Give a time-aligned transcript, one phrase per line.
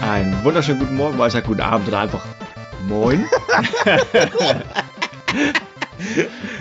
[0.00, 2.24] Einen wunderschönen guten Morgen, Weisheit, guten Abend oder einfach
[2.88, 3.26] Moin.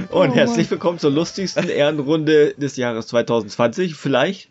[0.09, 3.95] Und herzlich willkommen zur lustigsten Ehrenrunde des Jahres 2020.
[3.95, 4.49] Vielleicht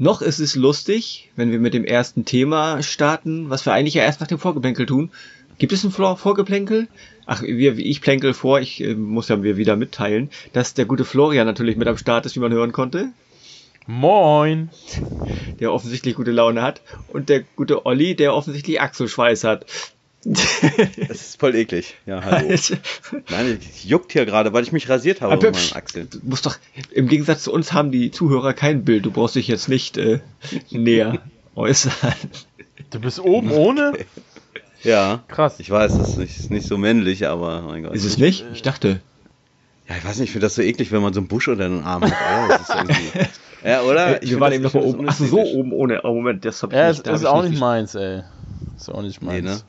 [0.00, 4.02] noch ist es lustig, wenn wir mit dem ersten Thema starten, was wir eigentlich ja
[4.02, 5.10] erst nach dem Vorgeplänkel tun.
[5.58, 6.88] Gibt es ein Vor Vorgeplänkel?
[7.26, 11.04] Ach, wir, ich plänkel vor, ich äh, muss ja mir wieder mitteilen, dass der gute
[11.04, 13.10] Florian natürlich mit am Start ist, wie man hören konnte.
[13.86, 14.70] Moin.
[15.60, 16.80] Der offensichtlich gute Laune hat.
[17.08, 19.66] Und der gute Olli, der offensichtlich Achselschweiß hat.
[20.22, 21.94] Das ist voll eklig.
[22.04, 22.48] Ja, hallo.
[23.30, 26.08] Nein, es juckt hier gerade, weil ich mich rasiert habe Aber auf meinen Achseln.
[26.10, 26.56] Du musst doch,
[26.90, 29.06] im Gegensatz zu uns haben die Zuhörer kein Bild.
[29.06, 30.20] Du brauchst dich jetzt nicht äh,
[30.70, 31.18] näher
[31.54, 31.92] äußern.
[32.90, 33.92] Du bist oben ohne?
[34.82, 35.22] Ja.
[35.28, 35.58] Krass.
[35.58, 37.94] Ich weiß, das ist nicht, ist nicht so männlich, aber mein Gott.
[37.94, 38.44] Ist es nicht?
[38.52, 39.00] Ich dachte.
[39.88, 41.66] Ja, ich weiß nicht, ich finde das so eklig, wenn man so einen Busch unter
[41.68, 42.60] den Arm hat.
[42.60, 43.26] Das irgendwie,
[43.64, 44.22] ja oder?
[44.22, 45.30] Ich wir waren das- eben noch ich mal das oben.
[45.34, 46.02] Ach so, oben ohne.
[46.04, 47.06] Oh, Moment, das hab ich Ja, nicht.
[47.06, 48.22] das ist ich auch nicht meins, ey.
[48.76, 49.44] Ist auch nicht Nee, meins.
[49.44, 49.60] ne?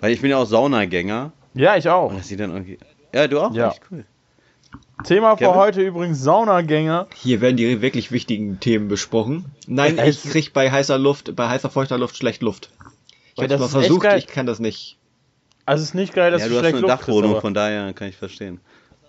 [0.00, 1.32] Weil ich bin ja auch Saunagänger.
[1.54, 2.10] Ja, ich auch.
[2.10, 2.78] Und das sieht dann irgendwie.
[3.14, 3.54] Ja, du auch?
[3.54, 3.70] Ja.
[3.70, 4.04] Echt cool.
[5.04, 5.56] Thema für Kevin?
[5.56, 7.06] heute übrigens Saunagänger.
[7.14, 9.46] Hier werden die wirklich wichtigen Themen besprochen.
[9.66, 12.70] Nein, ich Es- krieg bei heißer Luft, bei heißer feuchter Luft schlecht Luft.
[13.34, 14.96] Ich hab's das mal versucht, ich kann das nicht.
[15.66, 17.40] Also es ist nicht geil, dass Ja, du du hast schlecht eine Luft kriegst, Dachwohnung,
[17.40, 18.60] von daher kann ich verstehen.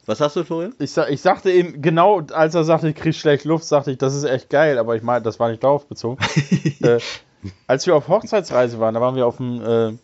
[0.06, 0.74] Was hast du, Florian?
[0.80, 3.98] ich, sa ich sagte eben, genau als er sagte, ich krieg schlecht Luft, sagte ich,
[3.98, 6.18] das ist echt geil, aber ich meine, das war nicht darauf bezogen.
[6.82, 7.00] äh,
[7.68, 9.98] als wir auf Hochzeitsreise waren, da waren wir auf einem äh,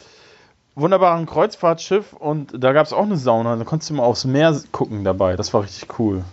[0.75, 4.59] wunderbaren Kreuzfahrtschiff und da gab es auch eine Sauna, da konntest du mal aufs Meer
[4.71, 6.23] gucken dabei, das war richtig cool.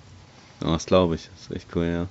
[0.62, 1.28] Ja, das glaube ich.
[1.34, 2.06] Das ist echt cool, ja.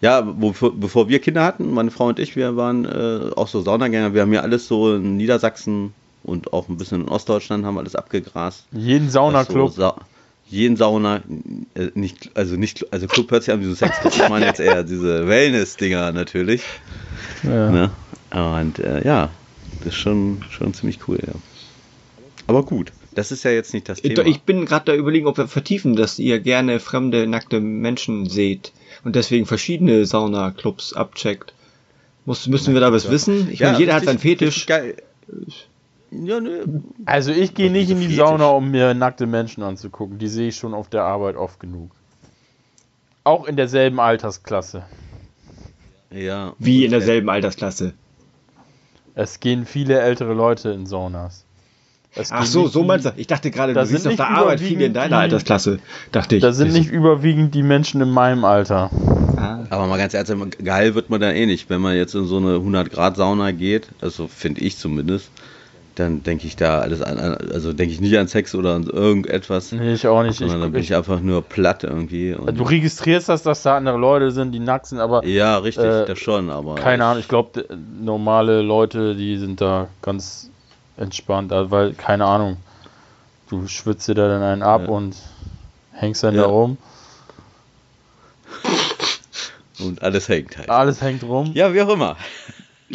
[0.00, 3.62] Ja, bevor, bevor wir Kinder hatten, meine Frau und ich, wir waren äh, auch so
[3.62, 4.14] Saunagänger.
[4.14, 7.80] Wir haben ja alles so in Niedersachsen und auch ein bisschen in Ostdeutschland haben wir
[7.80, 8.66] alles abgegrast.
[8.70, 9.70] Jeden Saunaclub.
[9.70, 9.96] So Sa
[10.50, 11.20] jeden Sauna,
[11.74, 14.14] äh, nicht, also nicht, also Club hört sich an wie so Sexclub.
[14.14, 16.62] Ich meine jetzt eher diese Wellness-Dinger natürlich.
[17.42, 17.70] Ja.
[17.70, 17.90] Ne?
[18.30, 19.28] Und äh, ja,
[19.78, 21.34] das ist schon, schon ziemlich cool, ja.
[22.46, 24.26] Aber gut, das ist ja jetzt nicht das Ich, Thema.
[24.28, 28.72] ich bin gerade da überlegen, ob wir vertiefen, dass ihr gerne fremde, nackte Menschen seht
[29.04, 31.52] und deswegen verschiedene Sauna-Clubs abcheckt.
[32.24, 33.48] Muss, müssen wir da was wissen?
[33.50, 34.66] Ich Ja, meine, jeder hat seinen Fetisch.
[34.66, 34.96] Geil.
[36.10, 38.18] Ja, ne, Also ich gehe nicht in die Fetisch.
[38.18, 40.18] Sauna, um mir nackte Menschen anzugucken.
[40.18, 41.90] Die sehe ich schon auf der Arbeit oft genug.
[43.24, 44.84] Auch in derselben Altersklasse.
[46.10, 46.54] ja.
[46.58, 47.92] Wie in derselben Altersklasse.
[49.18, 51.44] Es gehen viele ältere Leute in Saunas.
[52.14, 53.10] Es Ach so, so meinst du.
[53.16, 55.80] Ich dachte gerade, Da du siehst sind auf der Arbeit viele in deiner die- Altersklasse.
[56.12, 56.42] Dachte ich.
[56.42, 58.90] Da sind nicht überwiegend die Menschen in meinem Alter.
[59.36, 59.64] Ah.
[59.70, 61.68] Aber mal ganz ehrlich, geil wird man da eh nicht.
[61.68, 65.30] Wenn man jetzt in so eine 100-Grad-Sauna geht, also finde ich zumindest,
[65.98, 69.72] dann denke ich da alles an, also denke ich nicht an Sex oder an irgendetwas,
[69.72, 70.32] Nee, ich auch nicht.
[70.32, 72.36] Ich, sondern dann bin ich, ich einfach nur platt irgendwie.
[72.52, 76.06] Du registrierst das, dass da andere Leute sind, die nackt sind, aber ja, richtig, Äh,
[76.06, 76.76] das schon, aber.
[76.76, 77.20] keine Ahnung.
[77.20, 77.66] Ich glaube,
[78.00, 80.50] normale Leute, die sind da ganz
[80.96, 82.56] entspannt, weil, keine Ahnung,
[83.50, 84.88] du schwitzt dir da dann einen ab Ja.
[84.88, 85.16] und
[85.92, 86.42] hängst dann Ja.
[86.42, 86.76] da rum.
[89.80, 90.68] Und alles hängt halt.
[90.70, 91.52] Alles hängt rum.
[91.54, 92.16] Ja, wie auch immer.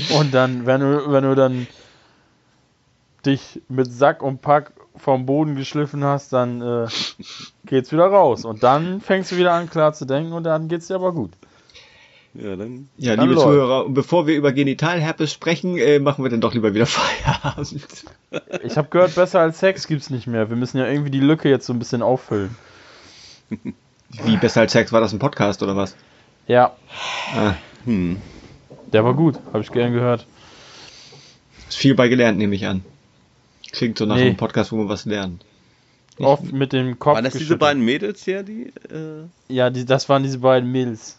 [0.10, 1.68] Und dann, wenn du, wenn du dann
[3.26, 6.88] dich mit Sack und Pack vom Boden geschliffen hast, dann äh,
[7.66, 8.46] geht's wieder raus.
[8.46, 11.32] Und dann fängst du wieder an, klar zu denken und dann geht's dir aber gut.
[12.36, 12.90] Ja, dann.
[12.98, 13.46] Ja, Dann liebe läuft.
[13.48, 18.06] Zuhörer, und bevor wir über Genitalherpes sprechen, äh, machen wir dann doch lieber wieder Feierabend.
[18.64, 20.50] Ich habe gehört, besser als Sex gibt's nicht mehr.
[20.50, 22.56] Wir müssen ja irgendwie die Lücke jetzt so ein bisschen auffüllen.
[24.10, 25.96] Wie besser als Sex war das ein Podcast oder was?
[26.48, 26.76] Ja,
[27.36, 27.54] Ah,
[27.86, 28.18] Hm.
[28.92, 29.38] der war gut.
[29.54, 30.26] Habe ich gern gehört.
[31.70, 32.84] ist viel bei gelernt, nehme ich an.
[33.74, 34.28] Klingt so nach Nee.
[34.28, 35.44] einem Podcast, wo man was lernt.
[36.20, 37.16] Oft mit dem Kopf.
[37.16, 38.68] Waren das diese beiden Mädels hier, die.
[38.92, 41.18] Äh, Ja, die, das waren diese beiden Mädels.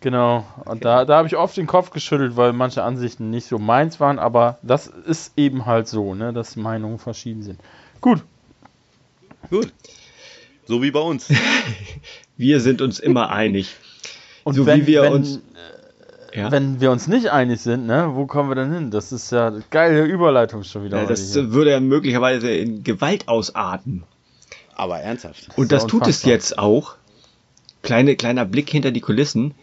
[0.00, 0.46] Genau.
[0.66, 4.00] Und da, da habe ich oft den Kopf geschüttelt, weil manche Ansichten nicht so meins
[4.00, 7.58] waren, aber das ist eben halt so, ne, dass Meinungen verschieden sind.
[8.02, 8.22] Gut.
[9.48, 9.72] gut.
[10.66, 11.28] So wie bei uns.
[12.36, 13.76] Wir sind uns immer einig.
[14.44, 15.40] Und So wenn, wie wir wenn, uns-
[16.34, 18.90] Ja, wenn wir uns nicht einig sind, ne, wo kommen wir denn hin?
[18.90, 21.02] Das ist ja eine geile Überleitung schon wieder.
[21.02, 21.52] ja, das hier.
[21.52, 24.02] würde ja möglicherweise in Gewalt ausarten.
[24.74, 25.48] Aber ernsthaft.
[25.54, 26.96] Und ist das tut es jetzt auch.
[27.82, 29.54] Kleine, kleiner Blick hinter die Kulissen.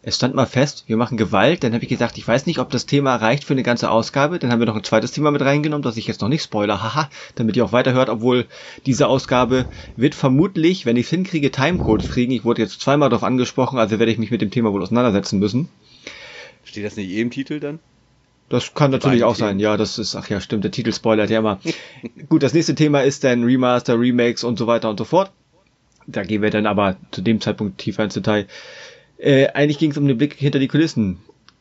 [0.00, 1.64] Es stand mal fest, wir machen Gewalt.
[1.64, 4.38] Dann habe ich gesagt, ich weiß nicht, ob das Thema reicht für eine ganze Ausgabe.
[4.38, 6.82] Dann haben wir noch ein zweites Thema mit reingenommen, das ich jetzt noch nicht spoiler,
[6.82, 8.46] haha, damit ihr auch weiterhört, obwohl
[8.86, 9.66] diese Ausgabe
[9.96, 12.32] wird vermutlich, wenn ich es hinkriege, Timecodes kriegen.
[12.32, 15.40] Ich wurde jetzt zweimal darauf angesprochen, also werde ich mich mit dem Thema wohl auseinandersetzen
[15.40, 15.68] müssen.
[16.66, 17.78] Steht das nicht eh im Titel dann?
[18.48, 19.58] Das kann natürlich auch sein.
[19.58, 21.58] Ja, das ist, ach ja, stimmt, der Titel spoilert ja immer.
[22.28, 25.32] Gut, das nächste Thema ist dann Remaster, Remakes und so weiter und so fort.
[26.06, 28.46] Da gehen wir dann aber zu dem Zeitpunkt tiefer ins Detail.
[29.18, 31.18] Äh, eigentlich ging es um den Blick hinter die Kulissen.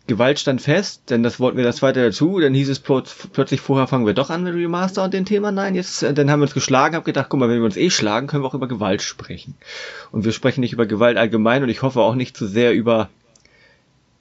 [0.07, 2.39] Gewalt stand fest, denn das wollten wir das zweite dazu.
[2.39, 5.51] Dann hieß es plötzlich vorher fangen wir doch an mit Remaster und dem Thema.
[5.51, 7.77] Nein, jetzt, äh, dann haben wir uns geschlagen, hab gedacht, guck mal, wenn wir uns
[7.77, 9.55] eh schlagen, können wir auch über Gewalt sprechen.
[10.11, 13.09] Und wir sprechen nicht über Gewalt allgemein und ich hoffe auch nicht zu sehr über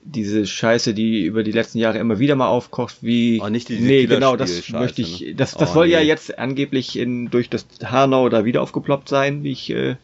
[0.05, 3.83] diese Scheiße, die über die letzten Jahre immer wieder mal aufkocht, wie oh, nicht diese
[3.83, 5.35] nee, genau, das möchte ich, ne?
[5.35, 5.95] das, das oh, soll nee.
[5.95, 9.97] ja jetzt angeblich in durch das Hanau da wieder aufgeploppt sein, wie ich äh,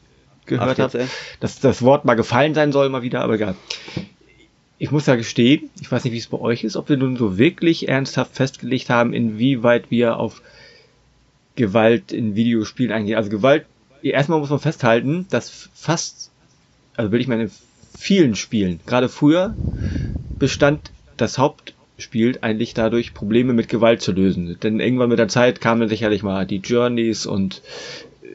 [0.47, 1.07] gehört habe,
[1.39, 3.55] dass das Wort mal gefallen sein soll mal wieder, aber egal.
[4.79, 7.17] Ich muss ja gestehen, ich weiß nicht, wie es bei euch ist, ob wir nun
[7.19, 10.41] so wirklich ernsthaft festgelegt haben, inwieweit wir auf
[11.57, 13.17] Gewalt in Videospielen eingehen.
[13.17, 13.67] Also Gewalt,
[14.01, 16.31] erstmal muss man festhalten, dass fast,
[16.97, 17.51] also will ich meine
[18.01, 19.55] vielen Spielen, gerade früher,
[20.39, 24.57] bestand das Hauptspiel eigentlich dadurch, Probleme mit Gewalt zu lösen.
[24.63, 27.61] Denn irgendwann mit der Zeit kamen sicherlich mal die Journeys und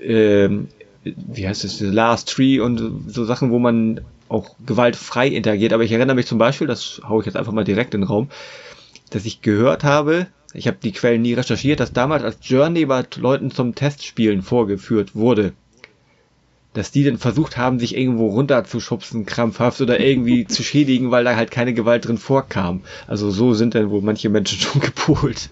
[0.03, 0.67] ähm,
[1.03, 5.73] wie heißt es, The Last Tree und so Sachen, wo man auch gewaltfrei interagiert.
[5.73, 8.07] Aber ich erinnere mich zum Beispiel, das haue ich jetzt einfach mal direkt in den
[8.07, 8.29] Raum,
[9.09, 13.03] dass ich gehört habe, ich habe die Quellen nie recherchiert, dass damals als Journey bei
[13.17, 15.53] Leuten zum Testspielen vorgeführt wurde
[16.75, 21.35] dass die dann versucht haben, sich irgendwo runterzuschubsen, krampfhaft oder irgendwie zu schädigen, weil da
[21.35, 22.83] halt keine Gewalt drin vorkam.
[23.07, 25.49] Also so sind dann wohl manche Menschen schon gepolt.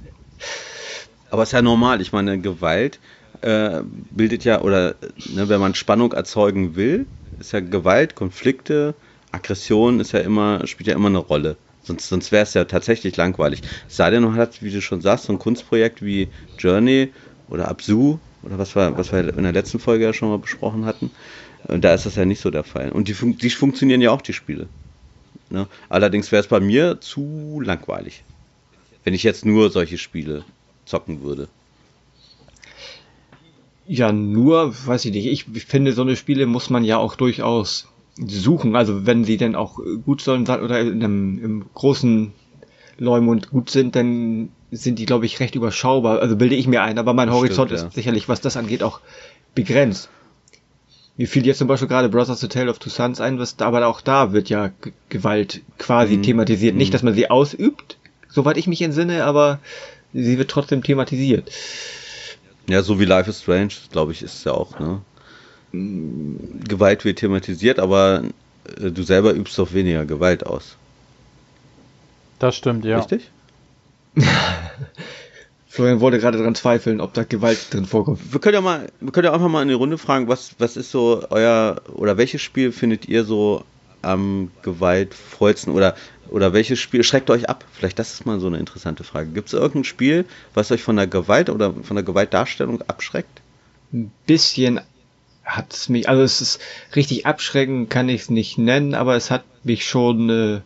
[1.31, 2.01] Aber es ist ja normal.
[2.01, 2.99] Ich meine, Gewalt
[3.41, 3.81] äh,
[4.11, 4.95] bildet ja, oder
[5.33, 7.07] ne, wenn man Spannung erzeugen will,
[7.39, 8.93] ist ja Gewalt, Konflikte,
[9.31, 11.57] Aggression ist ja immer, spielt ja immer eine Rolle.
[11.81, 13.61] Sonst, sonst wäre es ja tatsächlich langweilig.
[13.89, 17.11] Es sei denn, man hat, wie du schon sagst, so ein Kunstprojekt wie Journey
[17.47, 20.85] oder Absu, oder was wir, was wir in der letzten Folge ja schon mal besprochen
[20.85, 21.11] hatten.
[21.67, 22.91] Da ist das ja nicht so der Fall.
[22.91, 24.67] Und die, die funktionieren ja auch, die Spiele.
[25.49, 25.67] Ne?
[25.89, 28.23] Allerdings wäre es bei mir zu langweilig,
[29.03, 30.43] wenn ich jetzt nur solche Spiele
[30.85, 31.47] zocken würde.
[33.85, 35.27] Ja, nur, weiß ich nicht.
[35.27, 37.87] Ich finde, so eine Spiele muss man ja auch durchaus
[38.17, 38.75] suchen.
[38.75, 42.31] Also wenn sie denn auch gut sollen oder in einem, im großen
[42.97, 46.19] Leumund gut sind, dann sind die, glaube ich, recht überschaubar.
[46.19, 47.87] Also bilde ich mir ein, aber mein Horizont Stimmt, ja.
[47.87, 48.99] ist sicherlich, was das angeht, auch
[49.55, 50.09] begrenzt.
[51.15, 53.85] Mir fiel jetzt zum Beispiel gerade Brothers The Tale of Two Sons ein, was, aber
[53.87, 56.23] auch da wird ja G Gewalt quasi mhm.
[56.23, 56.75] thematisiert.
[56.75, 56.93] Nicht, mhm.
[56.93, 57.97] dass man sie ausübt,
[58.29, 59.59] soweit ich mich entsinne, aber
[60.13, 61.51] sie wird trotzdem thematisiert.
[62.67, 65.01] Ja, so wie Life is Strange, glaube ich, ist es ja auch, ne?
[66.67, 68.23] Gewalt wird thematisiert, aber
[68.79, 70.77] äh, du selber übst doch weniger Gewalt aus.
[72.39, 72.99] Das stimmt, ja.
[72.99, 73.31] Richtig?
[75.67, 78.31] Florian wollte gerade daran zweifeln, ob da Gewalt drin vorkommt.
[78.31, 80.77] Wir können ja mal, wir können ja einfach mal in die Runde fragen, was, was
[80.77, 83.63] ist so euer, oder welches Spiel findet ihr so
[84.03, 85.95] am gewaltvollsten oder,
[86.29, 87.65] oder welches Spiel schreckt euch ab?
[87.71, 89.29] Vielleicht das ist mal so eine interessante Frage.
[89.29, 93.41] Gibt es irgendein Spiel, was euch von der Gewalt oder von der Gewaltdarstellung abschreckt?
[93.91, 94.79] Ein bisschen
[95.43, 96.61] hat es mich, also es ist
[96.95, 100.61] richtig abschrecken, kann ich es nicht nennen, aber es hat mich schon äh,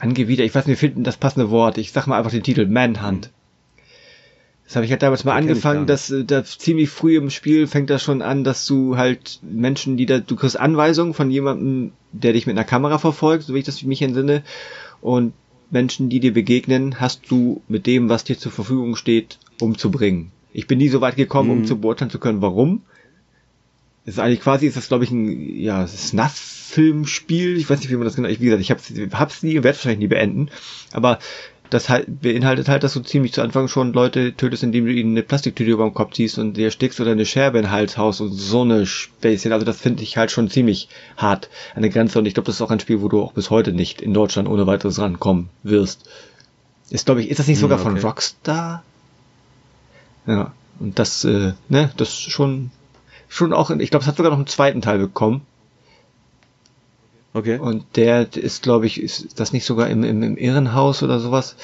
[0.00, 1.78] angewidert, ich weiß, mir fehlt das passende Wort.
[1.78, 3.30] Ich sag mal einfach den Titel Manhunt.
[4.66, 7.66] Das habe ich halt damals mal das angefangen, dass äh, da ziemlich früh im Spiel
[7.68, 11.92] fängt das schon an, dass du halt Menschen, die da, du kriegst Anweisungen von jemandem,
[12.12, 14.42] der dich mit einer Kamera verfolgt, so wie ich das mich entsinne,
[15.00, 15.34] und
[15.70, 20.32] Menschen, die dir begegnen, hast du mit dem, was dir zur Verfügung steht, umzubringen.
[20.52, 21.58] Ich bin nie so weit gekommen, mhm.
[21.58, 22.82] um zu beurteilen zu können, warum.
[24.06, 27.56] Das ist eigentlich quasi, ist das glaube ich ein, ja, Snuff Filmspiel.
[27.56, 28.28] Ich weiß nicht, wie man das genau.
[28.28, 30.50] Wie gesagt, ich hab's, hab's nie, werde wahrscheinlich nie beenden.
[30.92, 31.18] Aber
[31.70, 35.12] das halt, beinhaltet halt, dass du ziemlich zu Anfang schon Leute tötest, indem du ihnen
[35.12, 37.96] eine Plastiktüte über den Kopf ziehst und dir stickst oder eine Scherbe in den Hals
[37.96, 39.52] haust und so eine Späßchen.
[39.52, 42.56] Also das finde ich halt schon ziemlich hart an der Grenze und ich glaube, das
[42.56, 45.48] ist auch ein Spiel, wo du auch bis heute nicht in Deutschland ohne weiteres rankommen
[45.62, 46.08] wirst.
[46.90, 48.00] Ist, glaube ich, ist das nicht sogar hm, okay.
[48.00, 48.82] von Rockstar?
[50.26, 52.70] Ja, und das, äh, ne, das schon,
[53.28, 55.42] schon auch, ich glaube, es hat sogar noch einen zweiten Teil bekommen.
[57.32, 57.58] Okay.
[57.58, 61.56] Und der ist, glaube ich, ist das nicht sogar im, im, im Irrenhaus oder sowas?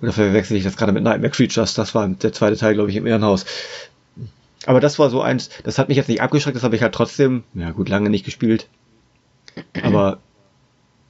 [0.00, 1.74] Oder verwechsel ich das gerade mit Nightmare Creatures?
[1.74, 3.44] Das war der zweite Teil, glaube ich, im Irrenhaus.
[4.64, 6.94] Aber das war so eins, das hat mich jetzt nicht abgeschreckt, das habe ich halt
[6.94, 8.68] trotzdem, ja gut, lange nicht gespielt.
[9.82, 10.18] Aber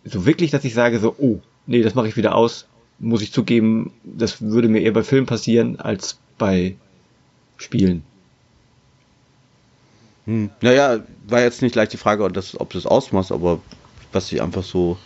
[0.04, 2.66] so wirklich, dass ich sage so, oh, nee, das mache ich wieder aus,
[2.98, 6.76] muss ich zugeben, das würde mir eher bei Filmen passieren als bei
[7.58, 8.04] Spielen.
[10.26, 10.50] Hm.
[10.60, 13.60] Naja, war jetzt nicht leicht die Frage, ob das, ob das ausmacht, aber
[14.12, 14.98] was sich einfach so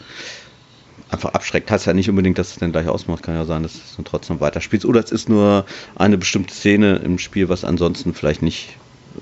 [1.10, 1.70] einfach abschreckt.
[1.70, 3.22] Heißt ja nicht unbedingt, dass es dann gleich ausmacht.
[3.22, 4.84] Kann ja sein, dass es dann trotzdem weiterspielt.
[4.84, 8.76] Oder es ist nur eine bestimmte Szene im Spiel, was ansonsten vielleicht nicht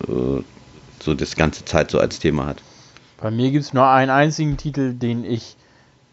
[0.09, 0.43] äh,
[1.03, 2.63] so das ganze Zeit so als Thema hat.
[3.21, 5.57] Bei mir gibt es nur einen einzigen Titel, den ich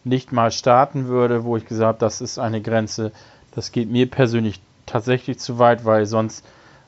[0.03, 3.11] nicht mal starten würde, wo ich gesagt habe, das ist eine Grenze,
[3.53, 6.45] das geht mir persönlich tatsächlich zu weit, weil sonst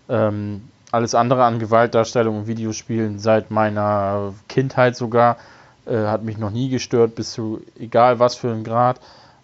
[0.09, 0.61] ähm,
[0.93, 5.37] alles andere an Gewaltdarstellung in Videospielen seit meiner Kindheit sogar
[5.87, 8.99] äh, hat mich noch nie gestört, bis zu egal was für ein Grad.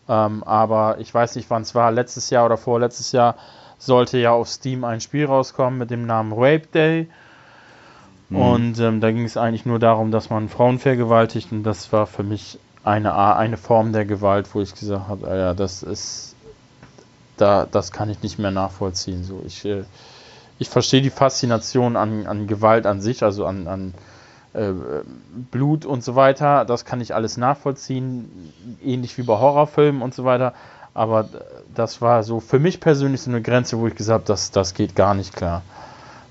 [0.07, 3.35] Ähm, aber ich weiß nicht, wann es war, letztes Jahr oder vorletztes Jahr
[3.79, 7.07] sollte ja auf Steam ein Spiel rauskommen mit dem Namen Rape Day.
[8.29, 8.37] Mhm.
[8.37, 12.05] Und ähm, da ging es eigentlich nur darum, dass man Frauen vergewaltigt und das war
[12.05, 16.35] für mich eine, eine Form der Gewalt, wo ich gesagt habe, ja, das ist,
[17.37, 19.23] da, das kann ich nicht mehr nachvollziehen.
[19.23, 19.83] So, ich, äh,
[20.59, 23.93] ich verstehe die Faszination an, an Gewalt an sich, also an, an
[24.53, 24.71] äh,
[25.51, 30.25] Blut und so weiter, das kann ich alles nachvollziehen, ähnlich wie bei Horrorfilmen und so
[30.25, 30.53] weiter.
[30.93, 31.29] Aber
[31.73, 34.73] das war so für mich persönlich so eine Grenze, wo ich gesagt habe, das, das
[34.73, 35.61] geht gar nicht klar.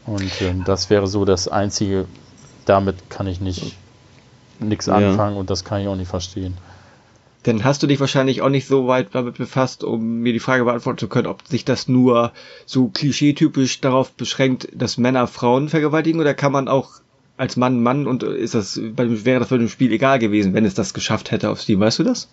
[0.04, 2.04] Und äh, das wäre so das Einzige,
[2.66, 3.76] damit kann ich nicht
[4.60, 4.96] nichts ja.
[4.96, 6.56] anfangen und das kann ich auch nicht verstehen.
[7.44, 10.64] Dann hast du dich wahrscheinlich auch nicht so weit damit befasst, um mir die Frage
[10.64, 12.32] beantworten zu können, ob sich das nur
[12.66, 17.00] so klischeetypisch darauf beschränkt, dass Männer Frauen vergewaltigen oder kann man auch
[17.36, 20.74] als Mann Mann und ist das, wäre das bei dem Spiel egal gewesen, wenn es
[20.74, 22.28] das geschafft hätte auf Steam, weißt du das?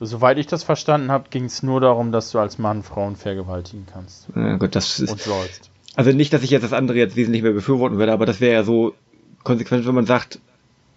[0.00, 3.86] Soweit ich das verstanden habe, ging es nur darum, dass du als Mann Frauen vergewaltigen
[3.90, 4.28] kannst.
[4.36, 5.10] Ja, gut, das ist.
[5.10, 5.70] Und sollst.
[5.96, 8.52] Also nicht, dass ich jetzt das andere jetzt wesentlich mehr befürworten würde, aber das wäre
[8.52, 8.94] ja so
[9.42, 10.38] konsequent, wenn man sagt,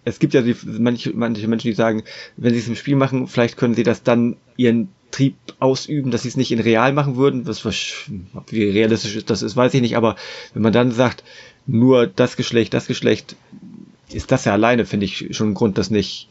[0.03, 2.03] es gibt ja die, manche, manche Menschen, die sagen,
[2.37, 6.23] wenn sie es im Spiel machen, vielleicht können sie das dann ihren Trieb ausüben, dass
[6.23, 7.47] sie es nicht in real machen würden.
[7.47, 7.63] Was,
[8.49, 10.15] wie realistisch das ist, weiß ich nicht, aber
[10.53, 11.23] wenn man dann sagt,
[11.67, 13.35] nur das Geschlecht, das Geschlecht,
[14.11, 16.27] ist das ja alleine, finde ich, schon ein Grund, das nicht.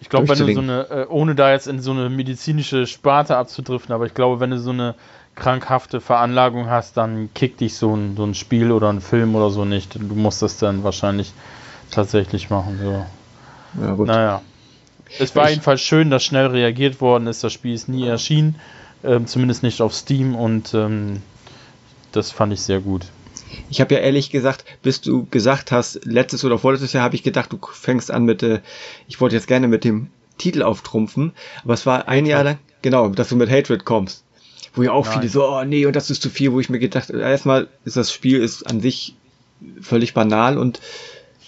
[0.00, 3.36] Ich glaube, wenn du so eine, äh, ohne da jetzt in so eine medizinische Sparte
[3.36, 4.94] abzudriften, aber ich glaube, wenn du so eine
[5.34, 9.50] krankhafte Veranlagung hast, dann kickt dich so ein, so ein Spiel oder ein Film oder
[9.50, 9.96] so nicht.
[9.96, 11.32] Du musst das dann wahrscheinlich
[11.90, 12.78] tatsächlich machen.
[12.82, 13.06] So.
[13.80, 13.96] Ja.
[13.96, 14.42] Naja.
[15.18, 17.42] Es war ich, jedenfalls schön, dass schnell reagiert worden ist.
[17.42, 18.56] Das Spiel ist nie erschienen,
[19.02, 21.22] ähm, zumindest nicht auf Steam und ähm,
[22.12, 23.06] das fand ich sehr gut.
[23.68, 27.22] Ich habe ja ehrlich gesagt, bis du gesagt hast, letztes oder vorletztes Jahr habe ich
[27.22, 28.60] gedacht, du fängst an mit, äh,
[29.08, 31.32] ich wollte jetzt gerne mit dem Titel auftrumpfen,
[31.64, 34.24] aber es war ein Jahr lang, genau, dass du mit Hatred kommst.
[34.74, 35.20] Wo ja auch Nein.
[35.20, 37.96] viele so, oh nee, und das ist zu viel, wo ich mir gedacht, erstmal ist
[37.96, 39.16] das Spiel ist an sich
[39.80, 40.80] völlig banal und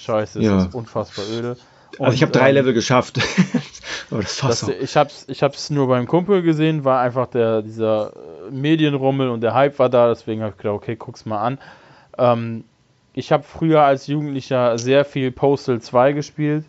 [0.03, 0.59] Scheiße, ja.
[0.59, 1.57] ist unfassbar öde.
[1.99, 3.19] Und, also ich habe drei ähm, Level geschafft.
[4.11, 4.73] das das, so.
[4.73, 8.13] Ich habe es ich hab's nur beim Kumpel gesehen, war einfach der, dieser
[8.51, 11.59] Medienrummel und der Hype war da, deswegen habe ich gedacht, okay, guck's mal an.
[12.19, 12.65] Ähm,
[13.15, 16.65] ich habe früher als Jugendlicher sehr viel Postal 2 gespielt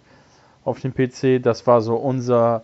[0.66, 1.42] auf dem PC.
[1.42, 2.64] Das war so unser,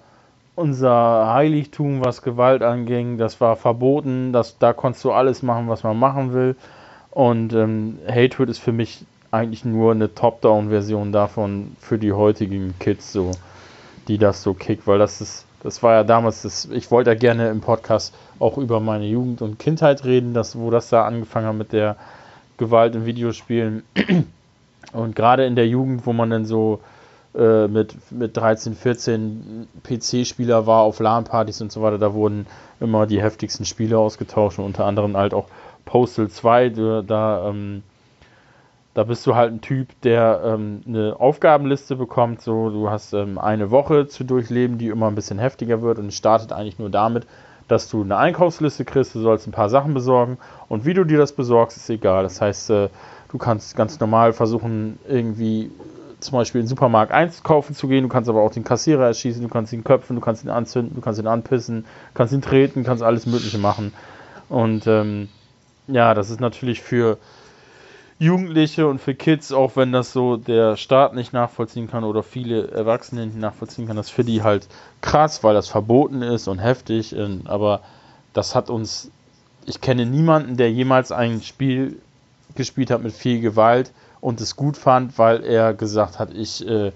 [0.56, 3.18] unser Heiligtum, was Gewalt anging.
[3.18, 4.34] Das war verboten.
[4.34, 6.56] Das, da konntest du alles machen, was man machen will.
[7.12, 13.12] Und ähm, Hatred ist für mich eigentlich nur eine Top-Down-Version davon für die heutigen Kids,
[13.14, 13.32] so,
[14.08, 17.16] die das so kickt, weil das ist, das war ja damals, das, ich wollte ja
[17.16, 21.48] gerne im Podcast auch über meine Jugend und Kindheit reden, das, wo das da angefangen
[21.48, 21.96] hat mit der
[22.58, 23.84] Gewalt in Videospielen.
[24.94, 26.80] Und gerade in der Jugend, wo man dann so
[27.36, 32.48] äh, mit, mit 13, 14 PC-Spieler war auf LAN-Partys und so weiter, da wurden
[32.80, 35.48] immer die heftigsten Spiele ausgetauscht und unter anderem halt auch
[35.86, 36.70] Postal 2.
[36.70, 37.84] Da, da, ähm,
[38.94, 42.42] da bist du halt ein Typ, der ähm, eine Aufgabenliste bekommt.
[42.42, 46.14] So, du hast ähm, eine Woche zu durchleben, die immer ein bisschen heftiger wird und
[46.14, 47.28] startet eigentlich nur damit,
[47.68, 51.20] dass du eine Einkaufsliste kriegst, du sollst ein paar Sachen besorgen und wie du dir
[51.20, 52.24] das besorgst, ist egal.
[52.24, 52.90] Das heißt, äh,
[53.32, 55.70] du kannst ganz normal versuchen, irgendwie äh,
[56.20, 59.44] zum Beispiel in den Supermarkt einkaufen zu gehen, du kannst aber auch den Kassierer erschießen,
[59.44, 62.84] du kannst ihn köpfen, du kannst ihn anzünden, du kannst ihn anpissen, kannst ihn treten,
[62.84, 63.94] kannst alles Mögliche machen.
[64.50, 65.30] Und ähm,
[65.88, 67.20] ja, das ist natürlich für
[68.22, 72.70] Jugendliche und für Kids, auch wenn das so der Staat nicht nachvollziehen kann oder viele
[72.70, 74.68] Erwachsene nicht nachvollziehen kann, das für die halt
[75.00, 77.16] krass, weil das verboten ist und heftig.
[77.46, 77.80] Aber
[78.34, 79.10] das hat uns,
[79.66, 82.02] ich kenne niemanden, der jemals ein Spiel
[82.56, 86.92] gespielt hat mit viel Gewalt und es gut fand, weil er gesagt hat, ich äh,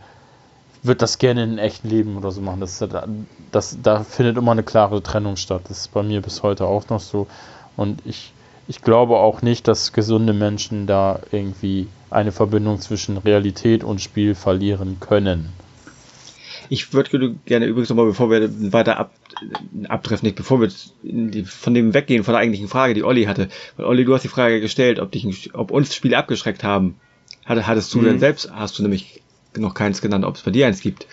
[0.82, 2.60] würde das gerne in echten Leben oder so machen.
[2.60, 2.84] Das,
[3.52, 5.62] das, da findet immer eine klare Trennung statt.
[5.70, 7.28] Das ist bei mir bis heute auch noch so.
[7.78, 8.33] Und ich
[8.68, 14.36] ich glaube auch nicht, dass gesunde Menschen da irgendwie eine Verbindung zwischen Realität und Spiel
[14.36, 15.50] verlieren können.
[16.70, 19.12] Ich würde gerne übrigens nochmal, bevor wir weiter ab,
[19.90, 20.72] abtreffen, nicht bevor wir
[21.46, 23.50] von dem weggehen, von der eigentlichen Frage, die Olli hatte.
[23.76, 26.96] Weil Olli, du hast die Frage gestellt, ob, dich, ob uns Spiele abgeschreckt haben.
[27.46, 28.06] Hattest du mhm.
[28.06, 29.22] denn selbst, hast du nämlich
[29.58, 31.06] noch keins genannt, ob es bei dir eins gibt.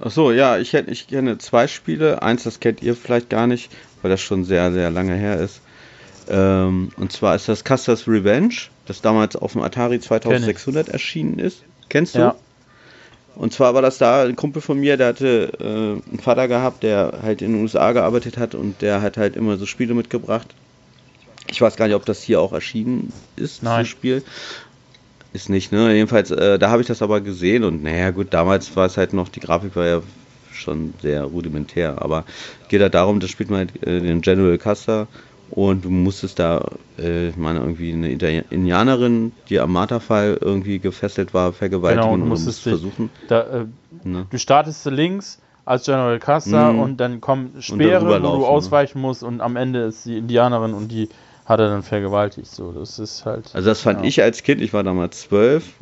[0.00, 2.22] Ach so, ja, ich, ich kenne zwei Spiele.
[2.22, 3.70] Eins, das kennt ihr vielleicht gar nicht,
[4.02, 5.60] weil das schon sehr, sehr lange her ist.
[6.28, 8.54] Ähm, und zwar ist das Custer's Revenge,
[8.86, 11.62] das damals auf dem Atari 2600 erschienen ist.
[11.88, 12.20] Kennst du?
[12.20, 12.34] Ja.
[13.36, 16.82] Und zwar war das da ein Kumpel von mir, der hatte äh, einen Vater gehabt,
[16.82, 20.54] der halt in den USA gearbeitet hat und der hat halt immer so Spiele mitgebracht.
[21.50, 23.80] Ich weiß gar nicht, ob das hier auch erschienen ist, Nein.
[23.80, 24.22] dieses Spiel.
[25.32, 25.92] Ist nicht, ne?
[25.92, 29.12] Jedenfalls, äh, da habe ich das aber gesehen und naja, gut, damals war es halt
[29.12, 30.02] noch, die Grafik war ja
[30.52, 32.24] schon sehr rudimentär, aber
[32.68, 35.08] geht halt darum, das spielt man halt äh, den General Custer
[35.50, 36.64] und du musstest da,
[36.98, 42.14] äh, ich meine, irgendwie eine Italien- Indianerin, die am Marterfall irgendwie gefesselt war, vergewaltigen Genau,
[42.14, 43.10] und musstest musstest versuchen.
[43.28, 43.66] Da, äh,
[44.04, 44.26] Ne?
[44.28, 46.78] du startest links als General Custer Mhm.
[46.80, 48.46] und dann kommen Speere, wo du ne?
[48.46, 51.08] ausweichen musst und am Ende ist die Indianerin und die
[51.46, 52.48] hat er dann vergewaltigt.
[52.50, 53.50] So, das ist halt.
[53.54, 54.06] Also das fand ja.
[54.06, 55.74] ich als Kind, ich war damals zwölf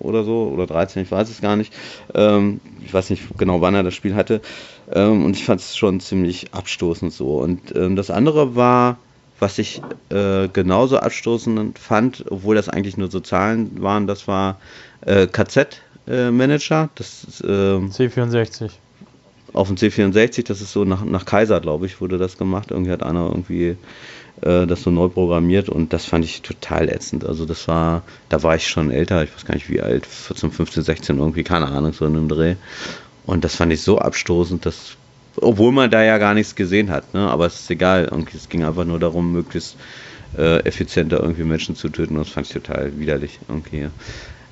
[0.00, 1.72] oder so, oder 13, ich weiß es gar nicht.
[2.14, 4.40] Ähm, ich weiß nicht genau, wann er das Spiel hatte.
[4.92, 7.38] Ähm, und ich fand es schon ziemlich abstoßend so.
[7.38, 8.98] Und ähm, das andere war,
[9.40, 14.60] was ich äh, genauso abstoßend fand, obwohl das eigentlich nur so Zahlen waren, das war
[15.02, 16.90] äh, KZ-Manager.
[16.94, 18.70] das ist ähm, C64.
[19.52, 22.70] auf dem C64, das ist so nach, nach Kaiser, glaube ich, wurde das gemacht.
[22.70, 23.76] Irgendwie hat einer irgendwie
[24.42, 27.24] äh, das so neu programmiert und das fand ich total ätzend.
[27.24, 30.50] Also das war, da war ich schon älter, ich weiß gar nicht wie alt, 14,
[30.50, 32.56] 15, 16 irgendwie, keine Ahnung, so in einem Dreh.
[33.26, 34.96] Und das fand ich so abstoßend, dass,
[35.42, 37.28] obwohl man da ja gar nichts gesehen hat, ne?
[37.28, 39.76] aber es ist egal, es ging einfach nur darum, möglichst
[40.36, 43.38] äh, effizienter irgendwie Menschen zu töten und das fand ich total widerlich.
[43.48, 43.88] Irgendwie.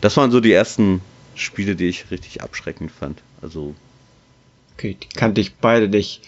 [0.00, 1.00] Das waren so die ersten
[1.34, 3.22] Spiele, die ich richtig abschreckend fand.
[3.42, 3.74] Also
[4.76, 6.22] Okay, die kannte ich beide nicht.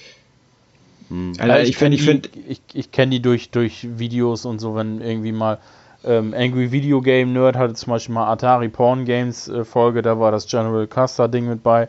[1.09, 1.33] hm.
[1.39, 4.75] Alter, Ja, ich finde, ich die- ich, ich kenne die durch, durch Videos und so,
[4.75, 5.59] wenn irgendwie mal
[6.05, 10.19] ähm, Angry Video Game Nerd hatte zum Beispiel mal Atari Porn Games äh, Folge, da
[10.21, 11.89] war das General Custer Ding mit bei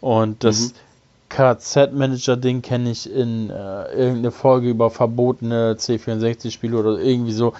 [0.00, 0.74] und das KZ
[1.92, 7.54] Manager Ding kenne ich in äh, irgendeine Folge über verbotene C64 Spiele oder irgendwie so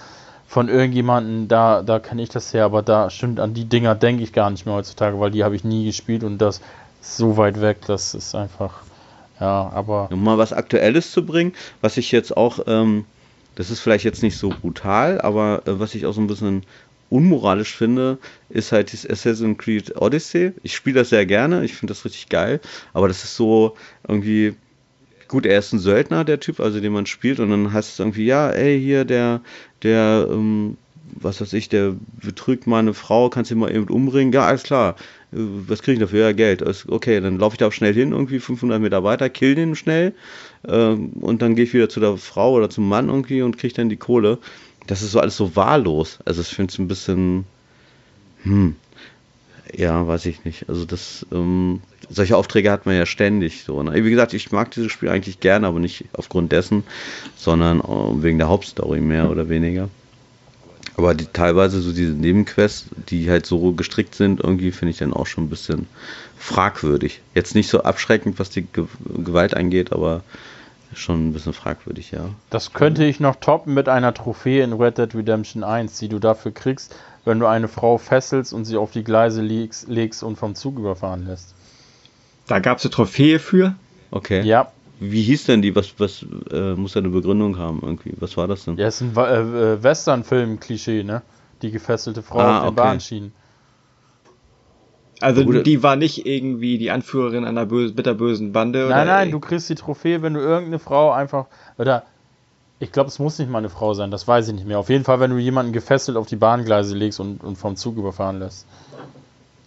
[0.51, 4.21] von irgendjemanden, da, da kenne ich das her, aber da stimmt, an die Dinger denke
[4.21, 6.59] ich gar nicht mehr heutzutage, weil die habe ich nie gespielt und das
[7.01, 8.81] ist so weit weg, das ist einfach,
[9.39, 13.05] ja, aber um mal was Aktuelles zu bringen, was ich jetzt auch, ähm,
[13.55, 16.63] das ist vielleicht jetzt nicht so brutal, aber äh, was ich auch so ein bisschen
[17.11, 18.17] unmoralisch finde,
[18.49, 20.53] ist halt dieses Assassin's Creed Odyssey.
[20.63, 22.59] Ich spiele das sehr gerne, ich finde das richtig geil,
[22.93, 23.75] aber das ist so
[24.07, 24.55] irgendwie,
[25.27, 27.99] gut, er ist ein Söldner, der Typ, also den man spielt, und dann heißt es
[27.99, 29.41] irgendwie, ja, ey, hier, der,
[29.83, 30.77] der, ähm,
[31.19, 34.31] was weiß ich, der betrügt meine Frau, kannst du ihn mal eben umbringen?
[34.33, 34.95] Ja, alles klar.
[35.33, 36.21] Äh, Was kriege ich dafür?
[36.21, 36.63] Ja, Geld.
[36.87, 40.13] Okay, dann laufe ich da auch schnell hin, irgendwie 500 Meter weiter, kill den schnell
[40.67, 43.73] ähm, und dann gehe ich wieder zu der Frau oder zum Mann irgendwie und kriege
[43.73, 44.37] dann die Kohle.
[44.91, 46.19] Das ist so alles so wahllos.
[46.25, 47.45] Also ich finde es ein bisschen,
[48.43, 48.75] hm,
[49.73, 50.67] ja, weiß ich nicht.
[50.67, 53.81] Also das, ähm, solche Aufträge hat man ja ständig so.
[53.83, 54.03] Ne?
[54.03, 56.83] Wie gesagt, ich mag dieses Spiel eigentlich gerne, aber nicht aufgrund dessen,
[57.37, 59.87] sondern äh, wegen der Hauptstory mehr oder weniger.
[60.97, 65.13] Aber die, teilweise so diese Nebenquests, die halt so gestrickt sind, irgendwie finde ich dann
[65.13, 65.87] auch schon ein bisschen
[66.37, 67.21] fragwürdig.
[67.33, 68.87] Jetzt nicht so abschreckend, was die Ge
[69.23, 70.21] Gewalt angeht, aber
[70.93, 72.29] schon ein bisschen fragwürdig, ja.
[72.49, 76.19] Das könnte ich noch toppen mit einer Trophäe in Red Dead Redemption 1, die du
[76.19, 80.37] dafür kriegst, wenn du eine Frau fesselst und sie auf die Gleise legst, legst und
[80.37, 81.53] vom Zug überfahren lässt.
[82.47, 83.75] da gab es eine Trophäe für.
[84.11, 84.41] Okay.
[84.43, 85.75] Ja, Wie hieß denn die?
[85.75, 88.13] Was, was äh, muss da eine Begründung haben irgendwie?
[88.19, 88.77] Was war das denn?
[88.77, 91.21] ja, ist ein äh, äh, Western-Film-Klischee, ne?
[91.61, 92.75] Die gefesselte Frau Ah, auf den okay.
[92.75, 93.33] Bahnschienen.
[95.21, 98.87] Also Oder- die war nicht irgendwie die Anführerin einer böse, bitterbösen Bande.
[98.89, 101.45] Nein, oder, nein, du kriegst die Trophäe, wenn du irgendeine Frau einfach.
[101.77, 102.03] Oder
[102.79, 104.79] ich glaube, es muss nicht mal eine Frau sein, das weiß ich nicht mehr.
[104.79, 107.97] Auf jeden Fall, wenn du jemanden gefesselt auf die Bahngleise legst und, und vom Zug
[107.97, 108.65] überfahren lässt.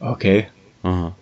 [0.00, 0.48] Okay.
[0.82, 1.14] Aha.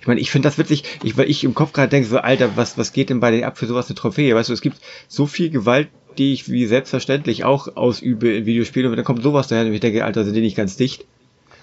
[0.00, 2.56] Ich meine, ich finde das witzig, ich, weil ich im Kopf gerade denke, so, Alter,
[2.56, 4.34] was, was geht denn bei dir ab für sowas eine Trophäe?
[4.34, 8.90] Weißt du, es gibt so viel Gewalt, die ich wie selbstverständlich auch ausübe in Videospielen
[8.90, 11.04] und dann kommt sowas daher und ich denke, Alter, sind die nicht ganz dicht?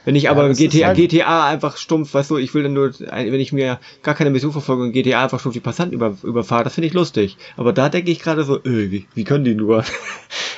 [0.03, 2.73] Wenn ich aber das ist GTA, halt- GTA einfach stumpf, weißt du, ich will dann
[2.73, 6.17] nur, wenn ich mir gar keine Mission verfolge und GTA einfach stumpf die Passanten über,
[6.23, 7.37] überfahre, das finde ich lustig.
[7.57, 9.83] Aber da denke ich gerade so, äh, wie, wie können die nur?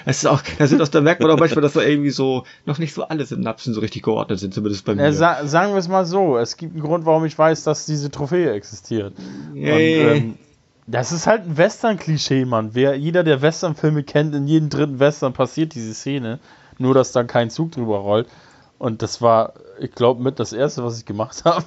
[0.06, 2.44] Das ist auch, das sind auch, da merkt man auch manchmal, dass da irgendwie so,
[2.66, 5.04] noch nicht so alle Synapsen so richtig geordnet sind, zumindest bei mir.
[5.04, 7.86] Äh, sa sagen wir es mal so, es gibt einen Grund, warum ich weiß, dass
[7.86, 9.14] diese Trophäe existiert.
[9.54, 10.02] Yay.
[10.02, 10.36] Und, ähm,
[10.88, 12.72] das ist halt ein Western-Klischee, Mann.
[12.74, 16.40] Wer, jeder, der Western-Filme kennt, in jedem dritten Western passiert diese Szene.
[16.80, 18.28] Nur, dass dann kein Zug drüber rollt.
[18.84, 21.64] Und das war, ich glaube, mit das Erste, was ich gemacht habe.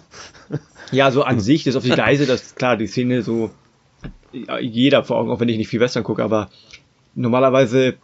[0.92, 3.50] Ja, so an sich, das auf die Gleise, das klar, die Szene so
[4.60, 6.50] jeder vor Augen, auch wenn ich nicht viel Western gucke, aber
[7.14, 7.94] normalerweise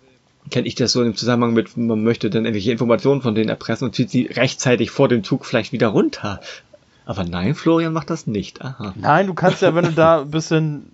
[0.50, 3.84] kenne ich das so im Zusammenhang mit, man möchte dann irgendwelche Informationen von denen erpressen
[3.84, 6.40] und zieht sie rechtzeitig vor dem Zug vielleicht wieder runter.
[7.04, 8.62] Aber nein, Florian macht das nicht.
[8.62, 8.94] Aha.
[8.96, 10.90] Nein, du kannst ja, wenn du da ein bisschen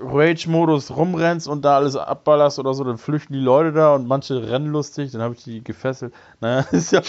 [0.00, 4.48] Rage-Modus rumrennst und da alles abballerst oder so, dann flüchten die Leute da und manche
[4.48, 6.12] rennen lustig, dann habe ich die gefesselt.
[6.40, 7.02] Naja, ist ja.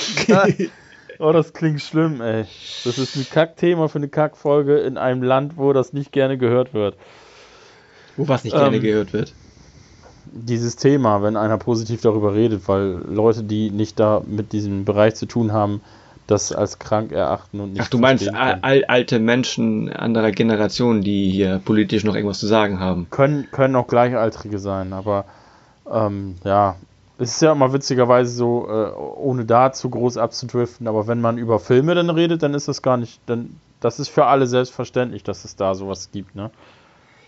[1.18, 2.46] Oh, das klingt schlimm, ey.
[2.84, 6.74] Das ist ein Kackthema für eine Kackfolge in einem Land, wo das nicht gerne gehört
[6.74, 6.98] wird.
[8.18, 9.34] Wo was nicht gerne ähm, gehört wird?
[10.26, 15.16] Dieses Thema, wenn einer positiv darüber redet, weil Leute, die nicht da mit diesem Bereich
[15.16, 15.82] zu tun haben,
[16.28, 17.82] das als krank erachten und nicht.
[17.82, 22.80] Ach, du meinst al alte Menschen anderer Generation, die hier politisch noch irgendwas zu sagen
[22.80, 23.08] haben?
[23.12, 25.26] Können, können auch Gleichaltrige sein, aber
[25.92, 26.76] ähm, ja,
[27.18, 31.38] es ist ja immer witzigerweise so, äh, ohne da zu groß abzudriften, aber wenn man
[31.38, 35.24] über Filme dann redet, dann ist das gar nicht, dann, das ist für alle selbstverständlich,
[35.24, 36.52] dass es da sowas gibt, ne?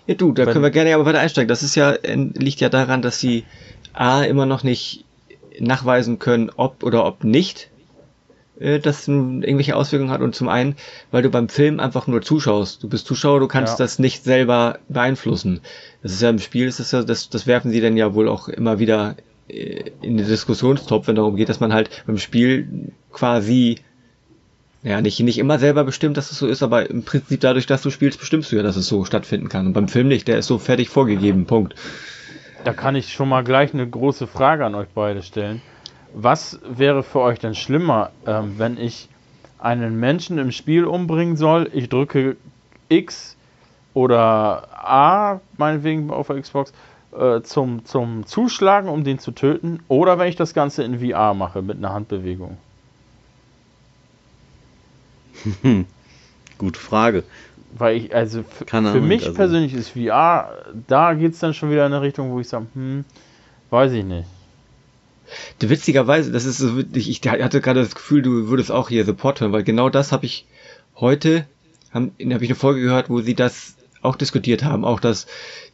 [0.07, 1.49] Ja, du, da wenn, können wir gerne aber weiter einsteigen.
[1.49, 3.43] Das ist ja, liegt ja daran, dass sie
[3.91, 5.03] A, immer noch nicht
[5.59, 7.69] nachweisen können, ob oder ob nicht
[8.59, 10.75] äh, das irgendwelche Auswirkungen hat und zum einen,
[11.11, 12.83] weil du beim Film einfach nur zuschaust.
[12.83, 13.85] Du bist Zuschauer, du kannst ja.
[13.85, 15.61] das nicht selber beeinflussen.
[16.03, 18.27] Das ist ja im Spiel, ist das ja, das, das werfen sie dann ja wohl
[18.27, 19.15] auch immer wieder
[19.47, 23.79] äh, in den Diskussionstopf, wenn darum geht, dass man halt beim Spiel quasi
[24.83, 27.81] ja, nicht, nicht immer selber bestimmt, dass es so ist, aber im Prinzip dadurch, dass
[27.81, 29.67] du spielst, bestimmst du ja, dass es so stattfinden kann.
[29.67, 31.75] Und beim Film nicht, der ist so fertig vorgegeben, Punkt.
[32.63, 35.61] Da kann ich schon mal gleich eine große Frage an euch beide stellen.
[36.13, 39.09] Was wäre für euch denn schlimmer, ähm, wenn ich
[39.59, 41.69] einen Menschen im Spiel umbringen soll?
[41.73, 42.37] Ich drücke
[42.89, 43.35] X
[43.93, 46.71] oder A, meinetwegen auf der Xbox,
[47.17, 51.33] äh, zum, zum Zuschlagen, um den zu töten, oder wenn ich das Ganze in VR
[51.33, 52.57] mache mit einer Handbewegung?
[56.57, 57.23] Gute Frage.
[57.77, 59.35] Weil ich, also für mich also.
[59.35, 60.51] persönlich ist VR,
[60.87, 63.03] da geht es dann schon wieder in eine Richtung, wo ich sage, hm,
[63.69, 64.27] weiß ich nicht.
[65.59, 69.41] Witzigerweise, das ist so wirklich, ich hatte gerade das Gefühl, du würdest auch hier Support
[69.41, 70.45] hören, weil genau das habe ich
[70.95, 71.45] heute,
[71.91, 75.27] habe hab ich eine Folge gehört, wo sie das auch diskutiert haben, auch dass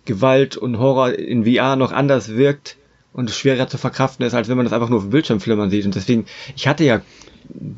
[0.05, 2.77] Gewalt und Horror in VR noch anders wirkt
[3.13, 5.69] und schwerer zu verkraften ist, als wenn man das einfach nur auf dem Bildschirm flimmern
[5.69, 5.85] sieht.
[5.85, 7.01] Und deswegen, ich hatte ja,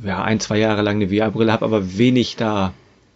[0.03, 2.73] ja ein, zwei Jahre lang eine VR-Brille, habe aber wenig da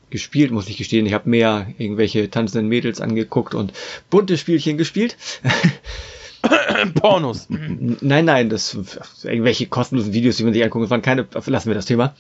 [0.10, 1.06] gespielt, muss ich gestehen.
[1.06, 3.74] Ich habe mehr irgendwelche tanzenden Mädels angeguckt und
[4.10, 5.18] bunte Spielchen gespielt.
[6.96, 7.48] Pornos.
[7.50, 8.78] Nein, nein, das
[9.24, 12.16] irgendwelche kostenlosen Videos, die man sich angucken, waren keine, lassen wir das Thema.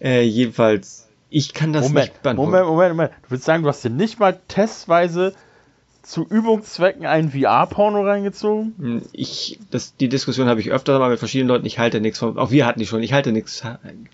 [0.00, 2.50] Äh, jedenfalls, ich kann das Moment, nicht beantworten.
[2.50, 3.12] Moment, Moment, Moment.
[3.22, 5.34] Du willst sagen, du hast dir nicht mal testweise
[6.06, 8.74] zu Übungszwecken ein VR-Porno reingezogen?
[8.78, 11.66] Hm, ich, das, die Diskussion habe ich öfter mal mit verschiedenen Leuten.
[11.66, 13.02] Ich halte nichts von, auch wir hatten die schon.
[13.02, 13.64] Ich halte nichts.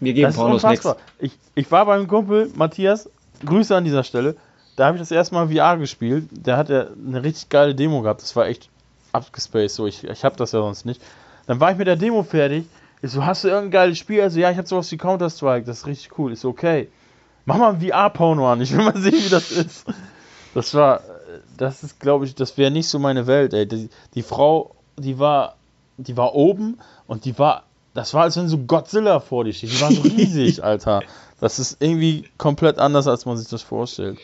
[0.01, 0.89] Mir geben das Pornos nichts.
[1.19, 3.11] Ich, ich war beim Kumpel Matthias,
[3.45, 4.37] Grüße an dieser Stelle.
[4.77, 6.29] Da habe ich das erste Mal VR gespielt.
[6.31, 8.23] Der hat ja eine richtig geile Demo gehabt.
[8.23, 8.71] Das war echt
[9.13, 9.75] abgespaced.
[9.75, 11.01] So, ich, ich habe das ja sonst nicht.
[11.47, 12.67] Dann war ich mit der Demo fertig.
[13.03, 14.23] Ich so, hast du irgendein geiles Spiel?
[14.23, 15.67] Also, ja, ich habe sowas wie Counter-Strike.
[15.67, 16.33] Das ist richtig cool.
[16.33, 16.89] Ich so, okay.
[17.45, 18.61] Mach mal ein VR-Porno an.
[18.61, 19.87] Ich will mal sehen, wie das ist.
[20.55, 21.01] Das war,
[21.57, 23.67] das ist, glaube ich, das wäre nicht so meine Welt, ey.
[23.67, 25.57] Die, die Frau, die war,
[25.97, 29.73] die war oben und die war, das war, als wenn so Godzilla vor dir steht.
[29.73, 31.03] Die war so riesig, Alter.
[31.41, 34.19] Das ist irgendwie komplett anders, als man sich das vorstellt.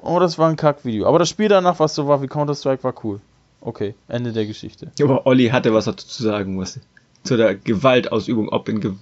[0.00, 1.06] Oh, das war ein Kackvideo.
[1.06, 3.20] Aber das Spiel danach, was so war wie Counter-Strike, war cool.
[3.66, 4.92] Okay, Ende der Geschichte.
[5.02, 6.78] Aber Olli hatte was dazu zu sagen, was
[7.24, 8.96] zu der Gewaltausübung, ob in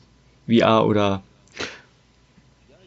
[0.49, 1.23] VR oder.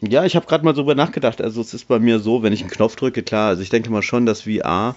[0.00, 1.40] Ja, ich habe gerade mal drüber nachgedacht.
[1.40, 3.50] Also es ist bei mir so, wenn ich einen Knopf drücke, klar.
[3.50, 4.96] Also ich denke mal schon, dass VR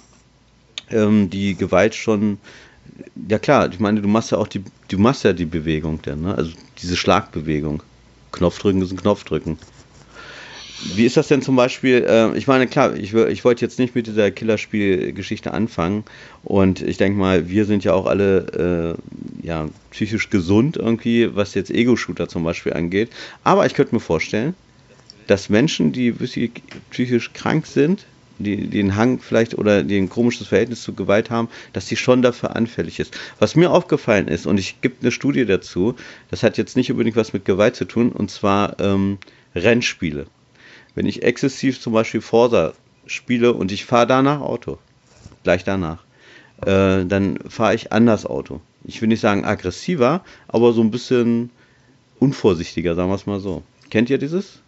[0.89, 2.39] ähm, die Gewalt schon.
[3.29, 6.23] Ja klar, ich meine, du machst ja auch die, du machst ja die Bewegung dann,
[6.23, 6.33] ne?
[6.33, 7.83] Also diese Schlagbewegung.
[8.31, 9.59] Knopfdrücken ist ein Knopfdrücken.
[10.83, 12.05] Wie ist das denn zum Beispiel?
[12.07, 16.03] Äh, ich meine, klar, ich, ich wollte jetzt nicht mit dieser Killerspiel-Geschichte anfangen.
[16.43, 18.97] Und ich denke mal, wir sind ja auch alle
[19.43, 23.09] äh, ja, psychisch gesund irgendwie, was jetzt Ego-Shooter zum Beispiel angeht.
[23.43, 24.55] Aber ich könnte mir vorstellen,
[25.27, 26.13] dass Menschen, die
[26.89, 28.05] psychisch krank sind,
[28.39, 32.55] die den Hang vielleicht oder ein komisches Verhältnis zu Gewalt haben, dass die schon dafür
[32.55, 33.15] anfällig ist.
[33.37, 35.95] Was mir aufgefallen ist, und ich gibt eine Studie dazu,
[36.31, 39.19] das hat jetzt nicht unbedingt was mit Gewalt zu tun, und zwar ähm,
[39.53, 40.25] Rennspiele
[40.95, 42.73] wenn ich exzessiv zum Beispiel Forsa
[43.05, 44.77] spiele und ich fahre danach Auto,
[45.43, 46.03] gleich danach,
[46.61, 48.61] äh, dann fahre ich anders Auto.
[48.83, 51.49] Ich will nicht sagen aggressiver, aber so ein bisschen
[52.19, 53.63] unvorsichtiger, sagen wir es mal so.
[53.89, 54.59] Kennt ihr dieses?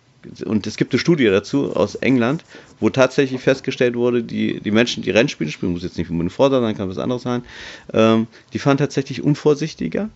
[0.45, 2.45] Und es gibt eine Studie dazu aus England,
[2.79, 6.61] wo tatsächlich festgestellt wurde, die, die Menschen, die Rennspiele spielen, muss jetzt nicht unbedingt Forsa
[6.61, 7.43] sein, kann was anderes sein,
[7.93, 10.09] ähm, die fahren tatsächlich unvorsichtiger.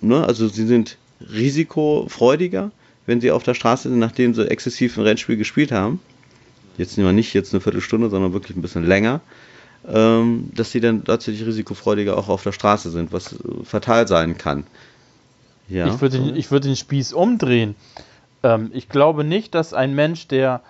[0.00, 0.24] Ne?
[0.24, 2.70] Also sie sind risikofreudiger
[3.06, 6.00] wenn sie auf der Straße sind, nachdem sie exzessiv ein Rennspiel gespielt haben,
[6.76, 9.20] jetzt nicht jetzt eine Viertelstunde, sondern wirklich ein bisschen länger,
[9.88, 14.66] ähm, dass sie dann tatsächlich risikofreudiger auch auf der Straße sind, was fatal sein kann.
[15.68, 15.86] Ja.
[15.86, 17.74] Ich würde den, würd den Spieß umdrehen.
[18.42, 20.60] Ähm, ich glaube nicht, dass ein Mensch, der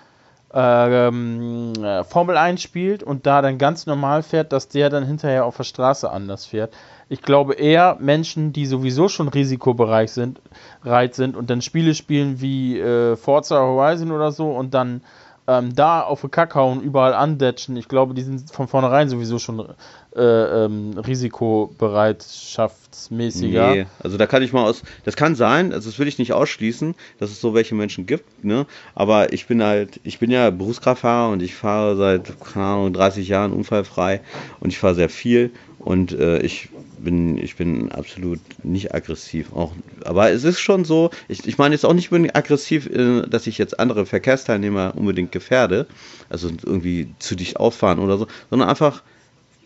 [0.54, 5.44] ähm, äh, Formel 1 spielt und da dann ganz normal fährt, dass der dann hinterher
[5.44, 6.72] auf der Straße anders fährt.
[7.08, 10.40] Ich glaube eher Menschen, die sowieso schon risikobereit sind,
[11.12, 15.02] sind und dann Spiele spielen wie äh, Forza Horizon oder so und dann
[15.48, 17.76] ähm, da auf den Kack hauen, überall andetschen.
[17.76, 19.64] Ich glaube, die sind von vornherein sowieso schon
[20.16, 23.74] äh, ähm, risikobereitschaftsmäßiger.
[23.74, 26.32] Nee, also da kann ich mal aus, das kann sein, also das will ich nicht
[26.32, 28.66] ausschließen, dass es so welche Menschen gibt, ne?
[28.94, 33.28] Aber ich bin halt, ich bin ja Berufskraftfahrer und ich fahre seit, keine Ahnung, 30
[33.28, 34.20] Jahren unfallfrei
[34.58, 35.52] und ich fahre sehr viel
[35.86, 36.68] und äh, ich
[36.98, 39.52] bin, ich bin absolut nicht aggressiv.
[39.52, 39.72] Auch,
[40.04, 43.56] aber es ist schon so, ich, ich meine jetzt auch nicht aggressiv, äh, dass ich
[43.56, 45.86] jetzt andere Verkehrsteilnehmer unbedingt gefährde,
[46.28, 49.04] also irgendwie zu dicht auffahren oder so, sondern einfach,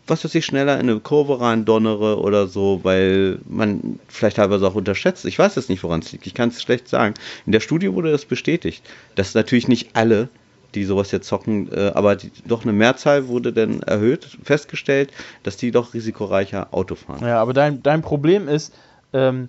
[0.06, 4.66] was weiß ich, schneller in eine Kurve rein donnere oder so, weil man vielleicht teilweise
[4.68, 5.24] auch unterschätzt.
[5.24, 6.26] Ich weiß jetzt nicht, woran es liegt.
[6.26, 7.14] Ich kann es schlecht sagen.
[7.46, 10.28] In der Studie wurde das bestätigt, dass natürlich nicht alle
[10.74, 15.10] die sowas jetzt zocken, äh, aber die, doch eine Mehrzahl wurde dann erhöht, festgestellt,
[15.42, 17.26] dass die doch risikoreicher Auto fahren.
[17.26, 18.74] Ja, aber dein, dein Problem ist,
[19.12, 19.48] ähm,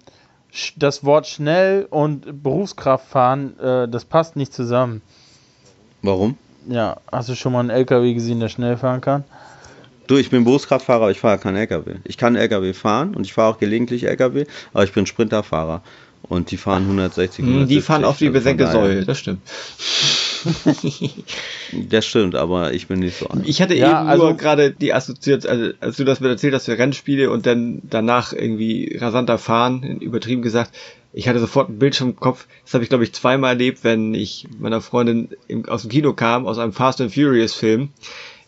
[0.75, 5.01] das Wort schnell und Berufskraft fahren, äh, das passt nicht zusammen.
[6.01, 6.37] Warum?
[6.67, 9.23] Ja, hast du schon mal einen LKW gesehen, der schnell fahren kann?
[10.07, 11.95] Du, ich bin Berufskraftfahrer, aber ich fahre keinen LKW.
[12.03, 15.81] Ich kann LKW fahren und ich fahre auch gelegentlich LKW, aber ich bin Sprinterfahrer.
[16.23, 17.43] Und die fahren 160.
[17.43, 19.41] 170, die fahren auf die also besenkte Säule, das stimmt.
[21.89, 23.47] das stimmt, aber ich bin nicht so alt.
[23.47, 26.53] Ich hatte ja, eben also nur gerade die assoziiert, also als du das mir erzählt
[26.53, 30.71] hast für Rennspiele und dann danach irgendwie rasanter fahren, übertrieben gesagt,
[31.13, 32.47] ich hatte sofort einen Bildschirm im Kopf.
[32.63, 36.13] Das habe ich, glaube ich, zweimal erlebt, wenn ich meiner Freundin im, aus dem Kino
[36.13, 37.89] kam, aus einem Fast and Furious Film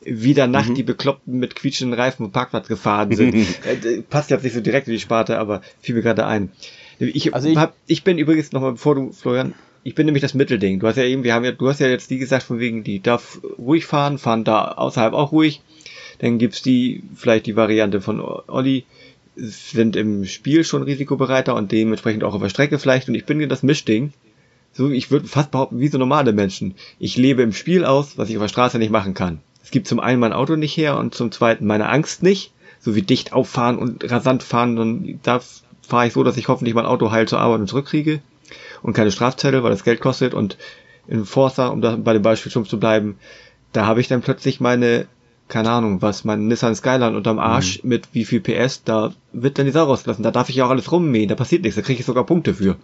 [0.05, 0.75] wie danach mhm.
[0.75, 3.35] die Bekloppten mit quietschenden Reifen und Parkplatz gefahren sind.
[3.65, 6.51] äh, passt jetzt nicht so direkt in die Sparte, aber fiel mir gerade ein.
[6.99, 9.53] Ich, also ich, hab, ich bin übrigens nochmal, bevor du, Florian,
[9.83, 10.79] ich bin nämlich das Mittelding.
[10.79, 12.83] Du hast ja eben, wir haben ja, du hast ja jetzt die gesagt, von wegen,
[12.83, 15.61] die darf ruhig fahren, fahren da außerhalb auch ruhig.
[16.19, 18.85] Dann gibt's die, vielleicht die Variante von Olli,
[19.35, 23.09] sind im Spiel schon risikobereiter und dementsprechend auch auf der Strecke vielleicht.
[23.09, 24.13] Und ich bin das Mischding.
[24.71, 26.75] So, ich würde fast behaupten, wie so normale Menschen.
[26.97, 29.41] Ich lebe im Spiel aus, was ich auf der Straße nicht machen kann.
[29.63, 32.51] Es gibt zum einen mein Auto nicht her und zum zweiten meine Angst nicht.
[32.79, 35.41] So wie dicht auffahren und rasant fahren, dann da
[35.87, 38.21] fahre ich so, dass ich hoffentlich mein Auto heil zur Arbeit und zurückkriege
[38.83, 40.57] und keine Strafzettel, weil das Geld kostet und
[41.07, 43.17] in Forza, um da bei dem Beispiel schon zu bleiben,
[43.71, 45.07] da habe ich dann plötzlich meine,
[45.47, 47.89] keine Ahnung, was, mein Nissan Skyline unterm Arsch mhm.
[47.89, 50.23] mit wie viel PS, da wird dann die Sau rausgelassen.
[50.23, 52.53] Da darf ich ja auch alles rummähen, da passiert nichts, da kriege ich sogar Punkte
[52.53, 52.77] für.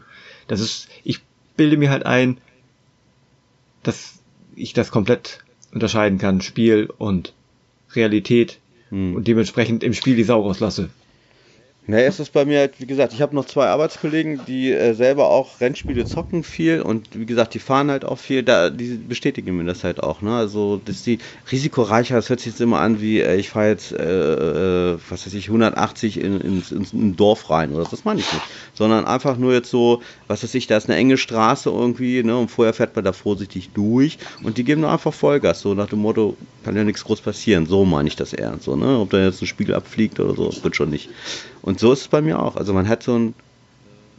[0.48, 1.22] Das ist, ich
[1.56, 2.38] bilde mir halt ein,
[3.84, 4.20] dass
[4.56, 7.34] ich das komplett unterscheiden kann, Spiel und
[7.94, 8.60] Realität
[8.90, 9.16] mhm.
[9.16, 10.90] und dementsprechend im Spiel die Sau rauslasse.
[11.90, 14.94] Naja, es ist bei mir halt, wie gesagt, ich habe noch zwei Arbeitskollegen, die äh,
[14.94, 18.90] selber auch Rennspiele zocken viel und wie gesagt, die fahren halt auch viel, da, die
[18.94, 20.36] bestätigen mir das halt auch, ne?
[20.36, 21.18] Also, dass die
[21.52, 25.26] risikoreicher, das hört sich jetzt immer an wie, äh, ich fahre jetzt, äh, äh, was
[25.26, 28.46] weiß ich, 180 in, in, in, in ein Dorf rein oder das meine ich nicht.
[28.76, 32.38] Sondern einfach nur jetzt so, was weiß ich, da ist eine enge Straße irgendwie, ne?
[32.38, 35.88] Und vorher fährt man da vorsichtig durch und die geben nur einfach Vollgas, so nach
[35.88, 37.66] dem Motto, kann ja nichts groß passieren.
[37.66, 39.00] So meine ich das eher, so, ne?
[39.00, 41.10] Ob da jetzt ein Spiegel abfliegt oder so, wird schon nicht.
[41.62, 42.56] Und so ist es bei mir auch.
[42.56, 43.34] Also man hat so ein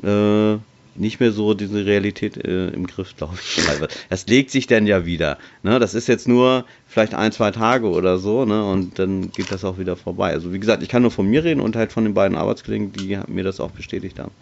[0.02, 0.58] äh,
[0.94, 3.60] nicht mehr so diese Realität äh, im Griff, glaube ich.
[4.08, 5.38] Das legt sich dann ja wieder.
[5.62, 5.78] Ne?
[5.78, 8.64] Das ist jetzt nur vielleicht ein, zwei Tage oder so, ne?
[8.64, 10.32] Und dann geht das auch wieder vorbei.
[10.32, 12.92] Also wie gesagt, ich kann nur von mir reden und halt von den beiden Arbeitskollegen,
[12.92, 14.32] die mir das auch bestätigt haben.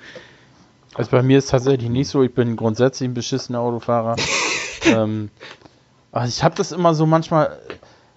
[0.95, 2.23] Also bei mir ist es tatsächlich nicht so.
[2.23, 4.17] Ich bin grundsätzlich ein beschissener Autofahrer.
[4.87, 5.31] ähm,
[6.11, 7.59] also ich habe das immer so manchmal.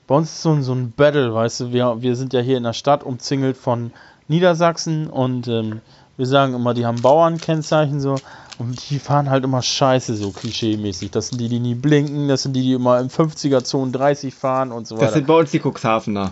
[0.08, 1.74] Bei uns ist so ein, so ein Battle, weißt du.
[1.74, 3.92] Wir, wir sind ja hier in der Stadt umzingelt von
[4.32, 5.82] Niedersachsen und ähm,
[6.18, 8.16] wir sagen immer, die haben Bauernkennzeichen so
[8.58, 11.12] und die fahren halt immer scheiße, so klischee-mäßig.
[11.12, 14.72] Das sind die, die nie blinken, das sind die, die immer im 50er-Zonen 30 fahren
[14.72, 15.06] und so weiter.
[15.06, 16.32] Das sind bei uns die Cuxhavener.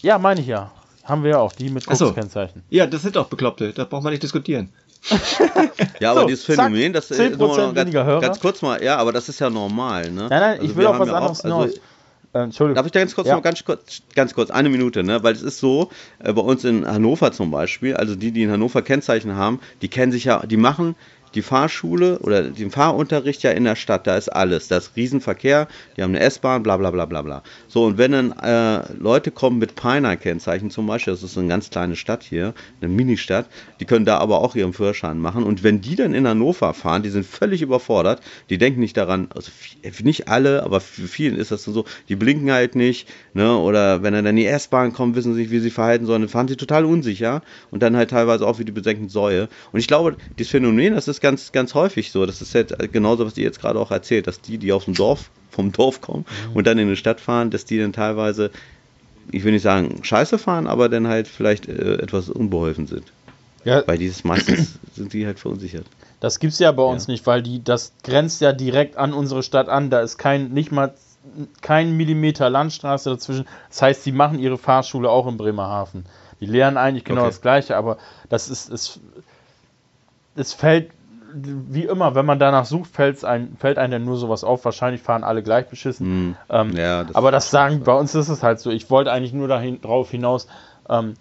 [0.00, 0.70] Ja, meine ich ja.
[1.04, 2.62] Haben wir ja auch, die mit Cux-Kennzeichen.
[2.68, 2.76] So.
[2.76, 4.72] Ja, das sind doch Bekloppte, da braucht man nicht diskutieren.
[6.00, 7.38] ja, aber so, dieses Phänomen, zack, das ist
[7.74, 10.28] ganz, ganz, kurz mal, ja, aber das ist ja normal, ne?
[10.28, 11.78] Nein, nein, also ich will auf was anderes auch, also,
[12.34, 12.76] äh, Entschuldigung.
[12.76, 13.34] Darf ich da ganz kurz ja.
[13.34, 15.22] noch ganz kurz, ganz kurz, eine Minute, ne?
[15.22, 18.50] Weil es ist so, äh, bei uns in Hannover zum Beispiel, also die, die in
[18.50, 20.96] Hannover Kennzeichen haben, die kennen sich ja, die machen
[21.34, 24.68] die Fahrschule oder den Fahrunterricht ja in der Stadt, da ist alles.
[24.68, 27.42] Da ist Riesenverkehr, die haben eine S-Bahn, bla bla bla bla bla.
[27.72, 31.70] So, und wenn dann äh, Leute kommen mit Piner-Kennzeichen zum Beispiel, das ist eine ganz
[31.70, 33.46] kleine Stadt hier, eine Ministadt,
[33.80, 35.42] die können da aber auch ihren Führerschein machen.
[35.42, 39.28] Und wenn die dann in Hannover fahren, die sind völlig überfordert, die denken nicht daran,
[39.34, 39.50] also
[40.02, 43.56] nicht alle, aber für vielen ist das so, die blinken halt nicht, ne?
[43.56, 46.28] Oder wenn dann in die S-Bahn kommt, wissen sie nicht, wie sie verhalten sollen, dann
[46.28, 49.48] fahren sie total unsicher und dann halt teilweise auch wie die besenkten Säue.
[49.72, 52.26] Und ich glaube, dieses Phänomen, das ist ganz, ganz häufig so.
[52.26, 54.92] Das ist halt genauso, was ihr jetzt gerade auch erzählt, dass die, die aus dem
[54.92, 56.56] Dorf vom Dorf kommen mhm.
[56.56, 58.50] und dann in die Stadt fahren, dass die dann teilweise,
[59.30, 63.12] ich will nicht sagen scheiße fahren, aber dann halt vielleicht äh, etwas unbeholfen sind.
[63.64, 63.86] Ja.
[63.86, 65.86] Weil dieses meistens sind die halt verunsichert.
[66.20, 67.12] Das gibt es ja bei uns ja.
[67.12, 69.90] nicht, weil die, das grenzt ja direkt an unsere Stadt an.
[69.90, 70.94] Da ist kein, nicht mal
[71.60, 73.46] kein Millimeter Landstraße dazwischen.
[73.68, 76.04] Das heißt, sie machen ihre Fahrschule auch in Bremerhaven.
[76.40, 77.30] Die lernen eigentlich genau okay.
[77.30, 78.98] das Gleiche, aber das ist, es,
[80.34, 80.90] es fällt,
[81.34, 84.64] wie immer, wenn man danach sucht, fällt's ein, fällt einem nur sowas auf.
[84.64, 86.30] Wahrscheinlich fahren alle gleich beschissen.
[86.30, 88.70] Mm, ähm, ja, das aber das sagen, bei uns ist es halt so.
[88.70, 90.46] Ich wollte eigentlich nur dahin, darauf hinaus,
[90.88, 91.14] ähm,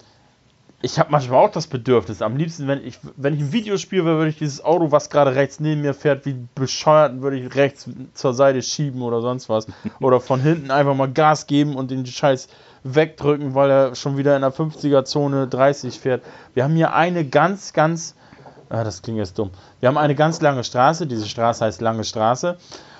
[0.83, 2.21] ich habe manchmal auch das Bedürfnis.
[2.21, 5.35] Am liebsten, wenn ich, wenn ich ein Video spiele, würde ich dieses Auto, was gerade
[5.35, 9.67] rechts neben mir fährt, wie bescheuert, würde ich rechts zur Seite schieben oder sonst was.
[9.99, 12.47] Oder von hinten einfach mal Gas geben und den Scheiß
[12.83, 16.23] wegdrücken, weil er schon wieder in der 50er-Zone 30 fährt.
[16.55, 18.15] Wir haben hier eine ganz, ganz,
[18.71, 19.51] ah, das klingt jetzt dumm.
[19.79, 21.07] Wir haben eine ganz lange Straße.
[21.07, 22.57] Diese Straße heißt Lange Straße.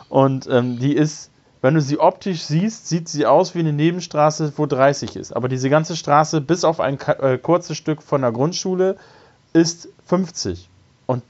[0.10, 1.32] Und ähm, die ist
[1.62, 5.36] wenn du sie optisch siehst, sieht sie aus wie eine Nebenstraße, wo 30 ist.
[5.36, 8.98] Aber diese ganze Straße, bis auf ein äh, kurzes Stück von der Grundschule,
[9.54, 10.68] ist 50.
[11.06, 11.24] Und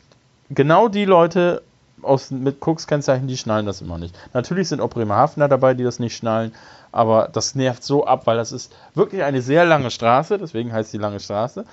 [0.50, 1.64] genau die Leute
[2.02, 4.18] aus, mit Cooks-Kennzeichen, die schnallen das immer nicht.
[4.34, 6.54] Natürlich sind auch Bremerhavener dabei, die das nicht schnallen,
[6.94, 10.92] aber das nervt so ab, weil das ist wirklich eine sehr lange Straße, deswegen heißt
[10.92, 11.66] sie lange Straße.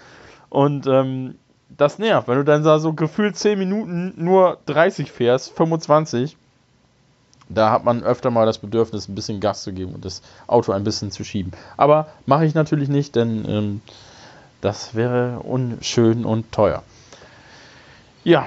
[0.50, 1.36] Und ähm,
[1.76, 6.36] das nervt, wenn du dann da so gefühlt 10 Minuten nur 30 fährst, 25
[7.48, 10.72] da hat man öfter mal das Bedürfnis, ein bisschen Gas zu geben und das Auto
[10.72, 11.52] ein bisschen zu schieben.
[11.76, 13.80] Aber mache ich natürlich nicht, denn ähm,
[14.60, 16.82] das wäre unschön und teuer.
[18.24, 18.46] Ja,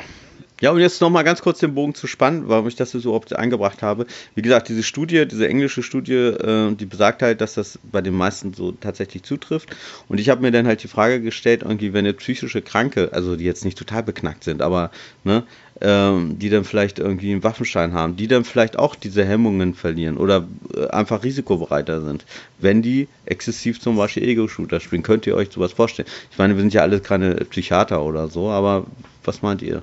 [0.62, 3.36] ja, und jetzt nochmal ganz kurz den Bogen zu spannen, warum ich das so überhaupt
[3.36, 4.06] eingebracht habe.
[4.36, 8.13] Wie gesagt, diese Studie, diese englische Studie, äh, die besagt halt, dass das bei den
[8.13, 9.76] meisten so tatsächlich zutrifft.
[10.08, 13.36] Und ich habe mir dann halt die Frage gestellt, irgendwie, wenn eine psychische Kranke, also
[13.36, 14.91] die jetzt nicht total beknackt sind, aber
[15.24, 15.43] ne,
[15.82, 20.17] ähm, die dann vielleicht irgendwie einen Waffenschein haben, die dann vielleicht auch diese Hemmungen verlieren
[20.17, 22.24] oder äh, einfach risikobereiter sind,
[22.60, 25.02] wenn die exzessiv zum Beispiel Ego-Shooter spielen.
[25.02, 26.08] Könnt ihr euch sowas vorstellen?
[26.32, 28.86] Ich meine, wir sind ja alle keine Psychiater oder so, aber
[29.24, 29.82] was meint ihr?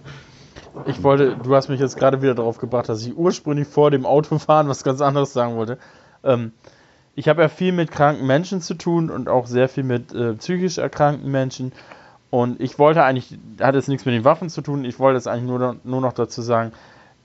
[0.87, 4.07] Ich wollte, du hast mich jetzt gerade wieder darauf gebracht, dass ich ursprünglich vor dem
[4.07, 5.79] Autofahren was ganz anderes sagen wollte.
[6.25, 6.53] Ähm,
[7.15, 10.35] ich habe ja viel mit kranken Menschen zu tun und auch sehr viel mit äh,
[10.35, 11.73] psychisch erkrankten Menschen.
[12.31, 15.27] Und ich wollte eigentlich, hat es nichts mit den Waffen zu tun, ich wollte es
[15.27, 16.73] eigentlich nur, nur noch dazu sagen,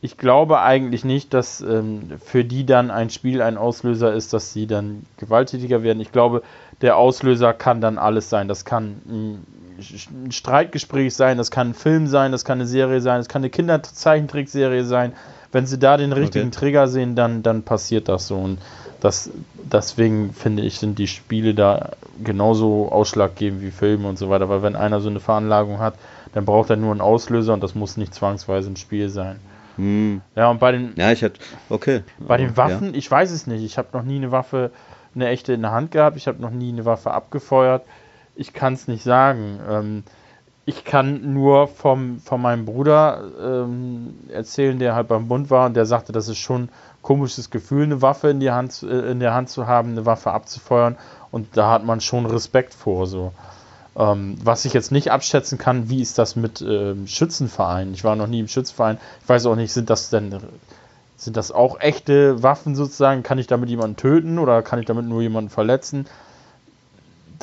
[0.02, 4.52] ich glaube eigentlich nicht, dass ähm, für die dann ein Spiel ein Auslöser ist, dass
[4.52, 6.02] sie dann gewalttätiger werden.
[6.02, 6.41] Ich glaube,
[6.82, 8.50] der Auslöser kann dann alles sein.
[8.50, 13.02] Das kann ein, ein Streitgespräch sein, das kann ein Film sein, das kann eine Serie
[13.02, 15.14] sein, das kann eine Kinderzeichentrickserie sein.
[15.52, 16.60] Wenn sie da den richtigen okay.
[16.60, 18.38] Trigger sehen, dann, dann passiert das so.
[18.38, 18.60] Und
[19.02, 21.92] das, deswegen finde ich, sind die Spiele da
[22.24, 25.96] genauso ausschlaggebend wie Filme und so weiter, weil wenn einer so eine Veranlagung hat,
[26.34, 29.40] dann braucht er nur einen Auslöser und das muss nicht zwangsweise ein Spiel sein.
[29.76, 30.22] Hm.
[30.36, 30.94] Ja, und bei den.
[30.96, 31.40] Ja, ich hatte.
[31.70, 32.04] Okay.
[32.20, 32.98] Bei den Waffen, ja.
[32.98, 33.64] ich weiß es nicht.
[33.64, 34.72] Ich habe noch nie eine Waffe,
[35.16, 36.18] eine echte in der Hand gehabt.
[36.18, 37.84] Ich habe noch nie eine Waffe abgefeuert.
[38.36, 39.60] Ich kann es nicht sagen.
[39.69, 40.04] Ähm,
[40.65, 45.76] ich kann nur vom, von meinem Bruder ähm, erzählen, der halt beim Bund war und
[45.76, 46.69] der sagte, das ist schon
[47.02, 50.32] komisches Gefühl, eine Waffe in, die Hand, äh, in der Hand zu haben, eine Waffe
[50.32, 50.98] abzufeuern.
[51.32, 53.08] Und da hat man schon Respekt vor.
[53.08, 53.34] So.
[53.98, 57.93] Ähm, was ich jetzt nicht abschätzen kann, wie ist das mit ähm, Schützenvereinen?
[57.93, 58.98] Ich war noch nie im Schützenverein.
[59.22, 60.39] Ich weiß auch nicht, sind das denn
[61.17, 63.24] sind das auch echte Waffen sozusagen?
[63.24, 66.06] Kann ich damit jemanden töten oder kann ich damit nur jemanden verletzen?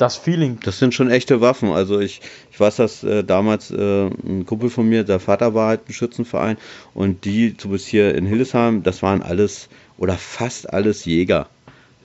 [0.01, 0.57] Das Feeling.
[0.63, 1.69] Das sind schon echte Waffen.
[1.73, 5.67] Also ich, ich weiß, dass äh, damals äh, ein Kumpel von mir, der Vater war
[5.67, 6.57] halt ein Schützenverein
[6.95, 11.49] und die, zumindest hier in Hildesheim, das waren alles oder fast alles Jäger,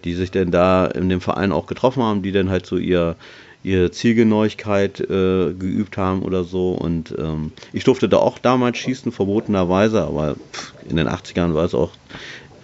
[0.04, 3.16] die sich denn da in dem Verein auch getroffen haben, die dann halt so ihr,
[3.64, 6.72] ihre Zielgenauigkeit äh, geübt haben oder so.
[6.72, 11.64] Und ähm, ich durfte da auch damals schießen, verbotenerweise, aber pff, in den 80ern war
[11.64, 11.92] es auch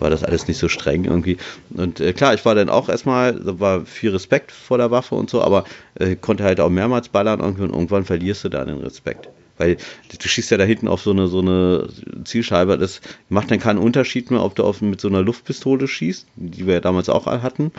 [0.03, 1.39] war das alles nicht so streng irgendwie.
[1.75, 5.15] Und äh, klar, ich war dann auch erstmal, da war viel Respekt vor der Waffe
[5.15, 8.65] und so, aber äh, konnte halt auch mehrmals ballern irgendwie und irgendwann verlierst du da
[8.65, 9.29] den Respekt.
[9.59, 11.89] Weil du schießt ja da hinten auf so eine, so eine
[12.25, 16.27] Zielscheibe, das macht dann keinen Unterschied mehr, ob du auf, mit so einer Luftpistole schießt,
[16.37, 17.71] die wir ja damals auch hatten,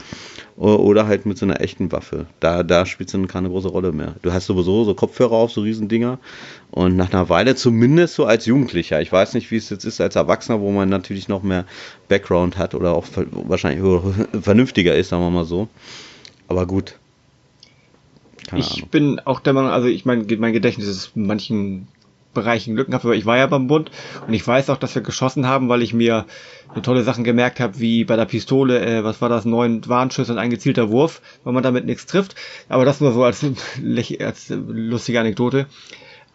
[0.56, 2.28] oder halt mit so einer echten Waffe.
[2.40, 4.16] Da, da spielt es dann keine große Rolle mehr.
[4.22, 6.20] Du hast sowieso so Kopfhörer auf, so Riesendinger.
[6.72, 10.02] Und nach einer Weile, zumindest so als Jugendlicher, ich weiß nicht, wie es jetzt ist
[10.02, 11.66] als Erwachsener, wo man natürlich noch mehr
[12.08, 13.84] Background hat oder auch wahrscheinlich
[14.42, 15.68] vernünftiger ist, sagen wir mal so.
[16.48, 16.98] Aber gut,
[18.54, 18.90] keine ich Ahnung.
[18.90, 21.88] bin auch der Meinung, also ich meine, mein Gedächtnis ist in manchen
[22.34, 23.92] Bereichen lückenhaft, aber ich war ja beim Bund
[24.28, 26.26] und ich weiß auch, dass wir geschossen haben, weil ich mir
[26.82, 30.40] tolle Sachen gemerkt habe, wie bei der Pistole, äh, was war das, neun Warnschüsse und
[30.40, 32.36] ein gezielter Wurf, weil man damit nichts trifft.
[32.70, 33.46] Aber das nur so als,
[34.20, 35.68] als lustige Anekdote.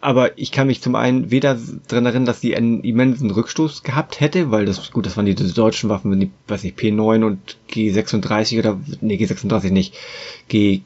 [0.01, 1.59] Aber ich kann mich zum einen weder
[1.89, 5.35] dran erinnern, dass sie einen immensen Rückstoß gehabt hätte, weil das, gut, das waren die
[5.35, 9.95] deutschen Waffen, die, weiß ich, P9 und G36 oder, nee, G36 nicht.
[10.47, 10.83] G,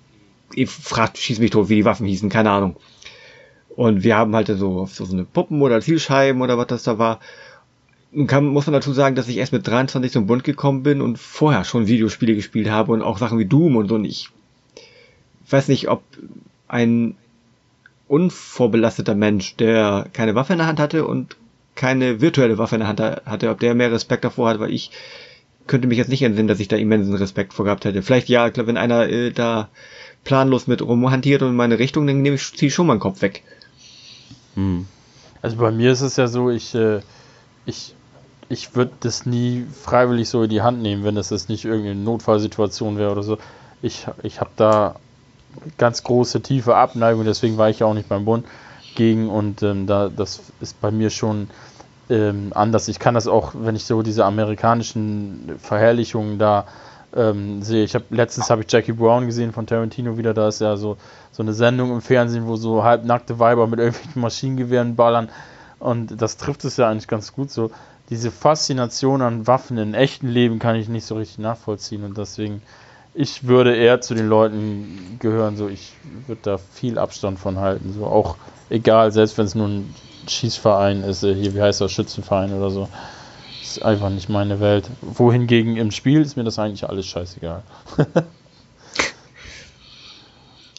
[0.66, 2.76] fragt, schieß mich tot, wie die Waffen hießen, keine Ahnung.
[3.76, 7.20] Und wir haben halt so, so eine Puppen oder Zielscheiben oder was das da war.
[8.12, 11.02] Nun kann, muss man dazu sagen, dass ich erst mit 23 zum Bund gekommen bin
[11.02, 13.96] und vorher schon Videospiele gespielt habe und auch Sachen wie Doom und so.
[13.96, 14.30] Und ich
[15.50, 16.04] weiß nicht, ob
[16.68, 17.16] ein
[18.08, 21.36] unvorbelasteter Mensch, der keine Waffe in der Hand hatte und
[21.76, 24.92] keine virtuelle Waffe in der Hand hatte, ob der mehr Respekt davor hat, weil ich
[25.66, 28.04] könnte mich jetzt nicht entsinnen, dass ich da immensen Respekt vor gehabt hätte.
[28.04, 29.70] Vielleicht ja, ich glaube, wenn einer äh, da
[30.24, 33.44] planlos mit rumhantiert und in meine Richtung, dann nehme ich, ziehe schon meinen Kopf weg.
[34.56, 34.88] Hm.
[35.42, 37.02] Also bei mir ist es ja so, ich, äh,
[37.66, 37.96] ich,
[38.50, 42.00] ich würde das nie freiwillig so in die Hand nehmen, wenn das jetzt nicht irgendeine
[42.00, 43.38] Notfallsituation wäre oder so.
[43.82, 44.96] Ich, ich habe da
[45.78, 48.46] ganz große, tiefe Abneigung, deswegen war ich ja auch nicht beim Bund
[48.96, 51.50] gegen und ähm, da, das ist bei mir schon
[52.10, 52.88] ähm, anders.
[52.88, 56.66] Ich kann das auch, wenn ich so diese amerikanischen Verherrlichungen da
[57.16, 57.84] ähm, sehe.
[57.84, 60.34] Ich habe letztens habe ich Jackie Brown gesehen von Tarantino wieder.
[60.34, 60.98] Da ist ja so
[61.32, 65.30] so eine Sendung im Fernsehen, wo so halbnackte Weiber mit irgendwelchen Maschinengewehren ballern
[65.80, 67.72] und das trifft es ja eigentlich ganz gut so.
[68.10, 72.62] Diese Faszination an Waffen im echten Leben kann ich nicht so richtig nachvollziehen und deswegen
[73.16, 75.94] ich würde eher zu den Leuten gehören, so ich
[76.28, 78.38] würde da viel Abstand von halten, so auch
[78.70, 79.94] egal, selbst wenn es nur ein
[80.28, 82.88] Schießverein ist, äh, hier wie heißt das Schützenverein oder so
[83.78, 84.90] ist einfach nicht meine Welt.
[85.02, 87.64] Wohingegen im Spiel ist mir das eigentlich alles scheißegal.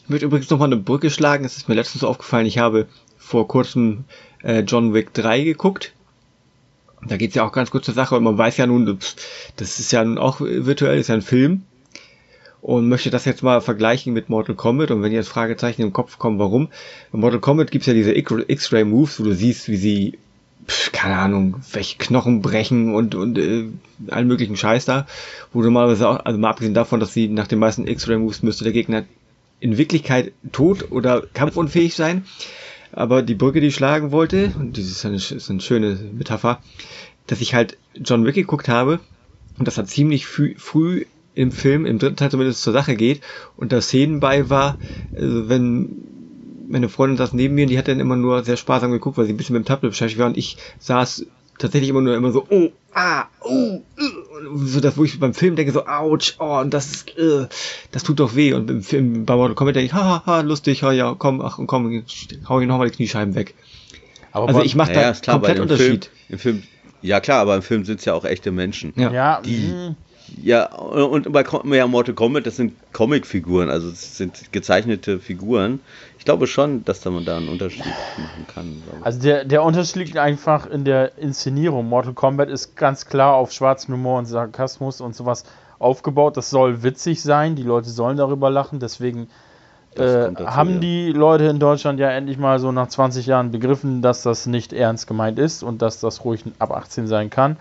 [0.08, 1.44] Wird übrigens nochmal eine Brücke schlagen.
[1.44, 2.86] Es ist mir letztens aufgefallen, ich habe
[3.16, 4.04] vor kurzem
[4.42, 5.92] äh, John Wick 3 geguckt.
[7.06, 8.98] Da geht's ja auch ganz kurz zur Sache und man weiß ja nun,
[9.56, 11.62] das ist ja nun auch virtuell, ist ja ein Film.
[12.60, 14.90] Und möchte das jetzt mal vergleichen mit Mortal Kombat.
[14.90, 16.68] Und wenn jetzt Fragezeichen im Kopf kommen, warum?
[17.12, 20.18] Bei Mortal Kombat gibt's ja diese X-Ray Moves, wo du siehst, wie sie
[20.92, 23.68] keine Ahnung, welche Knochen brechen und, und äh,
[24.08, 25.06] allen möglichen Scheiß da.
[25.52, 28.72] Wo normalerweise auch, also mal abgesehen davon, dass sie nach den meisten X-Ray-Moves müsste der
[28.72, 29.04] Gegner
[29.60, 32.24] in Wirklichkeit tot oder kampfunfähig sein.
[32.92, 36.60] Aber die Brücke, die ich schlagen wollte, und das ist eine, ist eine schöne Metapher,
[37.26, 39.00] dass ich halt John Wick geguckt habe
[39.58, 43.20] und das hat ziemlich früh, früh im Film, im dritten Teil zumindest zur Sache geht
[43.56, 44.78] und da Szenen bei war,
[45.14, 46.13] also wenn
[46.66, 49.26] meine Freundin saß neben mir und die hat dann immer nur sehr sparsam geguckt, weil
[49.26, 51.26] sie ein bisschen mit dem Tablet beschäftigt war und ich saß
[51.58, 55.56] tatsächlich immer nur immer so, oh, ah, oh, uh, so das, wo ich beim Film
[55.56, 57.46] denke, so, ouch, oh, und das ist, uh,
[57.92, 58.52] das tut doch weh.
[58.52, 61.58] Und im Film, bei Mortal Kombat denke ich, haha, ha, lustig, ha, ja, komm, ach,
[61.66, 62.04] komm,
[62.48, 63.54] hau ich nochmal die Kniescheiben weg.
[64.32, 66.06] Aber also ich mache da ja, klar, komplett Unterschied.
[66.06, 66.62] Film, im Film,
[67.02, 68.92] ja klar, aber im Film sind es ja auch echte Menschen.
[68.96, 69.40] Ja.
[69.42, 69.96] Die, mhm.
[70.42, 71.44] Ja, und bei
[71.74, 75.80] ja, Mortal Kombat, das sind Comicfiguren, also es sind gezeichnete Figuren.
[76.18, 78.82] Ich glaube schon, dass da man da einen Unterschied machen kann.
[79.02, 81.88] Also der, der Unterschied liegt einfach in der Inszenierung.
[81.88, 85.44] Mortal Kombat ist ganz klar auf schwarzen Humor und Sarkasmus und sowas
[85.78, 86.36] aufgebaut.
[86.36, 89.28] Das soll witzig sein, die Leute sollen darüber lachen, deswegen
[89.94, 90.78] äh, dazu, haben ja.
[90.78, 94.72] die Leute in Deutschland ja endlich mal so nach 20 Jahren begriffen, dass das nicht
[94.72, 97.58] ernst gemeint ist und dass das ruhig ab 18 sein kann.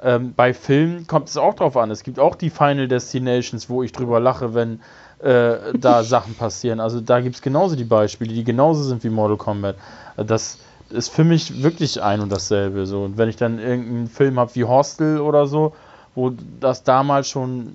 [0.00, 1.90] Ähm, bei Filmen kommt es auch drauf an.
[1.90, 4.80] Es gibt auch die Final Destinations, wo ich drüber lache, wenn
[5.20, 6.80] äh, da Sachen passieren.
[6.80, 9.76] Also da gibt es genauso die Beispiele, die genauso sind wie Mortal Kombat.
[10.16, 10.58] Das
[10.90, 12.86] ist für mich wirklich ein und dasselbe.
[12.86, 13.02] So.
[13.04, 15.74] Und wenn ich dann irgendeinen Film habe wie Hostel oder so,
[16.14, 17.74] wo das damals schon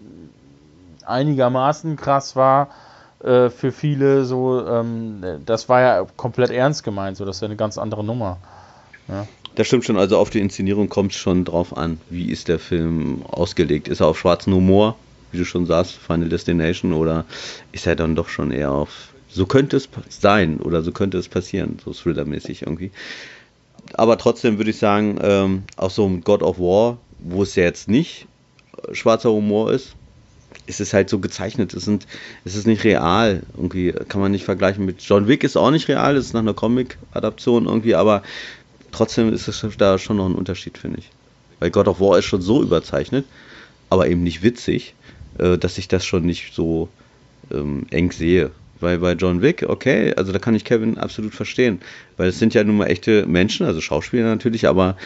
[1.05, 2.69] einigermaßen krass war
[3.23, 7.47] äh, für viele, so, ähm, das war ja komplett ernst gemeint, so das ist ja
[7.47, 8.37] eine ganz andere Nummer.
[9.07, 9.27] Ja.
[9.55, 11.99] Das stimmt schon, also auf die Inszenierung kommt es schon drauf an.
[12.09, 13.87] Wie ist der Film ausgelegt?
[13.87, 14.97] Ist er auf schwarzen Humor,
[15.31, 17.25] wie du schon sagst, Final Destination, oder
[17.71, 21.27] ist er dann doch schon eher auf so könnte es sein oder so könnte es
[21.27, 22.91] passieren, so thrillermäßig irgendwie.
[23.93, 27.63] Aber trotzdem würde ich sagen, ähm, auch so ein God of War, wo es ja
[27.63, 28.27] jetzt nicht
[28.87, 29.95] äh, schwarzer Humor ist,
[30.67, 31.73] ist es halt so gezeichnet.
[31.73, 32.05] Es, sind,
[32.45, 33.41] es ist nicht real.
[33.55, 36.41] Irgendwie kann man nicht vergleichen mit John Wick ist auch nicht real, es ist nach
[36.41, 38.21] einer Comic-Adaption irgendwie, aber
[38.93, 41.09] trotzdem ist es da schon noch ein Unterschied, finde ich.
[41.59, 43.25] Weil God of War ist schon so überzeichnet,
[43.89, 44.95] aber eben nicht witzig,
[45.37, 46.89] äh, dass ich das schon nicht so
[47.51, 48.51] ähm, eng sehe.
[48.79, 51.79] Weil bei John Wick, okay, also da kann ich Kevin absolut verstehen.
[52.17, 54.97] Weil es sind ja nun mal echte Menschen, also Schauspieler natürlich, aber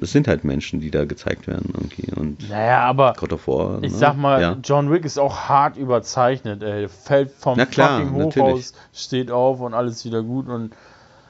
[0.00, 2.10] es sind halt Menschen, die da gezeigt werden irgendwie.
[2.18, 3.98] Und naja, aber God of War, ich ne?
[3.98, 4.56] sag mal, ja.
[4.64, 6.88] John Wick ist auch hart überzeichnet, ey.
[6.88, 8.72] Fällt vom Na klar, fucking Hochhaus, natürlich.
[8.94, 10.72] steht auf und alles wieder gut und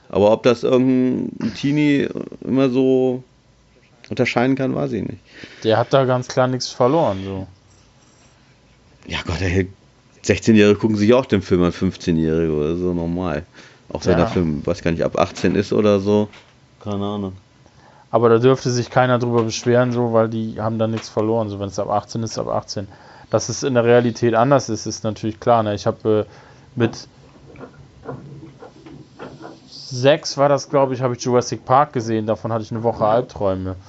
[0.09, 2.07] aber ob das irgendein Teenie
[2.41, 3.23] immer so
[4.09, 5.19] unterscheiden kann, weiß ich nicht.
[5.63, 7.47] Der hat da ganz klar nichts verloren, so.
[9.07, 9.67] Ja Gott, ey,
[10.25, 13.45] 16-Jährige gucken sich auch den Film an 15-Jährige oder so normal.
[13.91, 14.17] Auch wenn Ja.
[14.19, 16.27] der Film, weiß gar nicht, ab 18 ist oder so.
[16.83, 17.33] Keine Ahnung.
[18.11, 21.49] Aber da dürfte sich keiner drüber beschweren, so, weil die haben da nichts verloren.
[21.49, 22.87] So, wenn es ab 18 ist, ab 18.
[23.29, 25.61] Dass es in der Realität anders ist, ist natürlich klar.
[25.63, 25.75] Ne?
[25.75, 27.07] Ich habe äh, mit
[29.89, 32.25] sechs war das, glaube ich, habe ich Jurassic Park gesehen.
[32.25, 33.75] Davon hatte ich eine Woche Albträume.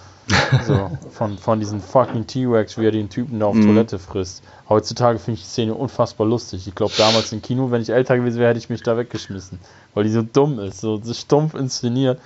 [0.65, 3.67] So, von, von diesem fucking T-Rex, wie er den Typen da auf Mhm.
[3.67, 4.45] Toilette frisst.
[4.69, 6.69] Heutzutage finde ich die Szene unfassbar lustig.
[6.69, 9.59] Ich glaube, damals im Kino, wenn ich älter gewesen wäre, hätte ich mich da weggeschmissen.
[9.93, 12.21] Weil die so dumm ist, so, so stumpf inszeniert.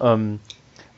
[0.00, 0.40] Ähm,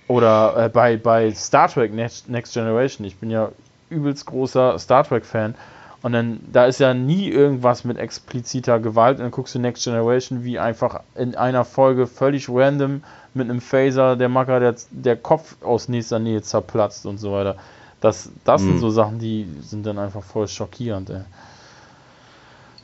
[0.08, 3.06] oder äh, bei, bei Star Trek Next, Next Generation.
[3.06, 3.50] Ich bin ja
[3.90, 5.54] übelst großer Star Trek-Fan.
[6.02, 9.18] Und dann, da ist ja nie irgendwas mit expliziter Gewalt.
[9.18, 13.02] Und dann guckst du Next Generation, wie einfach in einer Folge völlig random
[13.34, 17.56] mit einem Phaser der Macker der, der Kopf aus nächster Nähe zerplatzt und so weiter.
[18.00, 18.80] Das, das sind Mhm.
[18.80, 21.20] so Sachen, die sind dann einfach voll schockierend, ey.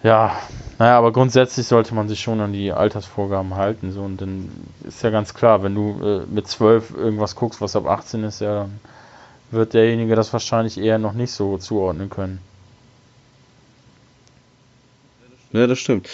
[0.03, 0.37] Ja,
[0.79, 3.93] naja, aber grundsätzlich sollte man sich schon an die Altersvorgaben halten.
[3.93, 4.51] So, und dann
[4.85, 8.41] ist ja ganz klar, wenn du äh, mit 12 irgendwas guckst, was ab 18 ist,
[8.41, 8.81] ja, dann
[9.51, 12.41] wird derjenige das wahrscheinlich eher noch nicht so zuordnen können.
[15.53, 16.09] Ja, das stimmt.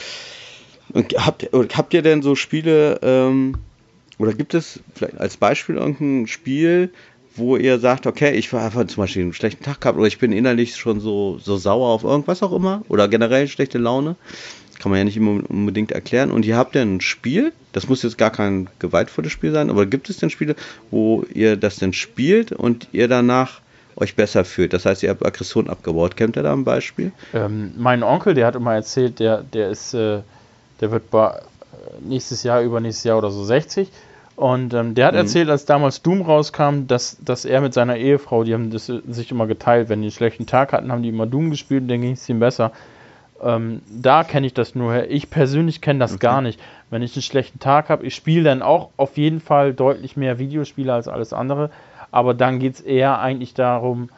[0.92, 3.54] Und habt, ihr- habt ihr denn so Spiele, ähm,
[4.18, 6.90] oder gibt es vielleicht als Beispiel irgendein Spiel,
[7.34, 10.18] wo ihr sagt, okay, ich war einfach zum Beispiel einen schlechten Tag gehabt oder ich
[10.18, 14.16] bin innerlich schon so, so sauer auf irgendwas auch immer oder generell schlechte Laune?
[14.78, 16.30] Kann man ja nicht immer unbedingt erklären.
[16.30, 19.86] Und ihr habt ja ein Spiel, das muss jetzt gar kein gewaltvolles Spiel sein, aber
[19.86, 20.56] gibt es denn Spiele,
[20.90, 23.60] wo ihr das denn spielt und ihr danach
[24.02, 24.72] euch besser fühlt?
[24.72, 26.16] Das heißt, ihr habt Aggression abgebaut.
[26.16, 27.12] Kennt ihr da ein Beispiel?
[27.32, 30.20] Ähm, mein Onkel, der hat immer erzählt, der, der ist, äh,
[30.80, 31.04] der wird
[32.00, 33.88] nächstes Jahr, übernächstes Jahr oder so 60.
[34.34, 35.20] Und ähm, der hat Mhm.
[35.20, 39.30] erzählt, als damals Doom rauskam, dass, dass er mit seiner Ehefrau, die haben das sich
[39.30, 42.00] immer geteilt, wenn die einen schlechten Tag hatten, haben die immer Doom gespielt und dann
[42.00, 42.72] ging es ihm besser.
[43.42, 45.10] Ähm, da kenne ich das nur her.
[45.10, 46.60] Ich persönlich kenne das gar nicht.
[46.90, 50.38] Wenn ich einen schlechten Tag habe, ich spiele dann auch auf jeden Fall deutlich mehr
[50.38, 51.70] Videospiele als alles andere.
[52.12, 54.08] Aber dann geht es eher eigentlich darum,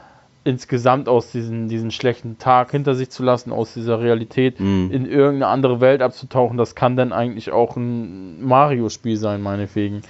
[0.44, 4.90] insgesamt aus diesen, diesen schlechten Tag hinter sich zu lassen, aus dieser Realität Mhm.
[4.92, 6.58] in irgendeine andere Welt abzutauchen.
[6.58, 10.02] Das kann dann eigentlich auch ein Mario-Spiel sein, meinetwegen.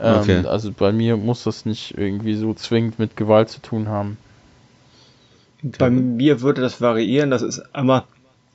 [0.00, 0.44] Ähm, Okay.
[0.46, 4.18] Also bei mir muss das nicht irgendwie so zwingend mit Gewalt zu tun haben.
[5.78, 7.30] Bei mir würde das variieren.
[7.30, 8.02] Das ist einmal,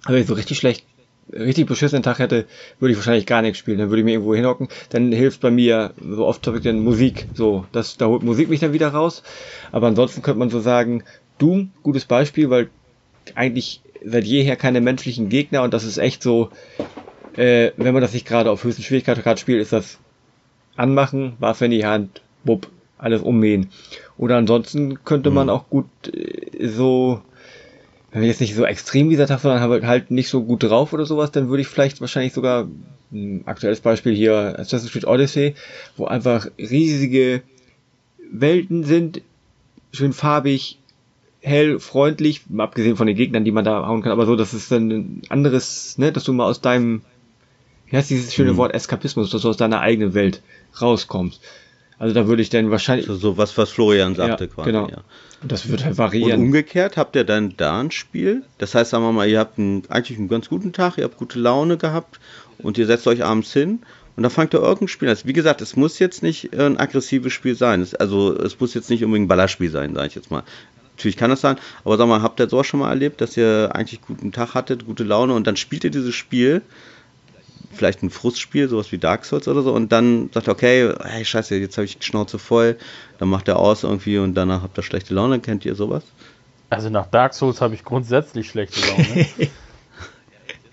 [0.05, 0.85] wenn ich so richtig schlecht,
[1.31, 2.45] richtig beschissenen Tag hätte,
[2.79, 3.77] würde ich wahrscheinlich gar nichts spielen.
[3.77, 4.67] Dann würde ich mir irgendwo hinhocken.
[4.89, 7.27] Dann hilft bei mir so oft habe ich dann Musik.
[7.33, 9.23] So, das, da holt Musik mich dann wieder raus.
[9.71, 11.03] Aber ansonsten könnte man so sagen,
[11.37, 12.69] Doom, gutes Beispiel, weil
[13.35, 16.49] eigentlich seit jeher keine menschlichen Gegner und das ist echt so,
[17.35, 19.99] äh, wenn man das nicht gerade auf höchsten Schwierigkeitsgrad spielt, ist das
[20.75, 22.67] anmachen, Waffe in die Hand, bupp,
[22.97, 23.69] alles ummähen.
[24.17, 27.21] Oder ansonsten könnte man auch gut äh, so,
[28.11, 30.91] wenn wir jetzt nicht so extrem dieser Tag, sondern halt- halt nicht so gut drauf
[30.93, 32.67] oder sowas, dann würde ich vielleicht wahrscheinlich sogar
[33.11, 35.55] ein aktuelles Beispiel hier Assassin's Creed Odyssey,
[35.97, 37.41] wo einfach riesige
[38.31, 39.21] Welten sind,
[39.93, 40.77] schön farbig,
[41.41, 44.69] hell, freundlich, abgesehen von den Gegnern, die man da hauen kann, aber so, dass es
[44.69, 47.01] dann ein anderes, ne, dass du mal aus deinem,
[47.89, 48.57] wie heißt dieses schöne Mhm.
[48.57, 50.41] Wort Eskapismus, dass du aus deiner eigenen Welt
[50.79, 51.41] rauskommst.
[52.01, 54.71] Also da würde ich dann wahrscheinlich, So, so was, was Florian sagte Ja, quasi.
[54.71, 54.87] genau.
[54.89, 54.97] Ja.
[55.43, 56.41] das wird halt Und variieren.
[56.41, 58.41] umgekehrt habt ihr dann da ein Spiel.
[58.57, 61.17] Das heißt, sagen wir mal, ihr habt einen, eigentlich einen ganz guten Tag, ihr habt
[61.17, 62.19] gute Laune gehabt
[62.57, 63.79] und ihr setzt euch abends hin
[64.15, 65.15] und dann fangt ihr irgendein Spiel an.
[65.15, 67.81] Also, Wie gesagt, es muss jetzt nicht ein aggressives Spiel sein.
[67.81, 70.43] Es, also es muss jetzt nicht unbedingt ein Ballerspiel sein, sage ich jetzt mal.
[70.97, 73.69] Natürlich kann das sein, aber sag mal, habt ihr sowas schon mal erlebt, dass ihr
[73.73, 76.61] eigentlich guten Tag hattet, gute Laune und dann spielt ihr dieses Spiel,
[77.81, 81.25] vielleicht ein Frustspiel, sowas wie Dark Souls oder so, und dann sagt er, okay, hey,
[81.25, 82.77] scheiße, jetzt habe ich die Schnauze voll,
[83.17, 86.03] dann macht er aus irgendwie und danach habt ihr schlechte Laune, kennt ihr sowas?
[86.69, 89.25] Also nach Dark Souls habe ich grundsätzlich schlechte Laune.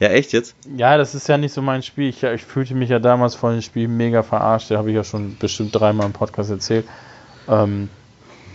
[0.00, 0.54] Ja, echt jetzt?
[0.76, 2.09] ja, das ist ja nicht so mein Spiel.
[2.11, 4.70] Ich, ich fühlte mich ja damals von dem Spiel mega verarscht.
[4.70, 6.86] Da habe ich ja schon bestimmt dreimal im Podcast erzählt.
[7.48, 7.88] Ähm,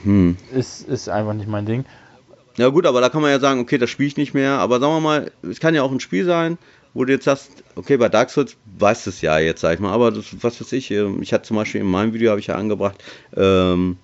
[0.03, 0.37] Hm.
[0.53, 1.83] ist, ist einfach nicht mein Ding.
[2.55, 4.59] Ja gut, aber da kann man ja sagen, okay, das spiele ich nicht mehr.
[4.59, 6.57] Aber sagen wir mal, es kann ja auch ein Spiel sein,
[6.93, 9.79] wo du jetzt sagst, okay, bei Dark Souls weißt du es ja jetzt, sag ich
[9.79, 12.39] mal, aber das, was weiß ich, ähm, ich hatte zum Beispiel in meinem Video, habe
[12.39, 13.03] ich ja angebracht,
[13.35, 13.97] ähm,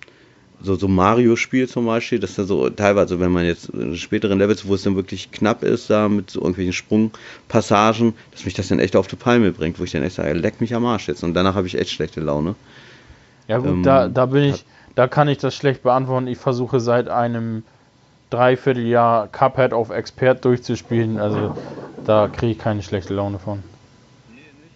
[0.62, 4.38] so, so Mario-Spiel zum Beispiel, das ist ja so teilweise, wenn man jetzt in späteren
[4.38, 8.68] Levels, wo es dann wirklich knapp ist, da mit so irgendwelchen Sprungpassagen, dass mich das
[8.68, 11.08] dann echt auf die Palme bringt, wo ich dann echt sage, leck mich am Arsch
[11.08, 11.22] jetzt.
[11.22, 12.56] Und danach habe ich echt schlechte Laune.
[13.48, 14.64] Ja gut, Ähm, da, da bin ich,
[14.94, 16.26] da kann ich das schlecht beantworten.
[16.26, 17.64] Ich versuche seit einem
[18.30, 21.18] Dreivierteljahr Cuphead auf Expert durchzuspielen.
[21.18, 21.56] Also
[22.04, 23.62] da kriege ich keine schlechte Laune von.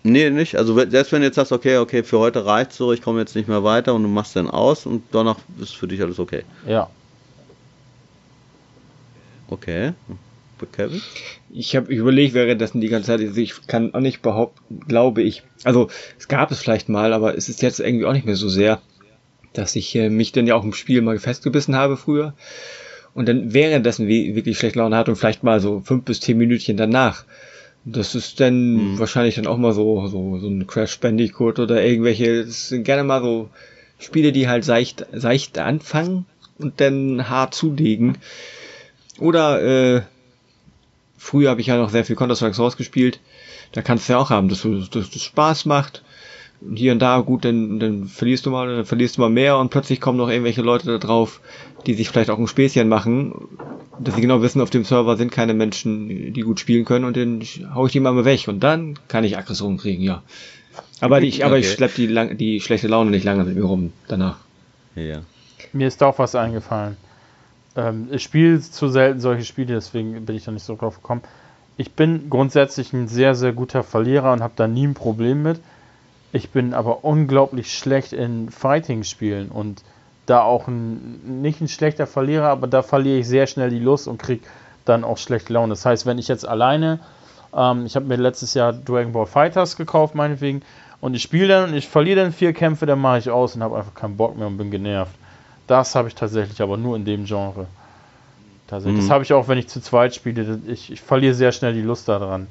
[0.03, 0.57] Nee, nicht.
[0.57, 3.35] Also selbst wenn du jetzt sagst, okay, okay, für heute reicht's so, ich komme jetzt
[3.35, 6.43] nicht mehr weiter und du machst dann aus und danach ist für dich alles okay.
[6.67, 6.91] Ja.
[9.49, 9.95] Okay.
[10.73, 11.01] Kevin?
[11.51, 15.43] Ich habe überlegt währenddessen die ganze Zeit, also ich kann auch nicht behaupten, glaube ich.
[15.65, 15.89] Also
[16.19, 18.81] es gab es vielleicht mal, aber es ist jetzt irgendwie auch nicht mehr so sehr,
[19.53, 22.35] dass ich äh, mich dann ja auch im Spiel mal festgebissen habe früher
[23.15, 26.77] und dann währenddessen wirklich schlecht Laune hatte und vielleicht mal so fünf bis zehn Minütchen
[26.77, 27.25] danach.
[27.85, 28.99] Das ist dann mhm.
[28.99, 33.05] wahrscheinlich dann auch mal so, so, so ein Crash Bandicoot oder irgendwelche, das sind gerne
[33.05, 33.51] mal so
[33.99, 36.27] Spiele, die halt seicht, seicht anfangen
[36.59, 38.19] und dann hart zulegen.
[39.19, 39.63] Oder
[39.97, 40.03] äh,
[41.17, 43.21] früher habe ich ja noch sehr viel Counter-Strike Source gespielt.
[43.73, 46.03] Da kannst du ja auch haben, dass du dass das Spaß macht.
[46.67, 49.59] Und hier und da, gut, dann, dann verlierst du mal, dann verlierst du mal mehr
[49.59, 51.41] und plötzlich kommen noch irgendwelche Leute da drauf,
[51.87, 53.35] die sich vielleicht auch ein Späßchen machen,
[53.99, 57.17] dass sie genau wissen, auf dem Server sind keine Menschen, die gut spielen können und
[57.17, 57.43] dann
[57.75, 60.23] hau ich die mal weg und dann kann ich Aggression kriegen, ja.
[61.01, 61.61] Aber ich, aber okay.
[61.61, 64.39] ich schlepp die, lang, die schlechte Laune nicht lange mit mir rum danach.
[64.95, 65.21] Ja.
[65.73, 66.97] Mir ist auch was eingefallen.
[67.77, 71.23] Ähm, ich spiele zu selten solche Spiele, deswegen bin ich da nicht so drauf gekommen.
[71.77, 75.61] Ich bin grundsätzlich ein sehr, sehr guter Verlierer und habe da nie ein Problem mit.
[76.35, 79.85] Ich bin aber unglaublich schlecht in Fighting-Spielen und
[80.27, 84.09] da auch ein, nicht ein schlechter Verlierer, aber da verliere ich sehr schnell die Lust
[84.09, 84.43] und kriege
[84.85, 85.71] dann auch schlechte Laune.
[85.71, 86.99] Das heißt, wenn ich jetzt alleine,
[87.57, 90.63] ähm, ich habe mir letztes Jahr Dragon Ball Fighters gekauft, meinetwegen,
[91.01, 93.63] und ich spiele dann und ich verliere dann vier Kämpfe, dann mache ich aus und
[93.63, 95.15] habe einfach keinen Bock mehr und bin genervt.
[95.69, 97.69] Das habe ich tatsächlich aber nur in dem Genre.
[98.67, 99.03] Tatsächlich.
[99.03, 99.07] Mhm.
[99.07, 100.59] Das habe ich auch, wenn ich zu zweit spiele.
[100.67, 102.49] Ich, ich verliere sehr schnell die Lust daran.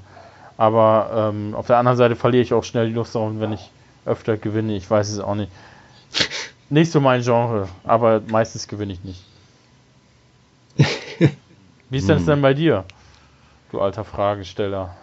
[0.58, 3.72] Aber ähm, auf der anderen Seite verliere ich auch schnell die Lust daran, wenn ich
[4.06, 4.76] öfter gewinne.
[4.76, 5.52] Ich weiß es auch nicht.
[6.70, 9.24] Nicht so mein Genre, aber meistens gewinne ich nicht.
[11.90, 12.84] Wie ist denn es denn bei dir,
[13.70, 14.96] du alter Fragesteller?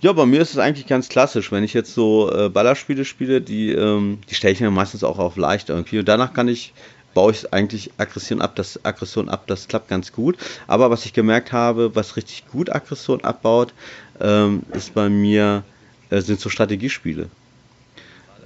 [0.00, 1.52] Ja, bei mir ist es eigentlich ganz klassisch.
[1.52, 5.18] Wenn ich jetzt so äh, Ballerspiele spiele, die, ähm, die stelle ich mir meistens auch
[5.18, 5.98] auf leicht irgendwie.
[5.98, 6.72] Und danach kann ich,
[7.14, 10.36] baue ich eigentlich Aggression ab, das Aggression ab, das klappt ganz gut.
[10.66, 13.72] Aber was ich gemerkt habe, was richtig gut Aggression abbaut,
[14.20, 15.64] ähm, ist bei mir,
[16.10, 17.28] äh, sind so Strategiespiele.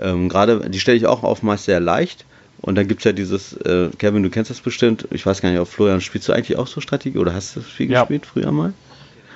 [0.00, 2.24] Ähm, Gerade, die stelle ich auch auf meist sehr leicht.
[2.60, 5.50] Und dann gibt es ja dieses, äh, Kevin, du kennst das bestimmt, ich weiß gar
[5.50, 8.00] nicht, ob Florian, spielst du eigentlich auch so Strategie oder hast du das viel ja.
[8.00, 8.72] gespielt früher mal?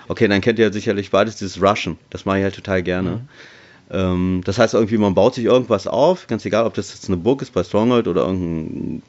[0.09, 1.99] Okay, dann kennt ihr sicherlich beides dieses Rushen.
[2.09, 3.11] Das mache ich halt total gerne.
[3.11, 3.29] Mhm.
[3.91, 7.17] Ähm, das heißt irgendwie, man baut sich irgendwas auf, ganz egal, ob das jetzt eine
[7.17, 9.03] Burg ist bei Stronghold oder irgendein,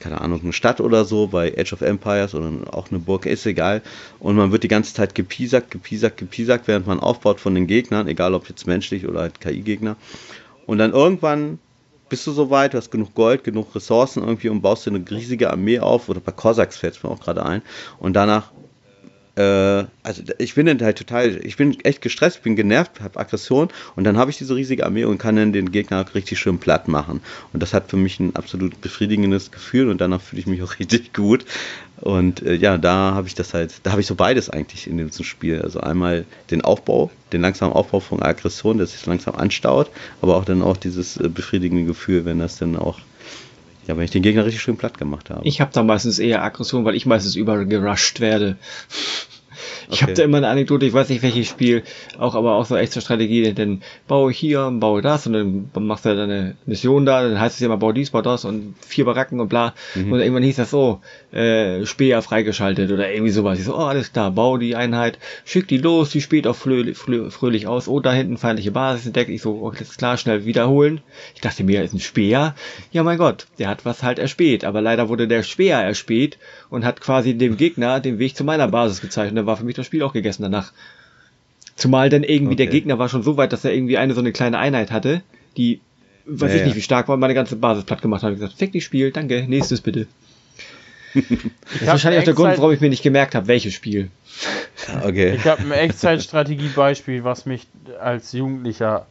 [0.00, 3.46] keine Ahnung, eine Stadt oder so, bei Age of Empires oder auch eine Burg, ist
[3.46, 3.82] egal.
[4.18, 8.08] Und man wird die ganze Zeit gepiesackt, gepiesackt, gepiesackt, während man aufbaut von den Gegnern,
[8.08, 9.96] egal ob jetzt menschlich oder halt KI-Gegner.
[10.66, 11.58] Und dann irgendwann
[12.08, 15.50] bist du soweit, du hast genug Gold, genug Ressourcen irgendwie und baust dir eine riesige
[15.50, 17.62] Armee auf, oder bei Cossacks fällt es mir auch gerade ein.
[17.98, 18.50] Und danach
[19.34, 24.18] also ich bin halt total, ich bin echt gestresst, bin genervt, habe Aggression und dann
[24.18, 27.22] habe ich diese riesige Armee und kann dann den Gegner richtig schön platt machen.
[27.54, 30.78] Und das hat für mich ein absolut befriedigendes Gefühl und danach fühle ich mich auch
[30.78, 31.46] richtig gut.
[32.02, 34.98] Und äh, ja, da habe ich das halt, da habe ich so beides eigentlich in
[34.98, 35.62] diesem Spiel.
[35.62, 39.88] Also einmal den Aufbau, den langsamen Aufbau von Aggression, der sich langsam anstaut,
[40.20, 42.98] aber auch dann auch dieses äh, befriedigende Gefühl, wenn das dann auch
[43.86, 45.46] ja, wenn ich den Gegner richtig schön platt gemacht habe.
[45.46, 48.56] Ich habe da meistens eher Aggression, weil ich meistens übergerusht werde.
[49.88, 50.02] Ich okay.
[50.02, 51.82] habe da immer eine Anekdote, ich weiß nicht welches Spiel,
[52.18, 56.16] auch aber auch so extra Strategie, denn baue hier, baue das und dann machst du
[56.16, 59.40] deine Mission da, dann heißt es ja immer, bau dies, bau das und vier Baracken
[59.40, 59.74] und bla.
[59.94, 60.12] Mhm.
[60.12, 61.00] Und irgendwann hieß das so,
[61.32, 63.58] äh, Speer freigeschaltet oder irgendwie sowas.
[63.58, 66.96] Ich so, oh, alles klar, bau die Einheit, schick die los, die spielt auch fröhlich,
[66.96, 67.88] fröhlich aus.
[67.88, 69.30] Oh, da hinten feindliche Basis entdeckt.
[69.30, 71.00] Ich so, okay, ist klar, schnell wiederholen.
[71.34, 72.54] Ich dachte mir, ist ein Speer.
[72.92, 74.64] Ja, mein Gott, der hat was halt erspäht.
[74.64, 78.68] Aber leider wurde der Speer erspäht und hat quasi dem Gegner den Weg zu meiner
[78.68, 79.30] Basis gezeigt.
[79.30, 80.72] Und dann war für mich das Spiel auch gegessen danach.
[81.76, 82.56] Zumal dann irgendwie okay.
[82.56, 85.22] der Gegner war schon so weit, dass er irgendwie eine so eine kleine Einheit hatte,
[85.56, 85.80] die,
[86.26, 88.32] weiß ja, ich nicht, wie stark war, meine ganze Basis platt gemacht hat.
[88.32, 90.06] Ich gesagt, fick die Spiel, danke, nächstes bitte.
[91.14, 94.10] das ist wahrscheinlich auch der Grund, warum ich mir nicht gemerkt habe, welches Spiel.
[95.04, 95.34] Okay.
[95.34, 97.66] Ich habe ein Echtzeitstrategie-Beispiel, was mich
[98.00, 99.06] als Jugendlicher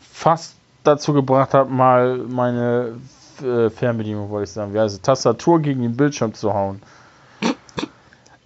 [0.00, 3.00] fast dazu gebracht hat, mal meine
[3.42, 6.82] äh, Fernbedienung, wollte ich sagen, also Tastatur gegen den Bildschirm zu hauen.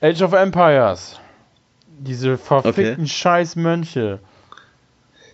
[0.00, 1.18] Age of Empires.
[1.98, 3.06] Diese verfickten okay.
[3.06, 4.20] Scheiß-Mönche.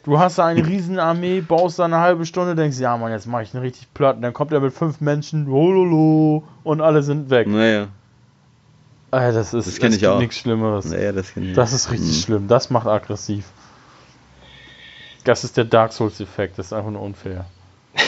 [0.05, 3.27] Du hast da eine riesen Armee, baust da eine halbe Stunde, denkst, ja Mann, jetzt
[3.27, 4.17] mache ich einen richtig platt.
[4.17, 7.47] Und dann kommt er mit fünf Menschen, hololo, und alle sind weg.
[7.47, 7.89] Naja.
[9.13, 10.19] Äh, das ist das kenn ich auch.
[10.19, 10.87] nichts Schlimmeres.
[10.87, 12.23] Naja, das, ich das ist richtig mhm.
[12.23, 12.49] schlimm.
[12.49, 13.45] Das macht aggressiv.
[15.25, 16.59] Das ist der Dark Souls-Effekt.
[16.59, 17.45] Das ist einfach nur unfair.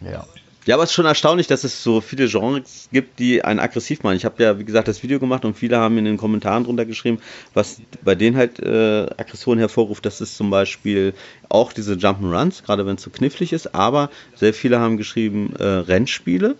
[0.00, 0.24] ja.
[0.66, 4.02] Ja, aber es ist schon erstaunlich, dass es so viele Genres gibt, die einen aggressiv
[4.02, 4.16] machen.
[4.16, 6.84] Ich habe ja, wie gesagt, das Video gemacht und viele haben in den Kommentaren drunter
[6.84, 7.20] geschrieben,
[7.54, 10.04] was bei denen halt äh, Aggression hervorruft.
[10.04, 11.14] Das ist zum Beispiel
[11.48, 13.74] auch diese Jump'n'Runs, gerade wenn es so knifflig ist.
[13.74, 16.56] Aber sehr viele haben geschrieben äh, Rennspiele,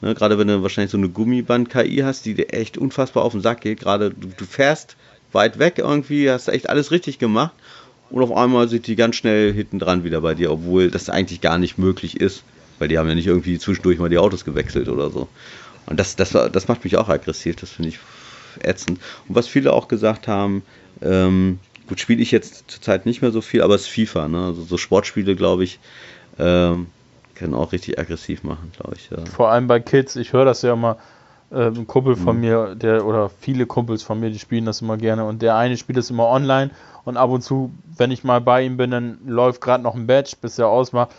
[0.00, 3.40] Ne, gerade wenn du wahrscheinlich so eine Gummiband-KI hast, die dir echt unfassbar auf den
[3.40, 3.80] Sack geht.
[3.80, 4.96] Gerade du, du fährst
[5.32, 7.52] weit weg irgendwie, hast echt alles richtig gemacht
[8.10, 11.40] und auf einmal sind die ganz schnell hinten dran wieder bei dir, obwohl das eigentlich
[11.40, 12.44] gar nicht möglich ist,
[12.78, 15.28] weil die haben ja nicht irgendwie zwischendurch mal die Autos gewechselt oder so.
[15.86, 17.98] Und das, das, das macht mich auch aggressiv, das finde ich
[18.62, 19.00] ätzend.
[19.28, 20.62] Und was viele auch gesagt haben,
[21.02, 21.58] ähm,
[21.88, 24.46] gut, spiele ich jetzt zurzeit nicht mehr so viel, aber es ist FIFA, ne?
[24.46, 25.78] Also so Sportspiele, glaube ich,
[26.38, 26.88] ähm,
[27.34, 29.10] können auch richtig aggressiv machen, glaube ich.
[29.10, 29.24] Ja.
[29.24, 30.98] Vor allem bei Kids, ich höre das ja immer,
[31.50, 32.42] äh, ein Kumpel von mhm.
[32.42, 35.76] mir, der oder viele Kumpels von mir, die spielen das immer gerne und der eine
[35.76, 36.70] spielt das immer online
[37.04, 40.06] und ab und zu, wenn ich mal bei ihm bin, dann läuft gerade noch ein
[40.06, 41.10] Badge, bis er ausmacht.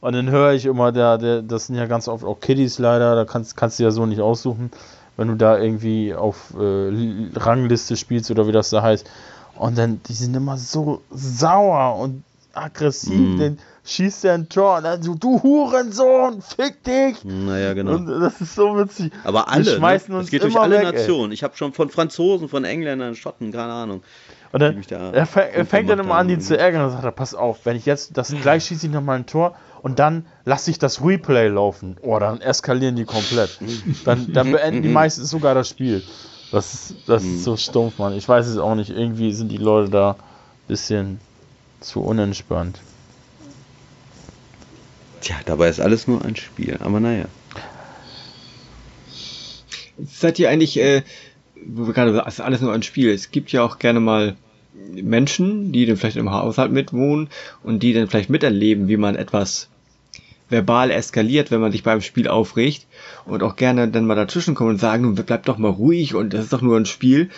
[0.00, 3.14] Und dann höre ich immer, der, der, das sind ja ganz oft auch Kiddies leider,
[3.16, 4.70] da kannst, kannst du ja so nicht aussuchen,
[5.16, 6.92] wenn du da irgendwie auf äh,
[7.34, 9.08] Rangliste spielst oder wie das da heißt.
[9.56, 12.22] Und dann, die sind immer so sauer und
[12.54, 13.18] aggressiv.
[13.18, 13.38] Mm.
[13.38, 17.24] Dann schießt er ein Tor und dann so, du Hurensohn, fick dich.
[17.24, 17.96] Naja, genau.
[17.96, 19.12] Und das ist so witzig.
[19.24, 20.00] Aber alle, ne?
[20.08, 21.30] das geht durch alle weg, Nationen.
[21.30, 21.34] Ey.
[21.34, 24.02] Ich habe schon von Franzosen, von Engländern, Schotten, keine Ahnung.
[24.50, 27.34] Und dann, da er, fängt dann immer an, die zu ärgern und sagt, er, pass
[27.34, 30.78] auf, wenn ich jetzt, das gleich schieße ich nochmal ein Tor und dann lasse ich
[30.78, 31.96] das Replay laufen.
[32.02, 33.58] Oh, dann eskalieren die komplett.
[34.04, 36.02] Dann, dann beenden die meistens sogar das Spiel.
[36.50, 38.14] Das, das ist so stumpf, Mann.
[38.14, 38.90] Ich weiß es auch nicht.
[38.90, 40.16] Irgendwie sind die Leute da ein
[40.66, 41.20] bisschen
[41.80, 42.80] zu unentspannt.
[45.20, 47.26] Tja, dabei ist alles nur ein Spiel, aber naja.
[49.98, 51.02] Seid ihr eigentlich, äh,
[51.66, 53.10] wo wir gerade sagen, ist alles nur ein Spiel.
[53.10, 54.36] Es gibt ja auch gerne mal
[54.90, 57.28] Menschen, die dann vielleicht im Haushalt mitwohnen
[57.62, 59.68] und die dann vielleicht miterleben, wie man etwas
[60.50, 62.86] verbal eskaliert, wenn man sich beim Spiel aufregt
[63.26, 66.44] und auch gerne dann mal dazwischen kommen und sagen, bleib doch mal ruhig und das
[66.44, 67.30] ist doch nur ein Spiel.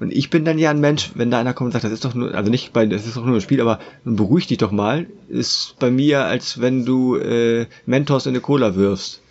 [0.00, 2.04] Und ich bin dann ja ein Mensch, wenn da einer kommt und sagt, das ist
[2.04, 4.72] doch nur, also nicht bei, das ist doch nur ein Spiel, aber beruhig dich doch
[4.72, 9.22] mal, ist bei mir, als wenn du äh, Mentos in eine Cola wirfst.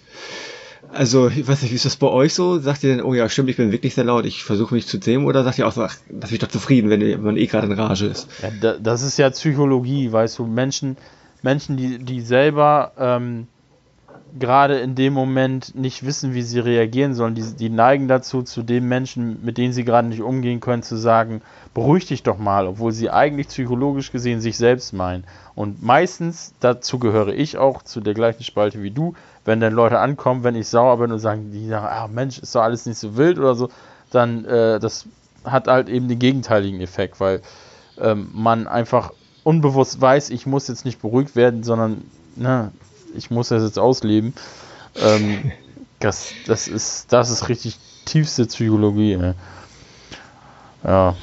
[0.94, 2.60] Also, ich weiß nicht, wie ist das bei euch so?
[2.60, 5.00] Sagt ihr denn, oh ja, stimmt, ich bin wirklich sehr laut, ich versuche mich zu
[5.00, 7.68] zähmen, oder sagt ihr auch so, ach, lass mich doch zufrieden, wenn man eh gerade
[7.68, 8.28] in Rage ist?
[8.42, 10.98] Ja, das ist ja Psychologie, weißt du, Menschen,
[11.42, 13.48] Menschen, die, die selber ähm,
[14.40, 18.64] gerade in dem Moment nicht wissen, wie sie reagieren sollen, die, die neigen dazu, zu
[18.64, 21.42] den Menschen, mit denen sie gerade nicht umgehen können, zu sagen,
[21.74, 25.24] beruhig dich doch mal, obwohl sie eigentlich psychologisch gesehen sich selbst meinen.
[25.56, 29.14] Und meistens, dazu gehöre ich auch, zu der gleichen Spalte wie du,
[29.46, 32.56] wenn dann Leute ankommen, wenn ich sauer bin und sagen, die sagen, ah Mensch, ist
[32.56, 33.70] doch alles nicht so wild oder so,
[34.12, 35.06] dann äh, das
[35.44, 37.42] hat halt eben den gegenteiligen Effekt, weil
[38.00, 39.12] ähm, man einfach
[39.44, 42.04] unbewusst weiß, ich muss jetzt nicht beruhigt werden, sondern
[42.36, 42.72] na,
[43.16, 44.34] ich muss das jetzt ausleben.
[44.96, 45.52] Ähm,
[46.00, 49.14] das, das, ist, das ist richtig tiefste Psychologie.
[49.14, 49.34] Ey.
[50.84, 51.16] Ja.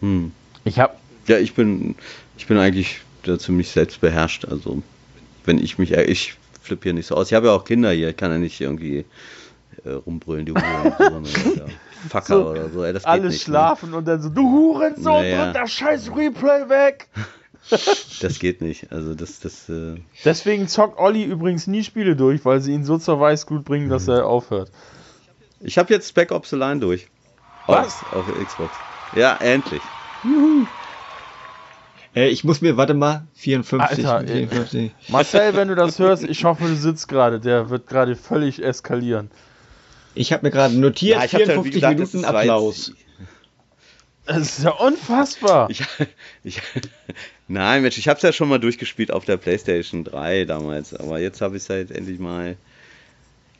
[0.00, 0.32] Hm.
[0.64, 0.98] Ich hab.
[1.26, 1.94] Ja, ich bin,
[2.36, 4.46] ich bin eigentlich da ziemlich selbstbeherrscht.
[4.46, 4.82] Also,
[5.44, 7.28] wenn ich mich, ich flippe hier nicht so aus.
[7.28, 9.04] Ich habe ja auch Kinder hier, ich kann ja nicht irgendwie
[9.84, 11.24] äh, rumbrüllen, die Uhren.
[12.08, 12.84] Fucker so, oder so.
[12.84, 13.52] Ey, das alle nicht, ne?
[13.54, 13.96] schlafen ne?
[13.96, 15.44] und dann so, du Hurensohn, naja.
[15.44, 17.08] drück das scheiß Replay weg.
[18.20, 18.92] das geht nicht.
[18.92, 19.68] Also das, das.
[19.68, 23.88] Äh Deswegen zockt Olli übrigens nie Spiele durch, weil sie ihn so zur Weißglut bringen,
[23.88, 24.14] dass mhm.
[24.14, 24.70] er aufhört.
[25.60, 27.08] Ich habe jetzt Spec Ops Line durch.
[27.66, 28.02] Was?
[28.12, 28.74] Auf, auf Xbox.
[29.14, 29.82] Ja, endlich.
[30.24, 30.66] Juhu.
[32.14, 34.06] Äh, ich muss mir, warte mal, 54.
[34.06, 34.92] Alter, 54.
[35.08, 37.40] Marcel, wenn du das hörst, ich hoffe, du sitzt gerade.
[37.40, 39.30] Der wird gerade völlig eskalieren.
[40.14, 42.92] Ich habe mir gerade notiert, ja, 54 gesagt, Minuten Applaus.
[44.26, 45.70] Das ist ja unfassbar.
[45.70, 45.82] Ich,
[46.44, 46.60] ich,
[47.48, 51.18] nein, Mensch, ich habe es ja schon mal durchgespielt auf der PlayStation 3 damals, aber
[51.18, 52.56] jetzt habe ich es halt endlich mal.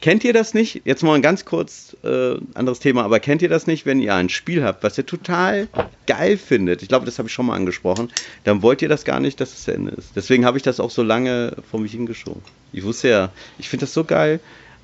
[0.00, 0.82] Kennt ihr das nicht?
[0.84, 4.14] Jetzt mal ein ganz kurz äh, anderes Thema, aber kennt ihr das nicht, wenn ihr
[4.14, 5.66] ein Spiel habt, was ihr total
[6.06, 6.82] geil findet?
[6.82, 8.12] Ich glaube, das habe ich schon mal angesprochen.
[8.44, 10.12] Dann wollt ihr das gar nicht, dass es zu Ende ist.
[10.14, 12.42] Deswegen habe ich das auch so lange vor mich hingeschoben.
[12.72, 14.38] Ich wusste ja, ich finde das so geil.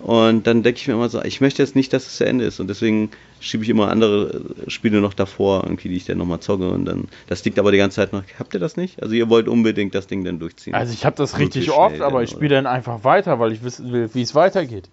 [0.05, 2.45] Und dann denke ich mir immer so, ich möchte jetzt nicht, dass es zu Ende
[2.45, 2.61] ist.
[2.61, 6.69] Und deswegen schiebe ich immer andere Spiele noch davor, irgendwie, die ich dann nochmal zocke.
[6.69, 8.23] Und dann, das liegt aber die ganze Zeit noch.
[8.39, 9.03] Habt ihr das nicht?
[9.03, 10.75] Also ihr wollt unbedingt das Ding dann durchziehen.
[10.75, 13.93] Also ich habe das richtig oft, aber ich spiele dann einfach weiter, weil ich wissen
[13.93, 14.91] will, wie es weitergeht.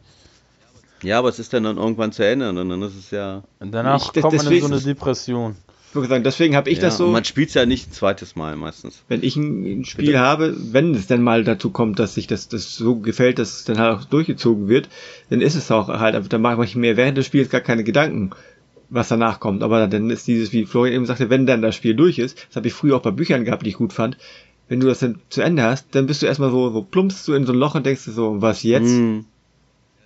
[1.04, 3.44] Ja, aber es ist dann, dann irgendwann zu Ende und dann ist es ja.
[3.60, 5.58] Und danach ich, kommt man in so eine Depression
[5.94, 7.08] würde sagen, deswegen habe ich ja, das so.
[7.08, 9.04] man spielt es ja nicht ein zweites Mal meistens.
[9.08, 10.20] Wenn ich ein Spiel Bitte?
[10.20, 13.64] habe, wenn es denn mal dazu kommt, dass sich das, das so gefällt, dass es
[13.66, 14.90] dann halt auch durchgezogen wird,
[15.30, 18.32] dann ist es auch halt, dann mache ich mir während des Spiels gar keine Gedanken,
[18.90, 19.64] was danach kommt.
[19.64, 22.56] Aber dann ist dieses, wie Florian eben sagte, wenn dann das Spiel durch ist, das
[22.56, 24.18] habe ich früher auch bei Büchern gehabt, die ich gut fand,
[24.72, 27.34] wenn du das dann zu Ende hast, dann bist du erstmal so, so plumpst du
[27.34, 28.90] in so ein Loch und denkst du so, was jetzt?
[28.90, 29.26] Mm.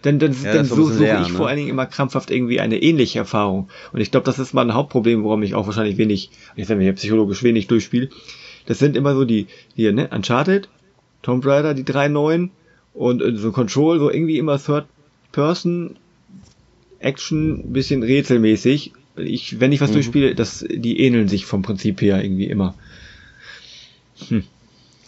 [0.06, 1.36] Denn, denn, ja, denn so suche leer, ich ne?
[1.36, 3.70] vor allen Dingen immer krampfhaft irgendwie eine ähnliche Erfahrung.
[3.92, 6.80] Und ich glaube, das ist mal ein Hauptproblem, warum ich auch wahrscheinlich wenig, jetzt wenn
[6.80, 8.10] ich ja psychologisch wenig durchspiele.
[8.68, 10.70] Das sind immer so die, hier, ne, Uncharted,
[11.24, 12.52] Tomb Raider, die drei neuen
[12.94, 14.86] Und äh, so Control, so irgendwie immer Third
[15.32, 15.98] Person
[17.00, 18.94] Action, bisschen rätselmäßig.
[19.18, 19.94] Ich, wenn ich was Mhm.
[19.96, 22.76] durchspiele, das, die ähneln sich vom Prinzip her irgendwie immer.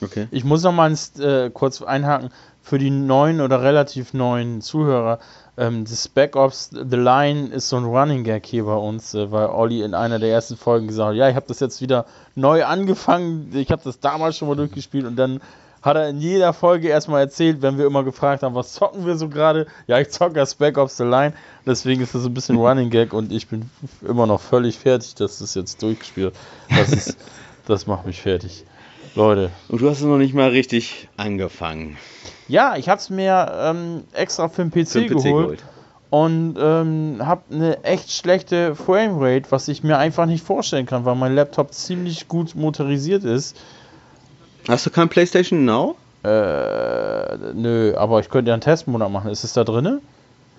[0.02, 0.28] Okay.
[0.32, 2.30] Ich muss noch mal ins, äh, kurz einhaken
[2.68, 5.20] für die neuen oder relativ neuen Zuhörer.
[5.58, 9.48] Ähm, das Ops The Line ist so ein Running Gag hier bei uns, äh, weil
[9.48, 12.06] Olli in einer der ersten Folgen gesagt hat, ja, ich habe das jetzt wieder
[12.36, 15.40] neu angefangen, ich habe das damals schon mal durchgespielt und dann
[15.82, 19.16] hat er in jeder Folge erstmal erzählt, wenn wir immer gefragt haben, was zocken wir
[19.16, 19.68] so gerade?
[19.88, 21.32] Ja, ich zocke das Spec Ops The Line,
[21.66, 23.70] deswegen ist das so ein bisschen Running Gag und ich bin
[24.06, 26.36] immer noch völlig fertig, dass das jetzt durchgespielt
[26.70, 27.18] Das ist,
[27.66, 28.66] das macht mich fertig.
[29.16, 31.96] Leute, Und du hast es noch nicht mal richtig angefangen.
[32.48, 35.64] Ja, ich habe es mir ähm, extra für den PC, Für den PC geholt, geholt.
[36.10, 41.16] und ähm, habe eine echt schlechte Framerate, was ich mir einfach nicht vorstellen kann, weil
[41.16, 43.58] mein Laptop ziemlich gut motorisiert ist.
[44.68, 45.96] Hast du kein PlayStation Now?
[46.24, 49.32] Äh, nö, aber ich könnte ja einen Testmonat machen.
[49.32, 50.02] Ist es da drinne?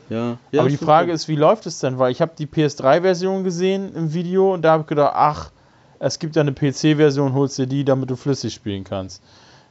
[0.09, 0.39] Ja.
[0.51, 1.99] ja aber die Frage ist, wie läuft es denn?
[1.99, 5.51] Weil ich habe die PS3-Version gesehen im Video und da habe ich gedacht, ach,
[5.99, 9.23] es gibt ja eine PC-Version, holst dir die, damit du flüssig spielen kannst.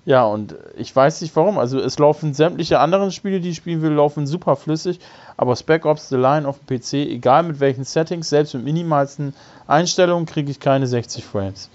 [0.08, 1.58] Ja, und ich weiß nicht warum.
[1.58, 5.01] Also es laufen sämtliche anderen Spiele, die ich spielen will, laufen super flüssig.
[5.36, 9.34] Aber Spec Ops The Line auf dem PC, egal mit welchen Settings, selbst mit minimalsten
[9.68, 11.70] Einstellungen, kriege ich keine 60 Frames.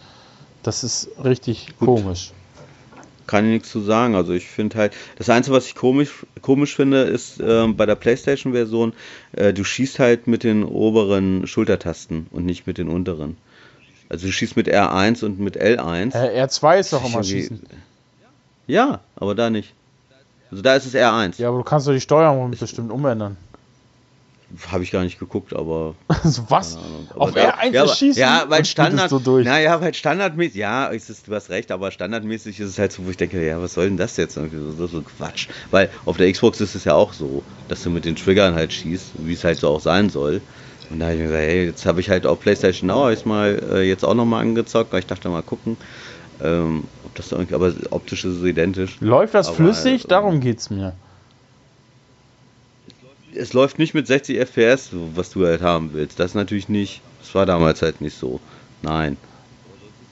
[0.62, 1.89] Das ist richtig Gut.
[1.89, 2.33] komisch.
[3.26, 4.14] Kann ich nichts zu sagen.
[4.14, 7.97] Also ich finde halt, das Einzige, was ich komisch, komisch finde, ist ähm, bei der
[7.97, 8.95] PlayStation-Version,
[9.33, 13.37] äh, du schießt halt mit den oberen Schultertasten und nicht mit den unteren.
[14.09, 16.14] Also du schießt mit R1 und mit L1.
[16.14, 17.61] Äh, R2 ist doch immer schießen.
[18.73, 19.75] Ja, aber da nicht.
[20.51, 21.41] Also da ist es R1.
[21.41, 23.37] Ja, aber du kannst doch die Steuerung bestimmt umändern.
[24.70, 25.95] Habe ich gar nicht geguckt, aber.
[26.25, 26.77] Also was?
[27.14, 28.20] Auf Aber da- R1 ja, aber- schießen?
[28.20, 29.09] Ja, weil Standard.
[29.11, 29.45] so durch.
[29.47, 30.57] Naja, weil standardmäßig.
[30.57, 33.61] Ja, ist du hast recht, aber standardmäßig ist es halt so, wo ich denke, ja,
[33.62, 34.35] was soll denn das jetzt?
[34.35, 35.49] So, so Quatsch.
[35.70, 38.73] Weil auf der Xbox ist es ja auch so, dass du mit den Triggern halt
[38.73, 40.41] schießt, wie es halt so auch sein soll.
[40.91, 43.12] Und da habe ich mir gesagt, hey, jetzt habe ich halt auf PlayStation Now hab
[43.12, 45.79] ich's mal äh, jetzt auch nochmal angezockt, weil ich dachte mal gucken.
[46.43, 48.97] Ähm, ob das da irgendwie, aber optisch ist es identisch.
[49.01, 50.07] Läuft das Aber, flüssig?
[50.07, 50.95] äh, Darum geht's mir.
[53.35, 56.19] es läuft nicht mit 60 FPS, was du halt haben willst.
[56.19, 57.03] Das natürlich nicht.
[57.21, 58.41] Das war damals halt nicht so.
[58.83, 59.17] Nein.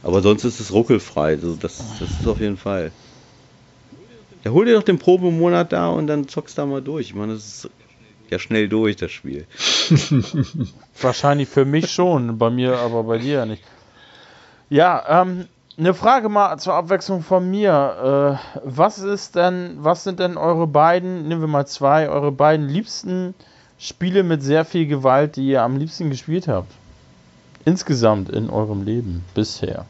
[0.03, 1.37] Aber sonst ist es ruckelfrei.
[1.37, 2.93] So, das, das ist auf jeden Fall.
[4.45, 7.09] Ja, hol dir doch den Probemonat da und dann zockst da mal durch.
[7.09, 7.71] Ich meine, das ist
[8.31, 9.47] ja schnell durch, das Spiel.
[11.01, 13.63] Wahrscheinlich für mich schon, bei mir, aber bei dir ja nicht.
[14.71, 15.47] Ja, ähm,
[15.81, 18.39] eine Frage mal zur Abwechslung von mir.
[18.39, 22.69] Äh, was ist denn, was sind denn eure beiden, nehmen wir mal zwei, eure beiden
[22.69, 23.35] liebsten
[23.79, 26.71] Spiele mit sehr viel Gewalt, die ihr am liebsten gespielt habt?
[27.65, 29.87] Insgesamt in eurem Leben bisher.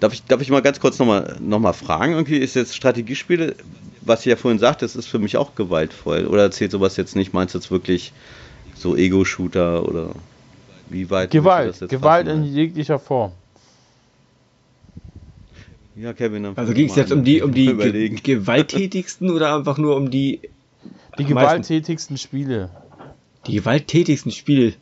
[0.00, 2.12] Darf ich, darf ich mal ganz kurz nochmal noch mal fragen?
[2.12, 3.54] Irgendwie ist jetzt Strategiespiele,
[4.00, 6.26] was ich ja vorhin sagte, das ist für mich auch gewaltvoll.
[6.26, 7.34] Oder zählt sowas jetzt nicht?
[7.34, 8.12] Meinst du jetzt wirklich
[8.74, 10.10] so Ego-Shooter oder
[10.88, 11.30] wie weit?
[11.30, 13.32] Gewalt, das jetzt Gewalt in jeglicher Form.
[15.96, 17.18] Ja, Kevin, dann Also ging es jetzt an.
[17.18, 20.40] um die, um die ge gewalttätigsten oder einfach nur um die,
[21.18, 21.28] Die meisten.
[21.28, 22.70] gewalttätigsten Spiele.
[23.46, 24.74] die gewalttätigsten Spiele?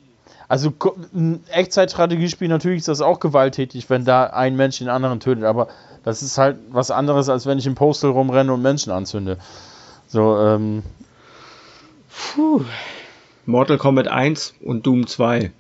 [0.49, 0.73] Also
[1.15, 5.69] ein Echtzeitstrategiespiel, natürlich ist das auch gewalttätig, wenn da ein Mensch den anderen tötet, aber
[6.05, 9.39] das ist halt was anderes, als wenn ich im Postal rumrenne und Menschen anzünde.
[10.09, 10.83] So, ähm,
[13.47, 15.51] Mortal Kombat 1 und Doom 2.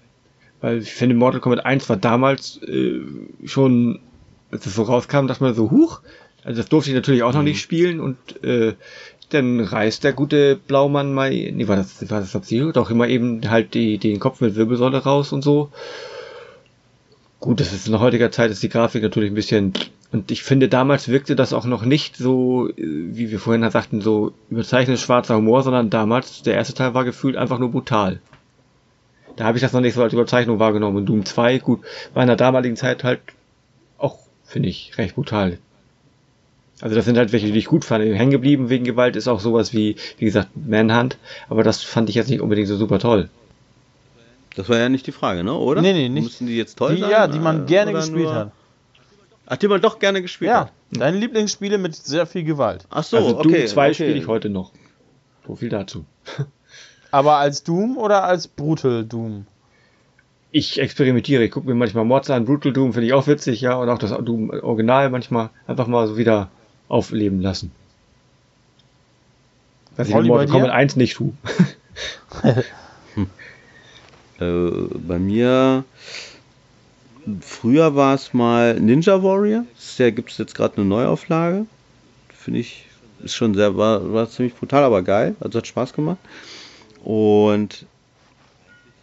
[0.61, 3.01] Weil ich finde, Mortal Kombat 1 war damals äh,
[3.45, 4.01] schon,
[4.55, 6.01] als es so rauskam, dass man so, huch,
[6.45, 8.75] also das durfte ich natürlich auch noch nicht spielen und äh,
[9.31, 12.71] dann reißt der gute Blaumann mal, nee, war das, war das Sub-Zero?
[12.71, 15.71] Doch immer eben halt die, den Kopf mit Wirbelsäule raus und so.
[17.41, 19.73] Gut, das ist in heutiger Zeit, ist die Grafik natürlich ein bisschen,
[20.13, 24.01] und ich finde, damals wirkte das auch noch nicht so, äh, wie wir vorhin sagten,
[24.01, 28.21] so überzeichnet schwarzer Humor, sondern damals, der erste Teil war gefühlt einfach nur brutal.
[29.35, 30.99] Da habe ich das noch nicht so als Überzeichnung wahrgenommen.
[30.99, 31.81] Und Doom 2, gut,
[32.13, 33.21] war in der damaligen Zeit halt
[34.55, 35.59] finde ich, recht brutal.
[36.81, 38.05] Also das sind halt welche, die ich gut fand.
[38.05, 41.19] Hängen geblieben wegen Gewalt ist auch sowas wie, wie gesagt, Manhunt.
[41.49, 43.29] Aber das fand ich jetzt nicht unbedingt so super toll.
[44.55, 45.55] Das war ja nicht die Frage, ne?
[45.55, 45.83] Oder?
[45.83, 46.23] Nee, nee, nicht.
[46.25, 47.11] Müssen die jetzt toll die, sein?
[47.11, 48.53] ja, die man äh, gerne gespielt nur- hat.
[49.47, 50.73] Ach, die man doch gerne gespielt Ja, hat.
[50.93, 52.87] deine Lieblingsspiele mit sehr viel Gewalt.
[52.91, 53.59] Ach so, also okay.
[53.59, 53.95] Doom 2 okay.
[53.95, 54.71] spiele ich heute noch.
[55.47, 56.05] So viel dazu.
[57.11, 59.47] Aber als Doom oder als Brutal Doom?
[60.57, 63.75] Ich experimentiere, ich gucke mir manchmal Mods an, Brutal Doom finde ich auch witzig, ja,
[63.75, 66.49] und auch das Doom Original manchmal einfach mal so wieder
[66.87, 67.73] aufleben lassen.
[69.97, 70.47] Was ich bei Mortal?
[70.47, 71.33] Kombat 1 nicht tue.
[74.41, 75.85] Äh, bei mir.
[77.41, 79.65] Früher war es mal Ninja Warrior.
[79.97, 81.67] Da gibt es jetzt gerade eine Neuauflage.
[82.31, 82.87] Finde ich
[83.23, 85.37] ist schon sehr, war, war ziemlich brutal, aber geil.
[85.39, 86.19] Also hat Spaß gemacht.
[87.05, 87.87] Und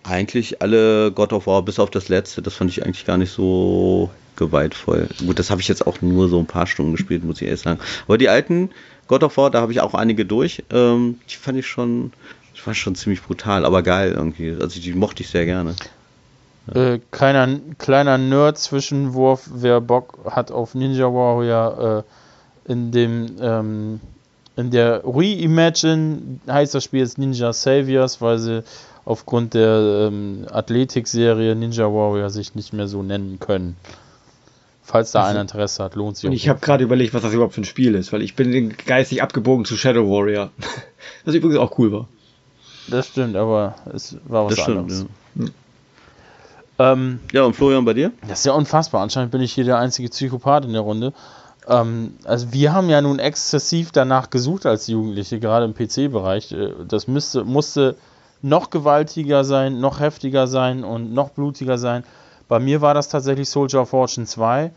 [0.03, 3.31] eigentlich alle God of War, bis auf das letzte, das fand ich eigentlich gar nicht
[3.31, 5.07] so gewaltvoll.
[5.19, 7.61] Gut, das habe ich jetzt auch nur so ein paar Stunden gespielt, muss ich ehrlich
[7.61, 7.79] sagen.
[8.07, 8.69] Aber die alten
[9.07, 10.63] God of War, da habe ich auch einige durch.
[10.71, 12.11] Ähm, die fand ich schon,
[12.55, 14.55] das war schon ziemlich brutal, aber geil irgendwie.
[14.59, 15.75] Also die mochte ich sehr gerne.
[16.73, 22.05] Äh, kleiner, kleiner Nerd-Zwischenwurf, wer Bock hat auf Ninja Warrior,
[22.67, 23.99] äh, in dem ähm,
[24.55, 28.63] in der Reimagine heißt das Spiel jetzt Ninja Saviors, weil sie
[29.05, 33.75] aufgrund der ähm, Athletik-Serie Ninja Warrior sich nicht mehr so nennen können.
[34.83, 36.27] Falls da also, einer Interesse hat, lohnt sich.
[36.27, 38.75] Und ich habe gerade überlegt, was das überhaupt für ein Spiel ist, weil ich bin
[38.85, 40.51] geistig abgebogen zu Shadow Warrior.
[41.25, 42.07] Was übrigens auch cool war.
[42.87, 44.93] Das stimmt, aber es war was das anderes.
[44.97, 45.45] Stimmt, ja.
[45.45, 45.51] Hm.
[46.79, 48.11] Ähm, ja, und Florian bei dir?
[48.27, 49.03] Das ist ja unfassbar.
[49.03, 51.13] Anscheinend bin ich hier der einzige Psychopath in der Runde.
[51.67, 56.51] Ähm, also wir haben ja nun exzessiv danach gesucht als Jugendliche, gerade im PC-Bereich.
[56.51, 57.97] Äh, das müsste, musste
[58.41, 62.03] noch gewaltiger sein, noch heftiger sein und noch blutiger sein.
[62.47, 64.71] Bei mir war das tatsächlich Soldier of Fortune 2,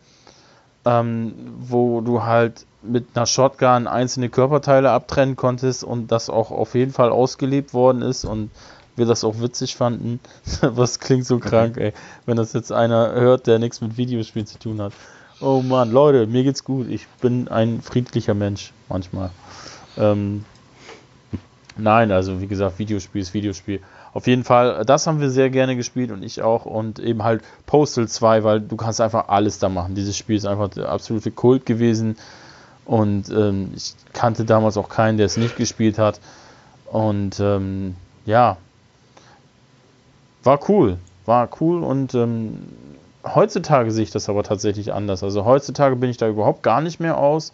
[0.84, 6.74] ähm, wo du halt mit einer Shotgun einzelne Körperteile abtrennen konntest und das auch auf
[6.74, 8.50] jeden Fall ausgelebt worden ist und
[8.96, 10.20] wir das auch witzig fanden.
[10.60, 11.92] Was klingt so krank, ey,
[12.26, 14.92] wenn das jetzt einer hört, der nichts mit Videospielen zu tun hat.
[15.40, 16.88] Oh Mann, Leute, mir geht's gut.
[16.88, 19.30] Ich bin ein friedlicher Mensch manchmal.
[19.98, 20.44] Ähm,
[21.76, 23.80] nein, also wie gesagt, Videospiel ist Videospiel.
[24.12, 26.66] Auf jeden Fall, das haben wir sehr gerne gespielt und ich auch.
[26.66, 29.94] Und eben halt Postal 2, weil du kannst einfach alles da machen.
[29.94, 32.16] Dieses Spiel ist einfach der absolute Kult gewesen.
[32.84, 36.20] Und ähm, ich kannte damals auch keinen, der es nicht gespielt hat.
[36.86, 38.56] Und ähm, ja,
[40.44, 40.98] war cool.
[41.26, 42.58] War cool und ähm,
[43.24, 45.22] heutzutage sehe ich das aber tatsächlich anders.
[45.22, 47.52] Also heutzutage bin ich da überhaupt gar nicht mehr aus.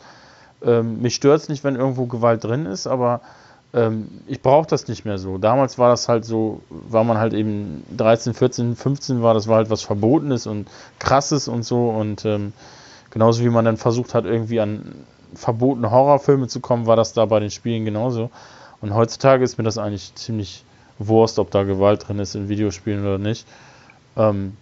[0.63, 3.21] Ähm, mich stört es nicht, wenn irgendwo Gewalt drin ist, aber
[4.27, 5.39] ich brauche das nicht mehr so.
[5.39, 9.59] Damals war das halt so, war man halt eben 13, 14, 15 war, das war
[9.59, 10.69] halt was Verbotenes und
[10.99, 12.53] Krasses und so und ähm,
[13.11, 15.05] genauso wie man dann versucht hat, irgendwie an
[15.35, 18.31] verbotene Horrorfilme zu kommen, war das da bei den Spielen genauso.
[18.81, 20.65] Und heutzutage ist mir das eigentlich ziemlich
[20.99, 23.47] Wurst, ob da Gewalt drin ist in Videospielen oder nicht.
[24.17, 24.57] Ähm,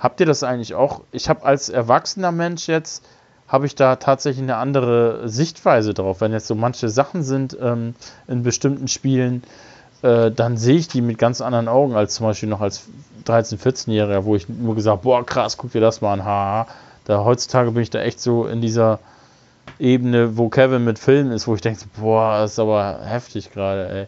[0.00, 1.02] Habt ihr das eigentlich auch?
[1.12, 3.04] Ich habe als erwachsener Mensch jetzt,
[3.50, 6.20] habe ich da tatsächlich eine andere Sichtweise drauf.
[6.20, 7.94] Wenn jetzt so manche Sachen sind ähm,
[8.28, 9.42] in bestimmten Spielen,
[10.02, 12.84] äh, dann sehe ich die mit ganz anderen Augen als zum Beispiel noch als
[13.26, 16.66] 13-, 14-Jähriger, wo ich nur gesagt, boah, krass, guck dir das mal an, haha.
[17.04, 19.00] Da heutzutage bin ich da echt so in dieser
[19.80, 23.88] Ebene, wo Kevin mit Filmen ist, wo ich denke, boah, das ist aber heftig gerade,
[23.88, 24.06] ey.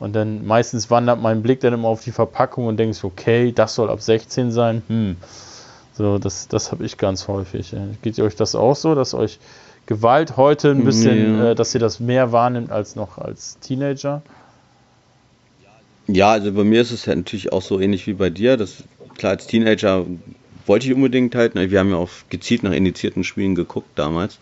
[0.00, 3.74] Und dann meistens wandert mein Blick dann immer auf die Verpackung und denkst, okay, das
[3.74, 4.82] soll ab 16 sein.
[4.88, 5.16] Hm.
[6.00, 7.76] So, das, das habe ich ganz häufig.
[8.00, 9.38] Geht euch das auch so, dass euch
[9.84, 11.50] Gewalt heute ein bisschen, ja.
[11.50, 14.22] äh, dass ihr das mehr wahrnimmt als noch als Teenager?
[16.06, 18.56] Ja, also bei mir ist es ja natürlich auch so ähnlich wie bei dir.
[18.56, 18.82] Das,
[19.18, 20.06] klar, als Teenager
[20.64, 24.38] wollte ich unbedingt halt, ne, wir haben ja auch gezielt nach indizierten Spielen geguckt damals.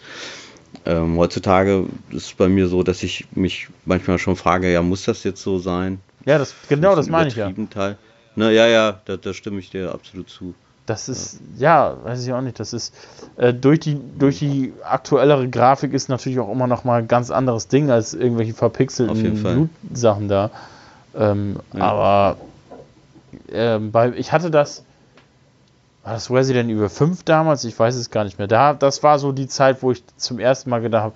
[0.87, 5.07] Ähm, heutzutage ist es bei mir so, dass ich mich manchmal schon frage, ja, muss
[5.07, 5.99] das jetzt so sein?
[6.25, 7.53] Ja, das, genau das meine ich ja.
[7.69, 7.99] Teil.
[8.37, 10.55] Ne, ja, ja, da, da stimme ich dir absolut zu.
[10.89, 11.97] Das ist, ja.
[12.03, 12.59] weiß ich auch nicht.
[12.59, 12.95] Das ist,
[13.37, 17.31] äh, durch, die, durch die aktuellere Grafik ist natürlich auch immer noch mal ein ganz
[17.31, 20.51] anderes Ding als irgendwelche verpixelten Blutsachen da.
[21.15, 21.81] Ähm, ja.
[21.81, 22.37] Aber
[23.53, 24.85] äh, bei, ich hatte das,
[26.05, 27.65] war das Resident Evil 5 damals?
[27.65, 28.49] Ich weiß es gar nicht mehr.
[28.49, 31.15] Da, das war so die Zeit, wo ich zum ersten Mal gedacht habe,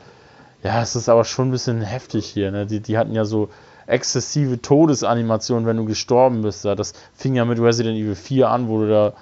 [0.62, 2.50] ja, es ist aber schon ein bisschen heftig hier.
[2.50, 2.66] Ne?
[2.66, 3.48] Die, die hatten ja so
[3.86, 6.64] exzessive Todesanimationen, wenn du gestorben bist.
[6.64, 9.12] Das fing ja mit Resident Evil 4 an, wo du da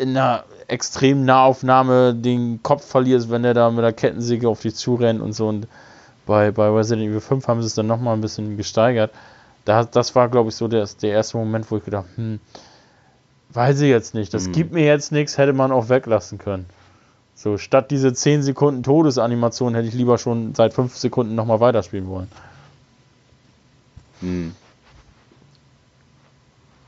[0.00, 4.74] in einer extremen Nahaufnahme den Kopf verlierst, wenn der da mit der Kettensäge auf dich
[4.74, 5.48] zurennt und so.
[5.48, 5.68] Und
[6.26, 9.12] bei, bei Resident Evil 5 haben sie es dann nochmal ein bisschen gesteigert.
[9.64, 12.40] Da, das war, glaube ich, so der, der erste Moment, wo ich gedacht hm,
[13.50, 14.32] Weiß ich jetzt nicht.
[14.32, 14.52] Das hm.
[14.52, 16.66] gibt mir jetzt nichts, hätte man auch weglassen können.
[17.34, 22.08] So, statt diese 10 Sekunden Todesanimation hätte ich lieber schon seit 5 Sekunden nochmal weiterspielen
[22.08, 22.28] wollen.
[24.20, 24.54] Hm.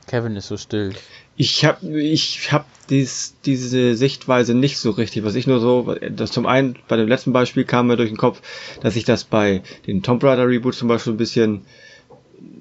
[0.07, 0.95] Kevin ist so still.
[1.37, 5.23] Ich habe ich hab dies, diese Sichtweise nicht so richtig.
[5.23, 8.17] Was ich nur so, das zum einen bei dem letzten Beispiel kam mir durch den
[8.17, 8.41] Kopf,
[8.81, 11.61] dass ich das bei den Tomb Raider Reboot zum Beispiel ein bisschen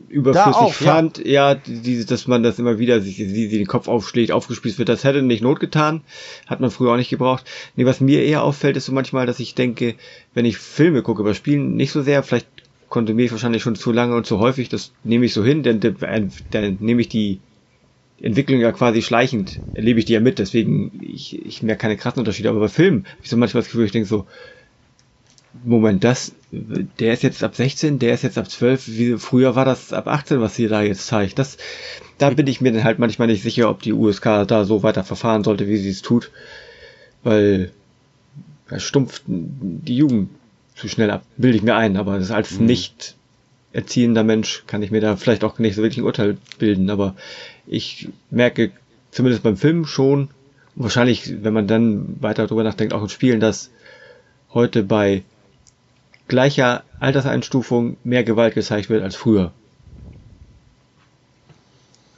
[0.08, 3.66] überflüssig auch, fand, ja, ja die, dass man das immer wieder sich, wie sie den
[3.66, 6.02] Kopf aufschlägt, aufgespießt wird, das hätte nicht Not getan,
[6.46, 7.44] hat man früher auch nicht gebraucht.
[7.74, 9.96] Nee, was mir eher auffällt, ist so manchmal, dass ich denke,
[10.32, 12.46] wenn ich Filme gucke, über Spielen nicht so sehr, vielleicht
[12.88, 15.80] konsumiere ich wahrscheinlich schon zu lange und zu häufig, das nehme ich so hin, denn
[15.80, 17.40] dann nehme ich die
[18.20, 22.20] Entwicklung ja quasi schleichend, erlebe ich die ja mit, deswegen ich, ich merke keine krassen
[22.20, 24.26] Unterschiede, aber bei Filmen habe ich so manchmal das Gefühl, ich denke so,
[25.62, 29.64] Moment, das, der ist jetzt ab 16, der ist jetzt ab 12, wie, früher war
[29.64, 31.38] das ab 18, was sie da jetzt zeigt.
[31.38, 31.58] Das,
[32.18, 35.04] da bin ich mir dann halt manchmal nicht sicher, ob die USK da so weiter
[35.04, 36.32] verfahren sollte, wie sie es tut,
[37.22, 37.70] weil
[38.68, 40.30] er stumpft die Jugend
[40.74, 42.66] zu schnell ab, bilde ich mir ein, aber das als mhm.
[42.66, 43.14] nicht
[43.72, 47.14] erziehender Mensch kann ich mir da vielleicht auch nicht so wirklich ein Urteil bilden, aber
[47.66, 48.72] ich merke
[49.10, 50.28] zumindest beim Film schon,
[50.76, 53.70] und wahrscheinlich, wenn man dann weiter darüber nachdenkt, auch in Spielen, dass
[54.52, 55.22] heute bei
[56.28, 59.52] gleicher Alterseinstufung mehr Gewalt gezeigt wird als früher.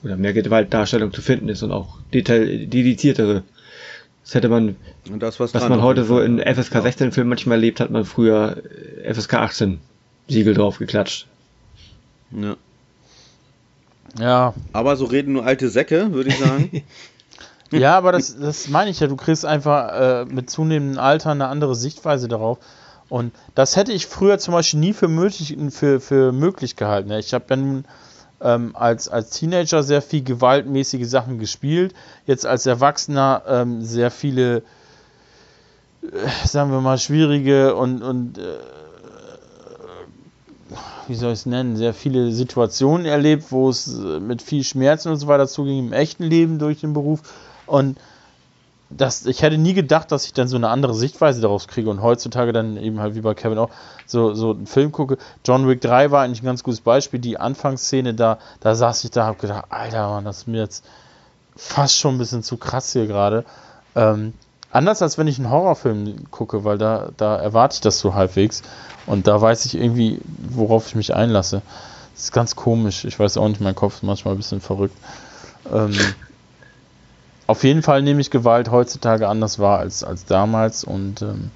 [0.02, 3.42] Oder mehr Gewaltdarstellung zu finden ist und auch dediziertere.
[4.22, 4.76] Das hätte man,
[5.18, 8.62] das, was, was man heute so in FSK 16 Filmen manchmal erlebt, hat man früher
[9.04, 9.80] FSK 18
[10.28, 11.26] Siegel drauf geklatscht.
[12.30, 12.56] Ja.
[14.18, 14.54] Ja.
[14.72, 16.82] Aber so reden nur alte Säcke, würde ich sagen.
[17.70, 19.06] ja, aber das, das meine ich ja.
[19.06, 22.58] Du kriegst einfach äh, mit zunehmendem Alter eine andere Sichtweise darauf.
[23.08, 27.10] Und das hätte ich früher zum Beispiel nie für möglich, für, für möglich gehalten.
[27.12, 27.84] Ich habe ja nun
[28.40, 31.94] ähm, als, als Teenager sehr viel gewaltmäßige Sachen gespielt.
[32.26, 34.58] Jetzt als Erwachsener ähm, sehr viele,
[36.02, 38.42] äh, sagen wir mal, schwierige und, und äh,
[41.08, 45.10] wie soll ich es nennen, sehr viele Situationen erlebt, wo es äh, mit viel Schmerzen
[45.10, 47.20] und so weiter zuging im echten Leben durch den Beruf.
[47.66, 47.98] Und
[48.88, 52.02] das, ich hätte nie gedacht, dass ich dann so eine andere Sichtweise daraus kriege und
[52.02, 53.70] heutzutage dann eben halt wie bei Kevin auch
[54.06, 55.18] so, so einen Film gucke.
[55.44, 57.18] John Wick 3 war eigentlich ein ganz gutes Beispiel.
[57.18, 60.84] Die Anfangsszene, da, da saß ich da, hab gedacht, Alter, Mann, das ist mir jetzt
[61.56, 63.44] fast schon ein bisschen zu krass hier gerade.
[63.96, 64.34] Ähm,
[64.76, 68.62] anders als wenn ich einen Horrorfilm gucke, weil da, da erwarte ich das so halbwegs
[69.06, 70.20] und da weiß ich irgendwie,
[70.50, 71.62] worauf ich mich einlasse.
[72.14, 73.04] Das ist ganz komisch.
[73.04, 74.96] Ich weiß auch nicht, mein Kopf ist manchmal ein bisschen verrückt.
[75.72, 75.94] Ähm,
[77.46, 81.50] auf jeden Fall nehme ich Gewalt heutzutage anders wahr als, als damals und ähm,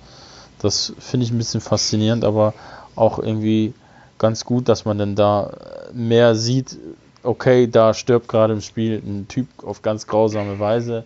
[0.58, 2.54] das finde ich ein bisschen faszinierend, aber
[2.96, 3.74] auch irgendwie
[4.18, 5.52] ganz gut, dass man dann da
[5.92, 6.78] mehr sieht,
[7.22, 11.04] okay, da stirbt gerade im Spiel ein Typ auf ganz grausame Weise.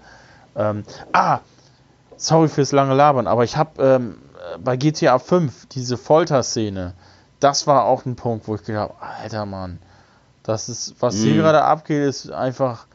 [0.56, 1.40] Ähm, ah,
[2.16, 4.18] sorry fürs lange Labern, aber ich habe ähm,
[4.62, 6.94] bei GTA 5 diese Folterszene,
[7.40, 9.78] das war auch ein Punkt, wo ich gedacht habe, alter Mann,
[10.42, 11.38] das ist, was hier mm.
[11.38, 12.86] gerade abgeht, ist einfach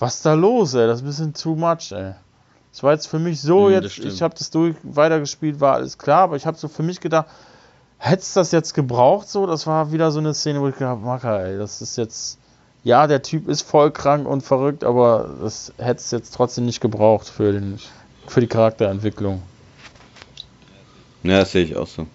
[0.00, 0.86] was ist da los, ey?
[0.86, 2.14] Das ist ein bisschen too much, ey.
[2.72, 5.98] Das war jetzt für mich so, mhm, jetzt, ich habe das durch weitergespielt, war alles
[5.98, 7.26] klar, aber ich habe so für mich gedacht,
[7.98, 9.46] hättest das jetzt gebraucht so?
[9.46, 12.38] Das war wieder so eine Szene, wo ich gedacht habe, Macker, ey, das ist jetzt,
[12.82, 16.80] ja, der Typ ist voll krank und verrückt, aber das hätte es jetzt trotzdem nicht
[16.80, 17.78] gebraucht für, den,
[18.30, 19.42] für die Charakterentwicklung.
[21.24, 22.06] Ja, das sehe ich auch so.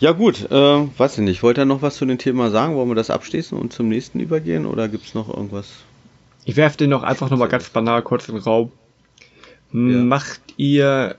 [0.00, 0.54] Ja gut, äh,
[0.98, 1.42] weiß ich nicht.
[1.42, 2.74] Wollt ihr noch was zu dem Thema sagen?
[2.74, 5.68] Wollen wir das abschließen und zum nächsten übergehen oder gibt es noch irgendwas?
[6.44, 8.72] Ich werfe den noch einfach nochmal ganz banal kurz in den Raum.
[9.72, 9.78] Ja.
[9.78, 11.16] Macht ihr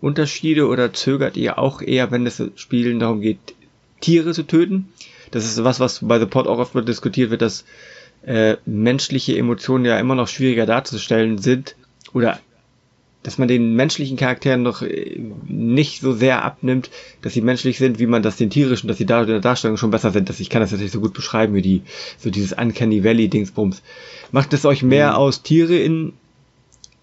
[0.00, 3.54] Unterschiede oder zögert ihr auch eher, wenn es Spielen darum geht,
[4.00, 4.88] Tiere zu töten?
[5.30, 7.64] Das ist was, was bei The Pod auch oft diskutiert wird, dass
[8.24, 11.74] äh, menschliche Emotionen ja immer noch schwieriger darzustellen sind
[12.14, 12.40] oder
[13.24, 16.90] dass man den menschlichen Charakteren noch äh, nicht so sehr abnimmt,
[17.22, 19.78] dass sie menschlich sind, wie man das den tierischen, dass sie da in der Darstellung
[19.78, 20.28] schon besser sind.
[20.28, 21.82] Dass ich kann das natürlich so gut beschreiben wie die,
[22.18, 23.82] so dieses Uncanny Valley Dingsbums.
[24.30, 25.16] Macht es euch mehr mhm.
[25.16, 26.12] aus, Tiere in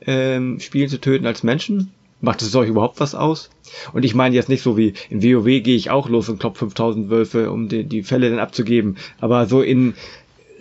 [0.06, 1.92] ähm, Spielen zu töten als Menschen?
[2.22, 3.50] Macht es euch überhaupt was aus?
[3.92, 6.56] Und ich meine jetzt nicht so wie in WoW gehe ich auch los und klopp
[6.56, 9.96] 5000 Wölfe, um die, die Fälle dann abzugeben, aber so in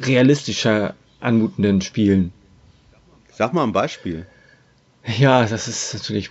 [0.00, 2.32] realistischer anmutenden Spielen.
[3.30, 4.26] Sag mal ein Beispiel.
[5.06, 6.30] Ja, das ist natürlich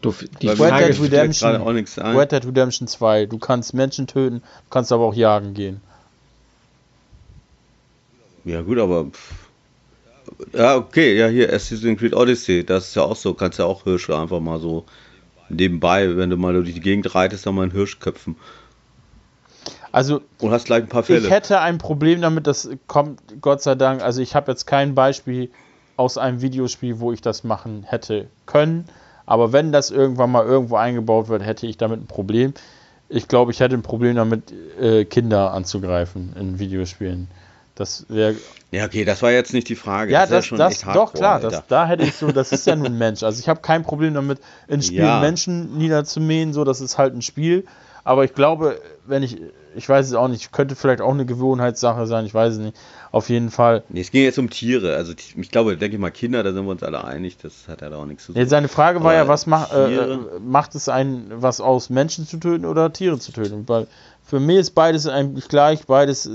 [0.00, 0.24] doof.
[0.40, 2.16] Die Red Frage Dead Redemption, auch nichts ein.
[2.16, 3.26] Red Dead Redemption 2.
[3.26, 5.80] Du kannst Menschen töten, du kannst aber auch jagen gehen.
[8.44, 9.06] Ja, gut, aber.
[10.52, 13.84] Ja, okay, ja, hier Assassin's Creed Odyssey, das ist ja auch so, kannst ja auch
[13.84, 14.84] Hirsche einfach mal so
[15.48, 18.36] nebenbei, wenn du mal durch die Gegend reitest, dann mal einen Hirsch köpfen.
[19.90, 21.20] Also, und hast gleich ein paar Fälle.
[21.20, 24.94] Ich hätte ein Problem damit, das kommt Gott sei Dank, also ich habe jetzt kein
[24.94, 25.50] Beispiel
[25.96, 28.86] aus einem Videospiel, wo ich das machen hätte können.
[29.26, 32.54] Aber wenn das irgendwann mal irgendwo eingebaut wird, hätte ich damit ein Problem.
[33.08, 37.28] Ich glaube, ich hätte ein Problem damit, äh, Kinder anzugreifen in Videospielen.
[37.74, 38.34] Das wäre.
[38.70, 40.12] Ja, okay, das war jetzt nicht die Frage.
[40.12, 42.86] Ja, das, das, das doch klar, das, da hätte ich so, das ist ja nun
[42.86, 43.22] ein Mensch.
[43.22, 45.20] Also ich habe kein Problem damit, in Spielen ja.
[45.20, 47.64] Menschen niederzumähen, so, das ist halt ein Spiel.
[48.04, 49.40] Aber ich glaube, wenn ich,
[49.74, 52.76] ich weiß es auch nicht, könnte vielleicht auch eine Gewohnheitssache sein, ich weiß es nicht.
[53.10, 53.82] Auf jeden Fall.
[53.88, 54.96] Nee, es ging jetzt um Tiere.
[54.96, 57.82] Also ich glaube, denke ich mal, Kinder, da sind wir uns alle einig, das hat
[57.82, 58.40] ja da auch nichts zu tun.
[58.40, 62.26] Jetzt seine Frage war Aber ja, was mach, äh, macht es einen, was aus Menschen
[62.26, 63.64] zu töten oder Tiere zu töten?
[63.64, 63.86] Bei,
[64.24, 65.86] Für mich ist beides eigentlich gleich.
[65.86, 66.30] Beides,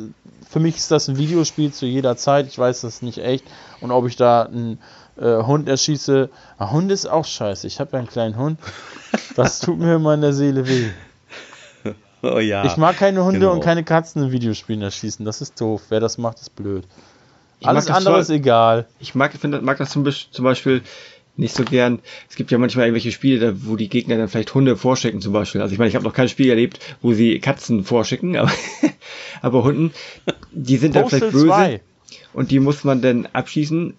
[0.48, 2.48] für mich ist das ein Videospiel zu jeder Zeit.
[2.48, 3.46] Ich weiß das nicht echt.
[3.82, 4.80] Und ob ich da einen
[5.18, 6.30] äh, Hund erschieße.
[6.58, 7.68] Ein Hund ist auch scheiße.
[7.68, 8.60] Ich habe ja einen kleinen Hund.
[9.36, 10.90] Das tut mir immer in der Seele weh.
[12.24, 12.66] Oh ja.
[12.66, 13.54] Ich mag keine Hunde genau.
[13.54, 15.24] und keine Katzen in Videospielen erschießen.
[15.24, 15.84] Das ist doof.
[15.90, 16.84] Wer das macht, ist blöd.
[17.60, 18.22] Ich Alles andere voll.
[18.22, 18.88] ist egal.
[19.00, 20.82] Ich mag, find, mag das zum, zum Beispiel
[21.38, 22.00] nicht so gern.
[22.30, 25.34] Es gibt ja manchmal irgendwelche Spiele, da, wo die Gegner dann vielleicht Hunde vorschicken zum
[25.34, 25.62] Beispiel.
[25.62, 28.52] Also ich meine, ich habe noch kein Spiel erlebt, wo sie Katzen vorschicken, aber,
[29.42, 29.94] aber Hunden,
[30.52, 31.82] die sind dann vielleicht böse 2.
[32.34, 33.94] und die muss man dann abschießen.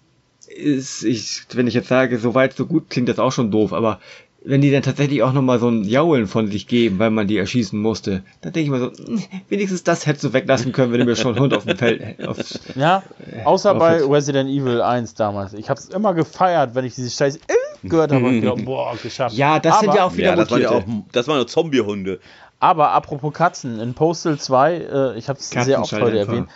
[0.49, 3.73] Ist, ich, wenn ich jetzt sage, so weit, so gut, klingt das auch schon doof,
[3.73, 4.01] aber
[4.49, 7.37] wenn die dann tatsächlich auch nochmal so ein Jaulen von sich geben, weil man die
[7.37, 11.01] erschießen musste, dann denke ich mir so, "Hm, wenigstens das hättest du weglassen können, wenn
[11.01, 12.39] du mir schon einen Hund auf dem Feld, auf,
[12.75, 13.03] Ja,
[13.45, 15.53] außer aber bei Resident Evil 1 damals.
[15.53, 17.41] Ich habe es immer gefeiert, wenn ich diese scheiß äh,
[17.83, 19.37] gehört habe und gedacht, boah, geschafft.
[19.37, 21.47] Ja, das sind aber, ja auch wieder Ja, das waren ja auch, das waren ja
[21.47, 22.19] Zombie-Hunde.
[22.59, 26.49] Aber apropos Katzen, in Postal 2, äh, ich habe es sehr oft heute erwähnt.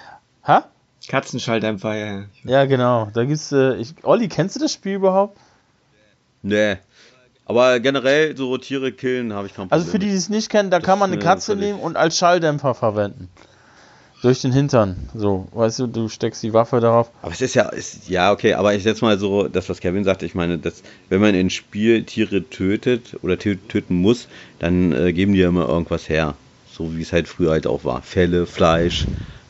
[0.46, 0.64] Ha?
[1.08, 2.22] Katzenschalldämpfer, ja.
[2.44, 3.08] Ja, genau.
[3.12, 5.36] Da gibt's, äh, ich, Olli, kennst du das Spiel überhaupt?
[6.42, 6.78] Nee.
[7.52, 9.78] Aber generell so Tiere killen habe ich kein Problem.
[9.80, 11.78] Also für die, die es nicht kennen, da Das kann man eine mir Katze nehmen
[11.80, 13.28] und als Schalldämpfer verwenden.
[14.22, 15.10] Durch den Hintern.
[15.14, 17.10] So, weißt du, du steckst die Waffe darauf.
[17.22, 20.04] Aber es ist ja, ist, ja, okay, aber ich setze mal so, das, was Kevin
[20.04, 24.28] sagte, ich meine, dass, wenn man in Spiel Tiere tötet oder tö- töten muss,
[24.60, 26.34] dann äh, geben die ja immer irgendwas her.
[26.72, 28.00] So wie es halt früher halt auch war.
[28.00, 29.06] Felle, Fleisch,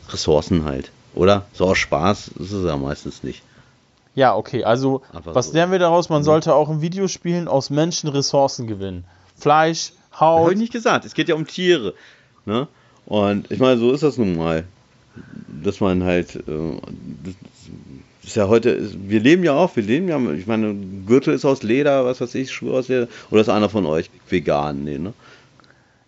[0.09, 0.91] Ressourcen halt.
[1.15, 1.47] Oder?
[1.53, 3.43] So aus Spaß ist es ja meistens nicht.
[4.14, 5.52] Ja, okay, also Einfach was so.
[5.55, 6.09] lernen wir daraus?
[6.10, 9.05] Man sollte auch in Videospielen aus Menschen Ressourcen gewinnen.
[9.36, 10.52] Fleisch, Habe Haut.
[10.52, 11.05] ich nicht gesagt.
[11.05, 11.94] Es geht ja um Tiere.
[12.44, 12.68] Ne?
[13.06, 14.64] Und ich meine, so ist das nun mal.
[15.62, 16.78] Dass man halt, äh,
[18.22, 20.74] ist ja heute, wir leben ja auch, wir leben ja, ich meine,
[21.06, 23.09] Gürtel ist aus Leder, was weiß ich, Schuhe aus Leder.
[23.30, 24.84] Oder ist einer von euch vegan?
[24.84, 25.12] Nee, ne?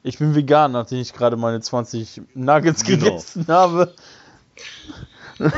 [0.03, 3.05] Ich bin vegan, nachdem ich gerade meine 20 Nuggets Genau.
[3.07, 3.95] gegessen habe.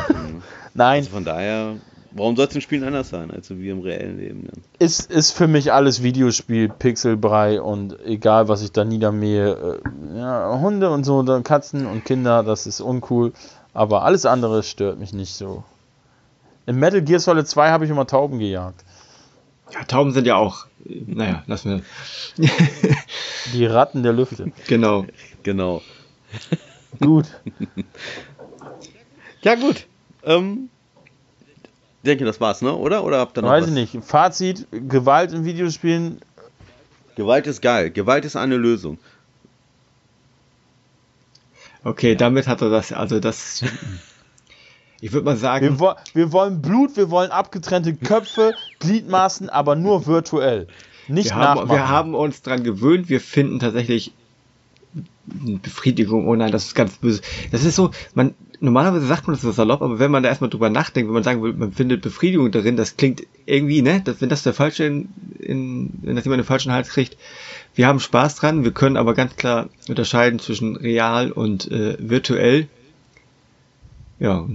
[0.74, 1.77] Nein, Also von daher,
[2.17, 4.49] warum soll es in Spielen anders sein, als wie im reellen Leben?
[4.79, 9.81] Ist, ist für mich alles Videospiel, Pixelbrei und egal, was ich da niedermähe.
[10.15, 13.33] Äh, ja, Hunde und so, dann Katzen und Kinder, das ist uncool.
[13.75, 15.65] Aber alles andere stört mich nicht so.
[16.67, 18.85] In Metal Gear Solid 2 habe ich immer Tauben gejagt.
[19.73, 21.83] Ja, Tauben sind ja auch, naja, lassen
[22.37, 22.49] wir.
[23.53, 24.53] Die Ratten der Lüfte.
[24.67, 25.07] genau.
[25.43, 25.83] Genau.
[27.01, 27.27] Gut.
[29.43, 29.87] Ja, gut.
[30.25, 30.71] Ähm,
[32.07, 32.74] denke, das war's, ne?
[32.74, 33.05] Oder?
[33.05, 33.69] Oder habt ihr noch Weiß was?
[33.70, 34.05] ich nicht.
[34.05, 36.20] Fazit: Gewalt in Videospielen.
[37.16, 37.91] Gewalt ist geil.
[37.91, 38.99] Gewalt ist eine Lösung.
[41.85, 43.62] Okay, damit hat er das, also das,
[45.01, 49.77] ich würde mal sagen, Wir, wo wir wollen Blut, wir wollen abgetrennte Köpfe, Gliedmaßen, aber
[49.77, 50.66] nur virtuell.
[51.07, 51.70] Nicht wir haben, nachmachen.
[51.70, 54.12] wir haben uns dran gewöhnt, wir finden tatsächlich
[55.27, 57.20] Befriedigung, oh nein, das ist ganz böse.
[57.51, 60.51] Das ist so, man, normalerweise sagt man das so salopp, aber wenn man da erstmal
[60.51, 64.20] drüber nachdenkt, wenn man sagen will, man findet Befriedigung darin, das klingt irgendwie, ne, dass,
[64.20, 65.09] wenn das der falsche in,
[65.40, 67.16] in, wenn das jemand den falschen Hals kriegt,
[67.74, 72.69] wir haben Spaß dran, wir können aber ganz klar unterscheiden zwischen real und äh, virtuell.
[74.19, 74.47] Ja,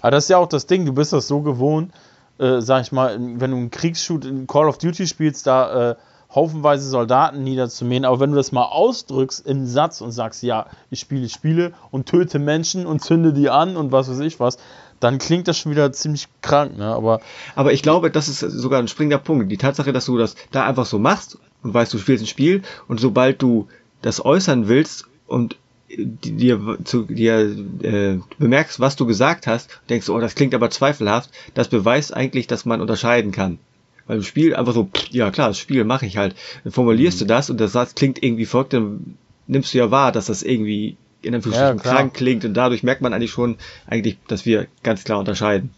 [0.00, 1.92] Aber das ist ja auch das Ding, du bist das so gewohnt,
[2.38, 5.94] äh, sag ich mal, wenn du einen Kriegsshoot in Call of Duty spielst, da äh,
[6.34, 11.00] haufenweise Soldaten niederzumähen, aber wenn du das mal ausdrückst im Satz und sagst, ja, ich
[11.00, 14.58] spiele Spiele und töte Menschen und zünde die an und was weiß ich was,
[15.00, 16.86] dann klingt das schon wieder ziemlich krank, ne?
[16.86, 17.20] Aber
[17.54, 19.50] Aber ich glaube, das ist sogar ein springender Punkt.
[19.50, 22.62] Die Tatsache, dass du das da einfach so machst und weißt, du spielst ein Spiel
[22.88, 23.68] und sobald du
[24.02, 25.56] das äußern willst und
[25.88, 30.68] dir zu dir äh, bemerkst, was du gesagt hast, denkst du, oh, das klingt aber
[30.68, 33.58] zweifelhaft, das beweist eigentlich, dass man unterscheiden kann.
[34.08, 36.34] Weil im Spiel einfach so, pff, ja klar, das Spiel mache ich halt.
[36.64, 39.16] Dann formulierst du das und der Satz klingt irgendwie verrückt, dann
[39.46, 43.02] nimmst du ja wahr, dass das irgendwie in Anführungsstrichen Ja, krank klingt und dadurch merkt
[43.02, 43.56] man eigentlich schon,
[43.86, 45.70] eigentlich, dass wir ganz klar unterscheiden.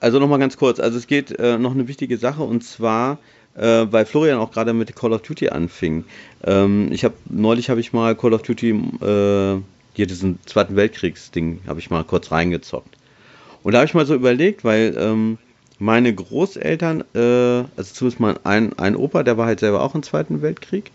[0.00, 0.78] Also nochmal ganz kurz.
[0.78, 3.18] Also es geht äh, noch eine wichtige Sache und zwar,
[3.56, 6.04] äh, weil Florian auch gerade mit Call of Duty anfing.
[6.44, 9.60] Ähm, ich habe neulich habe ich mal Call of Duty äh,
[9.94, 12.96] hier diesen Zweiten Weltkriegsding habe ich mal kurz reingezockt.
[13.62, 15.38] Und da habe ich mal so überlegt, weil ähm,
[15.78, 17.18] meine Großeltern, äh,
[17.76, 20.90] also zumindest mal ein, ein Opa, der war halt selber auch im Zweiten Weltkrieg,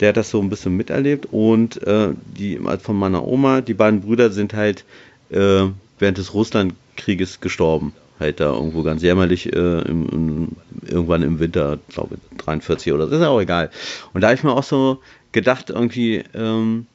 [0.00, 3.74] der hat das so ein bisschen miterlebt und äh, die also von meiner Oma, die
[3.74, 4.84] beiden Brüder sind halt
[5.30, 5.66] äh,
[5.98, 7.92] während des Russlandkrieges gestorben.
[8.20, 10.48] Halt da irgendwo ganz jämmerlich äh, im, im,
[10.86, 13.70] irgendwann im Winter, glaube 43 oder so, ist ja auch egal.
[14.12, 15.00] Und da habe ich mir auch so
[15.32, 16.86] gedacht, irgendwie, ähm,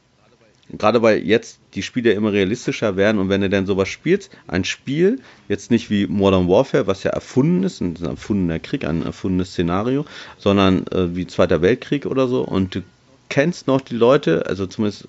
[0.69, 4.63] gerade weil jetzt die Spiele immer realistischer werden und wenn du dann sowas spielst, ein
[4.63, 9.51] Spiel, jetzt nicht wie Modern Warfare, was ja erfunden ist, ein erfundener Krieg, ein erfundenes
[9.51, 10.05] Szenario,
[10.37, 12.81] sondern äh, wie Zweiter Weltkrieg oder so und du
[13.29, 15.07] kennst noch die Leute, also zumindest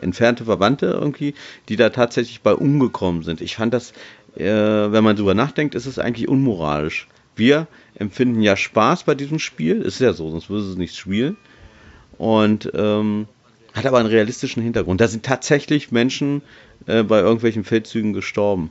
[0.00, 1.34] entfernte Verwandte irgendwie,
[1.68, 3.40] die da tatsächlich bei umgekommen sind.
[3.40, 3.92] Ich fand das,
[4.36, 7.06] äh, wenn man drüber nachdenkt, ist es eigentlich unmoralisch.
[7.36, 11.36] Wir empfinden ja Spaß bei diesem Spiel, ist ja so, sonst würde es nicht spielen.
[12.18, 13.28] Und ähm,
[13.74, 15.00] hat aber einen realistischen Hintergrund.
[15.00, 16.42] Da sind tatsächlich Menschen
[16.86, 18.70] äh, bei irgendwelchen Feldzügen gestorben.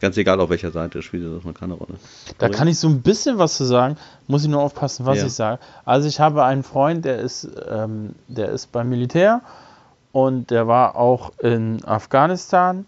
[0.00, 1.94] Ganz egal, auf welcher Seite spielt das noch keine Rolle.
[2.38, 3.96] Da kann ich so ein bisschen was zu sagen,
[4.28, 5.26] muss ich nur aufpassen, was ja.
[5.26, 5.60] ich sage.
[5.84, 9.42] Also ich habe einen Freund, der ist, ähm, der ist beim Militär
[10.12, 12.86] und der war auch in Afghanistan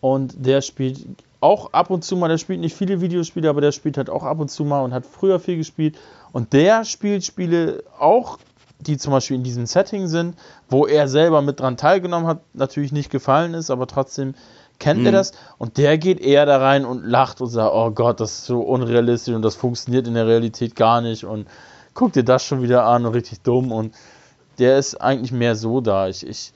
[0.00, 1.06] und der spielt
[1.40, 4.24] auch ab und zu mal, der spielt nicht viele Videospiele, aber der spielt halt auch
[4.24, 5.96] ab und zu mal und hat früher viel gespielt.
[6.32, 8.38] Und der spielt Spiele auch,
[8.80, 10.36] die zum Beispiel in diesem Setting sind,
[10.68, 14.34] wo er selber mit dran teilgenommen hat, natürlich nicht gefallen ist, aber trotzdem
[14.78, 15.06] kennt mhm.
[15.06, 18.38] er das und der geht eher da rein und lacht und sagt, oh Gott, das
[18.38, 21.48] ist so unrealistisch und das funktioniert in der Realität gar nicht und
[21.94, 23.94] guck dir das schon wieder an und richtig dumm und
[24.58, 26.08] der ist eigentlich mehr so da.
[26.08, 26.52] Ich, ich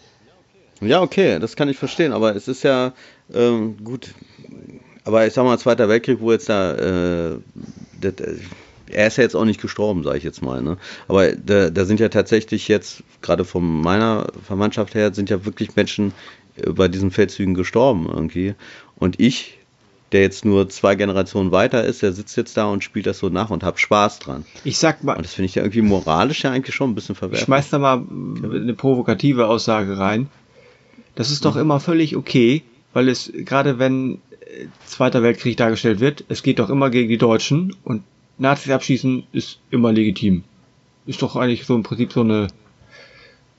[0.80, 2.92] ja, okay, das kann ich verstehen, aber es ist ja
[3.32, 4.14] ähm, gut.
[5.04, 7.38] Aber ich sag mal, Zweiter Weltkrieg, wo jetzt da, äh,
[8.00, 8.14] das,
[8.92, 10.62] er ist ja jetzt auch nicht gestorben, sage ich jetzt mal.
[10.62, 10.76] Ne?
[11.08, 15.74] Aber da, da sind ja tatsächlich jetzt, gerade von meiner Verwandtschaft her, sind ja wirklich
[15.76, 16.12] Menschen
[16.66, 18.54] bei diesen Feldzügen gestorben irgendwie.
[18.96, 19.58] Und ich,
[20.12, 23.28] der jetzt nur zwei Generationen weiter ist, der sitzt jetzt da und spielt das so
[23.28, 24.44] nach und hat Spaß dran.
[24.64, 25.16] Ich sag mal.
[25.16, 27.42] Und das finde ich ja irgendwie moralisch ja eigentlich schon ein bisschen verwerflich.
[27.42, 30.28] Ich schmeiß da mal eine provokative Aussage rein.
[31.14, 32.62] Das ist doch immer völlig okay,
[32.92, 37.18] weil es, gerade wenn äh, Zweiter Weltkrieg dargestellt wird, es geht doch immer gegen die
[37.18, 38.02] Deutschen und
[38.42, 40.44] Nazis abschießen ist immer legitim.
[41.06, 42.48] Ist doch eigentlich so im Prinzip so eine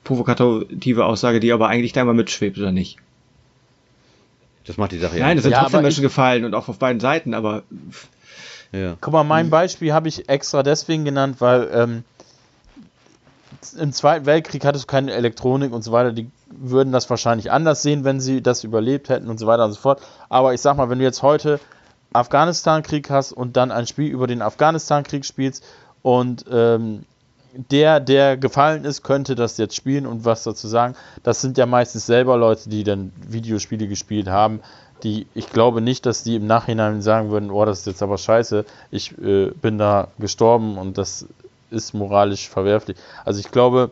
[0.03, 2.97] provokative Aussage, die aber eigentlich da immer mitschwebt, oder nicht?
[4.65, 5.25] Das macht die Sache ja.
[5.25, 7.63] Nein, das sind ja, trotzdem Menschen gefallen und auch auf beiden Seiten, aber.
[8.71, 8.95] Ja.
[9.01, 12.03] Guck mal, mein Beispiel habe ich extra deswegen genannt, weil ähm,
[13.77, 16.11] im Zweiten Weltkrieg hattest du keine Elektronik und so weiter.
[16.11, 19.73] Die würden das wahrscheinlich anders sehen, wenn sie das überlebt hätten und so weiter und
[19.73, 20.01] so fort.
[20.29, 21.59] Aber ich sag mal, wenn du jetzt heute
[22.13, 25.63] Afghanistan-Krieg hast und dann ein Spiel über den Afghanistan-Krieg spielst
[26.01, 27.05] und ähm,
[27.53, 30.95] der, der gefallen ist, könnte das jetzt spielen und was dazu sagen.
[31.21, 34.61] Das sind ja meistens selber Leute, die dann Videospiele gespielt haben.
[35.03, 38.17] Die, ich glaube nicht, dass die im Nachhinein sagen würden, oh, das ist jetzt aber
[38.17, 41.27] scheiße, ich äh, bin da gestorben und das
[41.69, 42.97] ist moralisch verwerflich.
[43.25, 43.91] Also ich glaube,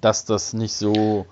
[0.00, 1.26] dass das nicht so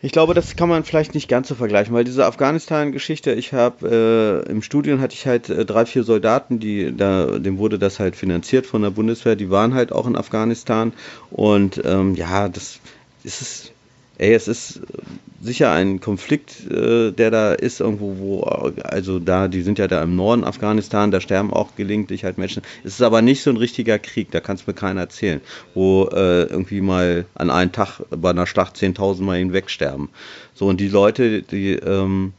[0.00, 4.44] ich glaube, das kann man vielleicht nicht ganz so vergleichen, weil diese Afghanistan-Geschichte, ich habe
[4.46, 7.98] äh, im Studium hatte ich halt äh, drei, vier Soldaten, die da, dem wurde das
[7.98, 10.92] halt finanziert von der Bundeswehr, die waren halt auch in Afghanistan
[11.30, 12.78] und ähm, ja, das
[13.24, 13.72] ist
[14.18, 14.80] ey, es ist
[15.40, 18.40] sicher ein Konflikt, äh, der da ist, irgendwo, wo,
[18.82, 22.62] also da, die sind ja da im Norden Afghanistan, da sterben auch gelegentlich halt Menschen.
[22.84, 25.40] Es ist aber nicht so ein richtiger Krieg, da kann es mir keiner erzählen,
[25.74, 30.08] wo äh, irgendwie mal an einem Tag bei einer Schlacht 10.000 Mal hinwegsterben.
[30.54, 32.32] So, und die Leute, die, ähm,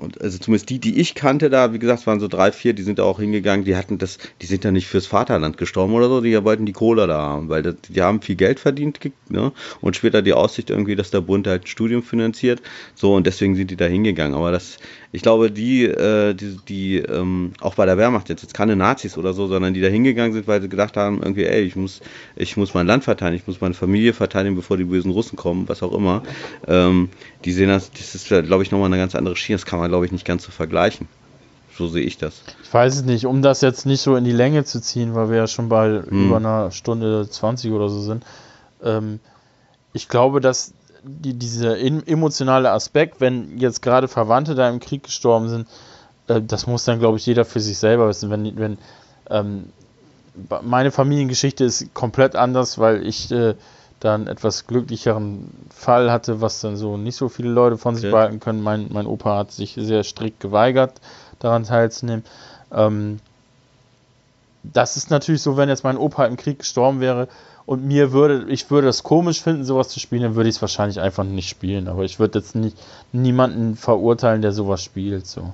[0.00, 2.82] und also zumindest die, die ich kannte da, wie gesagt, waren so drei, vier, die
[2.82, 6.08] sind da auch hingegangen, die hatten das, die sind da nicht fürs Vaterland gestorben oder
[6.08, 8.98] so, die wollten die Kohle da haben, weil das, die haben viel Geld verdient,
[9.28, 9.52] ne?
[9.80, 12.62] Und später die Aussicht irgendwie, dass der Bund halt ein Studium finanziert,
[12.94, 14.34] so und deswegen sind die da hingegangen.
[14.34, 14.78] Aber das,
[15.12, 19.18] ich glaube, die, äh, die, die ähm, auch bei der Wehrmacht jetzt, jetzt keine Nazis
[19.18, 22.00] oder so, sondern die da hingegangen sind, weil sie gedacht haben, irgendwie, ey, ich muss,
[22.36, 25.68] ich muss mein Land verteidigen, ich muss meine Familie verteidigen, bevor die bösen Russen kommen,
[25.68, 26.22] was auch immer.
[26.68, 27.08] Ähm,
[27.44, 29.88] die sehen das, das ist, glaube ich, nochmal eine ganz andere Schiene, das kann man,
[29.88, 31.08] glaube ich, nicht ganz so vergleichen.
[31.76, 32.42] So sehe ich das.
[32.62, 35.30] Ich weiß es nicht, um das jetzt nicht so in die Länge zu ziehen, weil
[35.30, 36.26] wir ja schon bei hm.
[36.26, 38.24] über einer Stunde 20 oder so sind.
[38.84, 39.18] Ähm,
[39.92, 45.48] ich glaube, dass die, dieser emotionale Aspekt, wenn jetzt gerade Verwandte da im Krieg gestorben
[45.48, 45.68] sind,
[46.28, 48.30] äh, das muss dann, glaube ich, jeder für sich selber wissen.
[48.30, 48.78] Wenn, wenn
[49.28, 49.64] ähm,
[50.62, 53.54] meine Familiengeschichte ist komplett anders, weil ich äh,
[54.00, 58.06] da einen etwas glücklicheren Fall hatte, was dann so nicht so viele Leute von sich
[58.06, 58.12] okay.
[58.12, 58.62] behalten können.
[58.62, 61.00] Mein, mein Opa hat sich sehr strikt geweigert,
[61.38, 62.24] daran teilzunehmen.
[62.72, 63.20] Ähm,
[64.62, 67.28] das ist natürlich so, wenn jetzt mein Opa im Krieg gestorben wäre,
[67.70, 70.60] und mir würde, ich würde das komisch finden, sowas zu spielen, dann würde ich es
[70.60, 71.86] wahrscheinlich einfach nicht spielen.
[71.86, 72.76] Aber ich würde jetzt nicht
[73.12, 75.28] niemanden verurteilen, der sowas spielt.
[75.28, 75.52] So.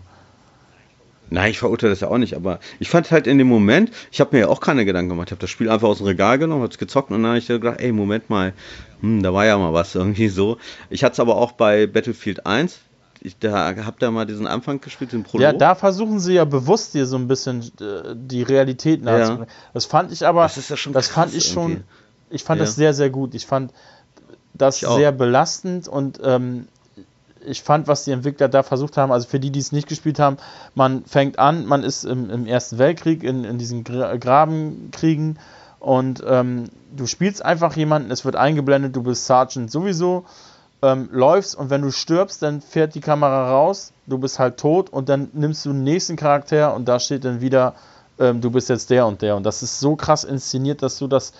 [1.28, 4.20] Nein, ich verurteile das ja auch nicht, aber ich fand halt in dem Moment, ich
[4.20, 5.28] habe mir ja auch keine Gedanken gemacht.
[5.28, 7.38] Ich habe das Spiel einfach aus dem Regal genommen, habe es gezockt und dann habe
[7.38, 8.54] ich gedacht, ey, Moment mal,
[9.02, 10.56] hm, da war ja mal was irgendwie so.
[10.88, 12.78] Ich hatte es aber auch bei Battlefield 1.
[13.20, 15.42] Ich da, hab da mal diesen Anfang gespielt, den Prolog.
[15.42, 19.48] Ja, da versuchen sie ja bewusst dir so ein bisschen äh, die Realität nahezubringen.
[19.48, 19.70] Ja.
[19.74, 21.84] Das fand ich aber, das, ist ja schon das fand ich schon, irgendwie
[22.30, 22.66] ich fand ja.
[22.66, 23.34] das sehr, sehr gut.
[23.34, 23.72] Ich fand
[24.54, 26.68] das ich sehr belastend und ähm,
[27.46, 30.18] ich fand, was die Entwickler da versucht haben, also für die, die es nicht gespielt
[30.18, 30.36] haben,
[30.74, 35.38] man fängt an, man ist im, im Ersten Weltkrieg in, in diesen Grabenkriegen
[35.78, 40.24] Und ähm, du spielst einfach jemanden, es wird eingeblendet, du bist Sergeant sowieso,
[40.82, 44.90] ähm, läufst und wenn du stirbst, dann fährt die Kamera raus, du bist halt tot
[44.90, 47.74] und dann nimmst du den nächsten Charakter und da steht dann wieder,
[48.18, 49.36] ähm, du bist jetzt der und der.
[49.36, 51.32] Und das ist so krass inszeniert, dass du das,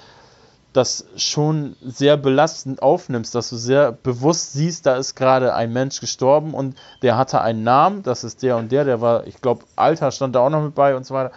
[0.76, 6.00] das schon sehr belastend aufnimmst, dass du sehr bewusst siehst, da ist gerade ein Mensch
[6.00, 9.64] gestorben und der hatte einen Namen, das ist der und der, der war, ich glaube,
[9.74, 11.32] Alter stand da auch noch mit bei und so weiter.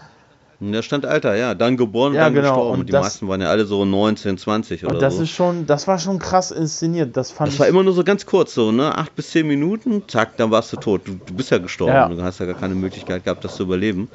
[0.61, 1.55] Da stand Alter, ja.
[1.55, 2.49] Dann geboren, Ja, dann genau.
[2.49, 2.79] gestorben.
[2.81, 5.23] Und die das- meisten waren ja alle so 19, 20 oder Und das so.
[5.23, 7.15] ist schon, das war schon krass inszeniert.
[7.15, 7.73] Das fand das war ich.
[7.73, 8.93] immer nur so ganz kurz, so, ne?
[8.97, 11.01] Acht bis zehn Minuten, zack, dann warst du tot.
[11.05, 11.93] Du, du bist ja gestorben.
[11.93, 12.09] Ja.
[12.09, 14.09] Du hast ja gar keine Möglichkeit gehabt, das zu überleben.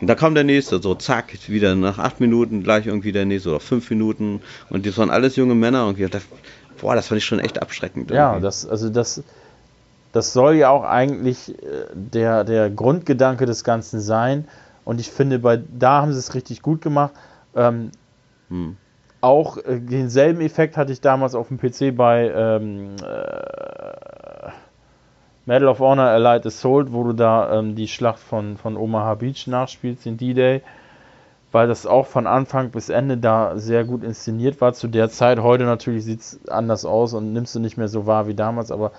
[0.00, 3.48] Und da kam der nächste, so, zack, wieder nach acht Minuten gleich irgendwie der nächste
[3.48, 4.42] oder fünf Minuten.
[4.68, 5.86] Und das waren alles junge Männer.
[5.86, 6.26] Und ich dachte,
[6.78, 8.10] boah, das fand ich schon echt abschreckend.
[8.10, 8.42] Ja, irgendwie.
[8.42, 9.22] das, also das,
[10.12, 11.54] das soll ja auch eigentlich äh,
[11.94, 14.46] der, der Grundgedanke des Ganzen sein.
[14.86, 17.12] Und ich finde, bei da haben sie es richtig gut gemacht.
[17.54, 17.90] Ähm,
[18.48, 18.76] Hm.
[19.20, 24.50] auch äh, denselben Effekt hatte ich damals auf dem PC bei ähm, äh,
[25.44, 29.48] Medal of Honor Allied Assault, wo du da ähm, die Schlacht von, von Omaha Beach
[29.48, 30.62] nachspielst, den D-Day,
[31.50, 34.72] weil das auch von Anfang bis Ende da sehr gut inszeniert war.
[34.74, 38.06] Zu der Zeit, heute natürlich sieht es anders aus und nimmst du nicht mehr so
[38.06, 38.92] wahr wie damals, aber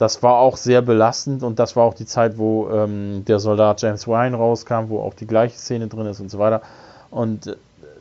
[0.00, 3.82] das war auch sehr belastend und das war auch die Zeit, wo ähm, der Soldat
[3.82, 6.62] James Ryan rauskam, wo auch die gleiche Szene drin ist und so weiter.
[7.10, 7.56] Und äh,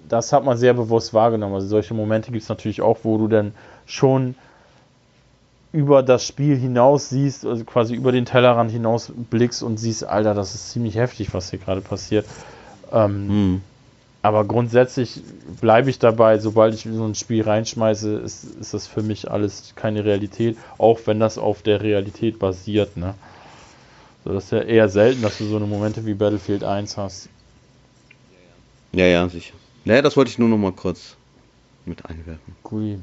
[0.08, 1.56] das hat man sehr bewusst wahrgenommen.
[1.56, 3.54] Also solche Momente gibt es natürlich auch, wo du dann
[3.86, 4.36] schon
[5.74, 10.34] über das Spiel hinaus siehst, also quasi über den Tellerrand hinaus blickst und siehst, Alter,
[10.34, 12.26] das ist ziemlich heftig, was hier gerade passiert.
[12.94, 13.62] Ähm, Hm.
[14.22, 15.22] Aber grundsätzlich
[15.62, 19.74] bleibe ich dabei, sobald ich so ein Spiel reinschmeiße, ist, ist das für mich alles
[19.76, 22.98] keine Realität, auch wenn das auf der Realität basiert.
[22.98, 23.16] Ne?
[24.26, 27.30] So, das ist ja eher selten, dass du so eine Momente wie Battlefield 1 hast.
[28.92, 29.54] Ja, ja, sicher.
[29.86, 31.16] Naja, das wollte ich nur noch mal kurz
[31.86, 32.56] mit einwerfen.
[32.70, 33.00] Cool.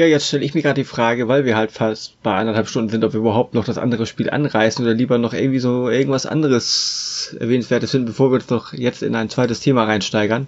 [0.00, 2.88] Ja, jetzt stelle ich mir gerade die Frage, weil wir halt fast bei anderthalb Stunden
[2.88, 6.24] sind, ob wir überhaupt noch das andere Spiel anreißen oder lieber noch irgendwie so irgendwas
[6.24, 10.46] anderes erwähnenswertes finden, bevor wir uns noch jetzt in ein zweites Thema reinsteigern.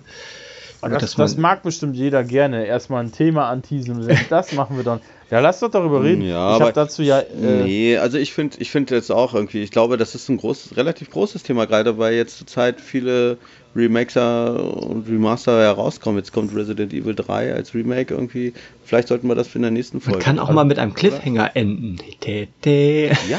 [0.81, 2.65] Aber das, man- das mag bestimmt jeder gerne.
[2.65, 5.01] Erstmal ein Thema anteasen und sagen, das machen wir dann.
[5.31, 6.23] Ja, lass doch darüber reden.
[6.23, 7.21] Ja, ich habe dazu ja.
[7.21, 10.39] Äh, nee, also ich finde ich finde jetzt auch irgendwie, ich glaube, das ist ein
[10.39, 13.37] großes, relativ großes Thema, gerade weil jetzt zurzeit viele
[13.75, 16.19] Remakes und Remaster herauskommen.
[16.19, 18.53] Jetzt kommt Resident Evil 3 als Remake irgendwie.
[18.85, 20.19] Vielleicht sollten wir das in der nächsten Folge.
[20.19, 21.99] Man kann auch mal mit einem Cliffhanger enden.
[22.21, 23.11] Tä, tä.
[23.31, 23.39] Ja,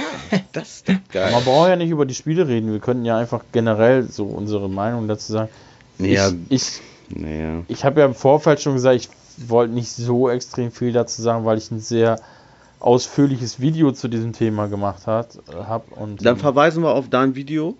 [0.53, 1.31] das ist geil.
[1.31, 2.71] Man braucht ja nicht über die Spiele reden.
[2.71, 5.49] Wir könnten ja einfach generell so unsere Meinung dazu sagen.
[5.99, 6.29] Ja.
[6.49, 7.63] Ich, ich, Naja.
[7.67, 9.09] ich habe ja im Vorfeld schon gesagt, ich
[9.49, 12.19] wollte nicht so extrem viel dazu sagen, weil ich ein sehr
[12.79, 15.27] ausführliches Video zu diesem Thema gemacht habe.
[15.91, 17.75] Und Dann verweisen wir auf dein Video.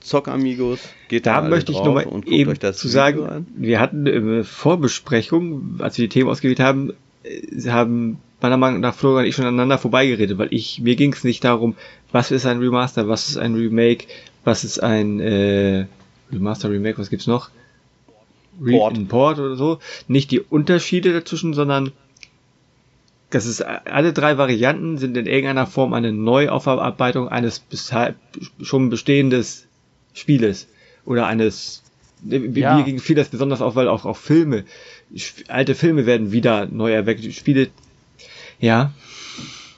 [0.00, 0.80] Zock Amigos.
[1.08, 3.46] Geht Da alle möchte ich nochmal eben zu sagen, an.
[3.56, 8.94] wir hatten eine Vorbesprechung, als wir die Themen ausgewählt haben, äh, haben meiner Meinung nach
[8.94, 11.76] Florian und ich schon aneinander vorbeigeredet, weil ich, mir ging es nicht darum,
[12.10, 14.06] was ist ein Remaster, was ist ein Remake,
[14.44, 15.86] was ist ein äh,
[16.32, 17.50] Remaster, Remake, was gibt's noch?
[18.62, 18.96] Re Port.
[18.96, 19.78] ein Port oder so.
[20.08, 21.92] Nicht die Unterschiede dazwischen, sondern
[23.30, 28.14] das ist alle drei Varianten sind in irgendeiner Form eine Neuaufarbeitung eines bisher
[28.60, 29.68] schon bestehendes
[30.14, 30.66] Spieles
[31.04, 31.82] oder eines
[32.22, 32.74] mir Ja.
[32.76, 34.64] mir ging vieles besonders auf, weil auch auch Filme
[35.48, 37.24] alte Filme werden wieder neu erweckt.
[37.32, 37.68] Spiele
[38.58, 38.92] ja,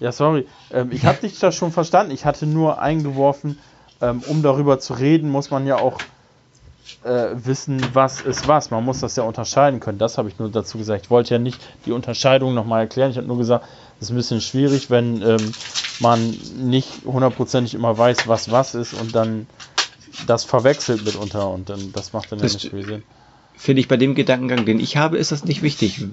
[0.01, 0.47] Ja, sorry.
[0.73, 2.13] Ähm, ich habe dich da schon verstanden.
[2.13, 3.59] Ich hatte nur eingeworfen,
[4.01, 6.01] ähm, um darüber zu reden, muss man ja auch
[7.05, 8.73] äh, wissen, was ist was.
[8.73, 9.99] Man muss das ja unterscheiden können.
[9.99, 11.05] Das habe ich nur dazu gesagt.
[11.05, 13.13] Ich wollte ja nicht die Unterscheidung nochmal erklären.
[13.13, 13.65] Ich habe nur gesagt,
[14.01, 15.53] es ist ein bisschen schwierig, wenn ähm,
[16.01, 19.47] man nicht hundertprozentig immer weiß, was was ist und dann
[20.26, 23.02] das verwechselt mitunter und dann das macht dann ja Das- nicht viel Sinn.
[23.56, 26.05] finde ich bei dem Gedankengang, den ich habe, ist das nicht wichtig,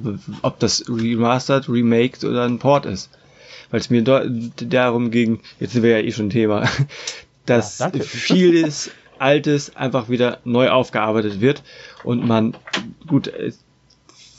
[0.42, 3.10] ob das remastered, remaked oder ein Port ist.
[3.72, 6.68] Weil es mir darum ging, jetzt sind wir ja eh schon Thema,
[7.46, 11.62] dass Ja, vieles Altes einfach wieder neu aufgearbeitet wird
[12.04, 12.56] und man,
[13.06, 13.32] gut,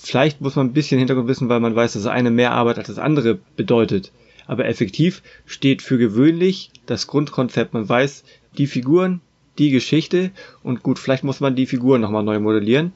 [0.02, 2.78] vielleicht muss man ein bisschen Hintergrund wissen, weil man weiß, dass das eine mehr Arbeit
[2.78, 4.10] als das andere bedeutet.
[4.46, 7.72] Aber effektiv steht für gewöhnlich das Grundkonzept.
[7.74, 8.24] Man weiß,
[8.58, 9.20] die Figuren,
[9.60, 10.30] die Geschichte
[10.64, 12.92] und gut, vielleicht muss man die Figuren nochmal neu modellieren.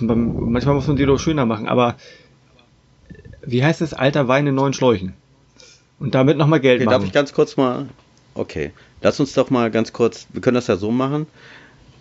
[0.00, 1.96] Man, manchmal muss man die doch schöner machen, aber
[3.44, 3.92] wie heißt das?
[3.92, 5.14] Alter Wein in neuen Schläuchen.
[5.98, 7.06] Und damit nochmal Geld Okay, darf machen.
[7.06, 7.86] ich ganz kurz mal.
[8.34, 10.26] Okay, lass uns doch mal ganz kurz.
[10.32, 11.26] Wir können das ja so machen.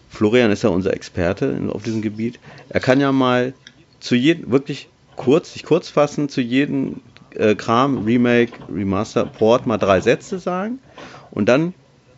[0.10, 2.40] Florian ist ja unser Experte auf diesem Gebiet.
[2.70, 3.54] Er kann ja mal
[4.00, 7.02] zu jedem, wirklich kurz, sich kurz fassen, zu jedem
[7.32, 10.80] äh, Kram, Remake, Remaster, Port mal drei Sätze sagen.
[11.32, 11.74] Und dann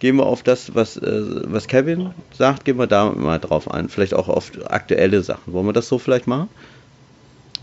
[0.05, 3.89] gehen wir auf das, was, äh, was Kevin sagt, gehen wir da mal drauf ein.
[3.89, 5.51] Vielleicht auch auf aktuelle Sachen.
[5.51, 6.47] Wollen wir das so vielleicht machen?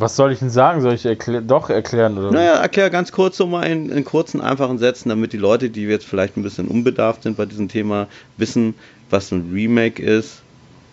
[0.01, 0.81] Was soll ich denn sagen?
[0.81, 2.19] Soll ich erklär doch erklären?
[2.19, 2.33] Oder?
[2.33, 5.83] Naja, erklär ganz kurz so mal in, in kurzen, einfachen Sätzen, damit die Leute, die
[5.83, 8.09] jetzt vielleicht ein bisschen unbedarft sind bei diesem Thema,
[8.39, 8.75] wissen,
[9.09, 10.43] was ein Remake ist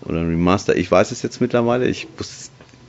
[0.06, 0.76] oder ein Remaster.
[0.76, 2.08] Ich weiß es jetzt mittlerweile, ich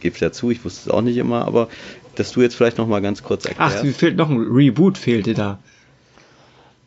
[0.01, 1.69] gebe es ja zu, ich wusste es auch nicht immer, aber
[2.15, 3.79] dass du jetzt vielleicht noch mal ganz kurz erklärst.
[3.79, 5.61] Ach, wie fehlt noch ein Reboot fehlte da.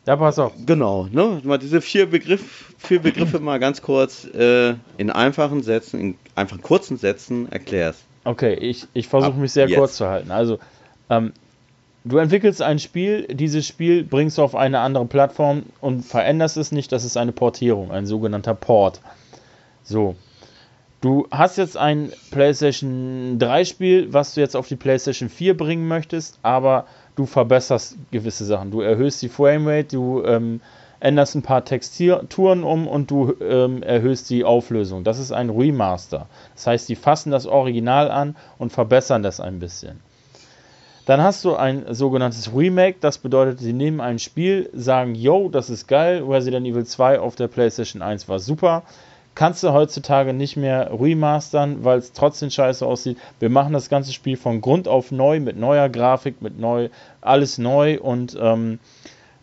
[0.06, 0.52] Ja, pass auf.
[0.66, 1.40] Genau, ne?
[1.44, 6.60] Mal diese vier, Begriff, vier Begriffe mal ganz kurz äh, in einfachen Sätzen, in einfach
[6.60, 8.04] kurzen Sätzen erklärst.
[8.24, 9.78] Okay, ich, ich versuche mich sehr jetzt.
[9.78, 10.30] kurz zu halten.
[10.30, 10.58] Also,
[11.08, 11.32] ähm,
[12.04, 16.70] du entwickelst ein Spiel, dieses Spiel bringst du auf eine andere Plattform und veränderst es
[16.70, 19.00] nicht, das ist eine Portierung, ein sogenannter Port.
[19.82, 20.16] So.
[21.00, 25.86] Du hast jetzt ein PlayStation 3 Spiel, was du jetzt auf die PlayStation 4 bringen
[25.86, 26.86] möchtest, aber
[27.16, 28.70] du verbesserst gewisse Sachen.
[28.70, 30.60] Du erhöhst die Framerate, du ähm,
[31.00, 35.04] änderst ein paar Texturen um und du ähm, erhöhst die Auflösung.
[35.04, 36.26] Das ist ein Remaster.
[36.54, 40.00] Das heißt, die fassen das Original an und verbessern das ein bisschen.
[41.06, 45.68] Dann hast du ein sogenanntes Remake, das bedeutet, sie nehmen ein Spiel, sagen, yo, das
[45.68, 48.84] ist geil, Resident Evil 2 auf der PlayStation 1 war super,
[49.34, 53.18] kannst du heutzutage nicht mehr remastern, weil es trotzdem scheiße aussieht.
[53.40, 56.88] Wir machen das ganze Spiel von Grund auf neu, mit neuer Grafik, mit neu,
[57.20, 58.78] alles neu und ähm,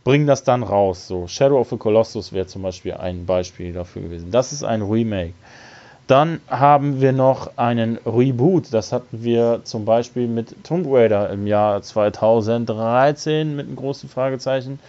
[0.04, 1.08] bringen das dann raus.
[1.08, 4.32] So, Shadow of the Colossus wäre zum Beispiel ein Beispiel dafür gewesen.
[4.32, 5.34] Das ist ein Remake.
[6.08, 8.74] Dann haben wir noch einen Reboot.
[8.74, 14.80] Das hatten wir zum Beispiel mit Tomb Raider im Jahr 2013 mit einem großen Fragezeichen.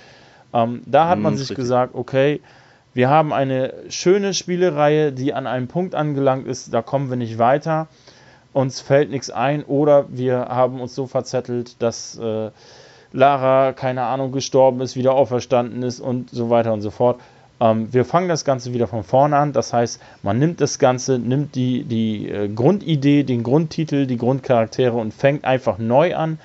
[0.54, 2.40] Ähm, da hat man hm, sich gesagt, okay,
[2.94, 7.38] wir haben eine schöne Spielereihe, die an einem Punkt angelangt ist, da kommen wir nicht
[7.38, 7.88] weiter,
[8.52, 9.64] uns fällt nichts ein.
[9.64, 12.50] Oder wir haben uns so verzettelt, dass äh,
[13.12, 17.20] Lara, keine Ahnung, gestorben ist, wieder auferstanden ist und so weiter und so fort.
[17.60, 21.18] Ähm, wir fangen das Ganze wieder von vorne an, das heißt, man nimmt das Ganze,
[21.18, 26.38] nimmt die, die äh, Grundidee, den Grundtitel, die Grundcharaktere und fängt einfach neu an.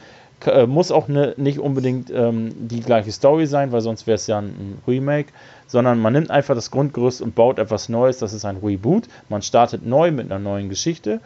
[0.45, 4.27] Äh, muss auch ne, nicht unbedingt ähm, die gleiche Story sein, weil sonst wäre es
[4.27, 5.29] ja ein Remake
[5.67, 8.17] sondern man nimmt einfach das Grundgerüst und baut etwas Neues.
[8.17, 9.07] Das ist ein Reboot.
[9.29, 11.19] Man startet neu mit einer neuen Geschichte.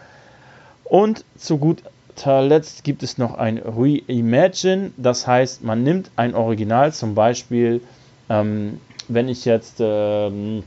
[0.84, 4.91] Und zu guter Letzt gibt es noch ein Reimagine.
[4.97, 7.81] Das heißt, man nimmt ein Original, zum Beispiel,
[8.30, 10.63] ähm, wenn ich jetzt ähm,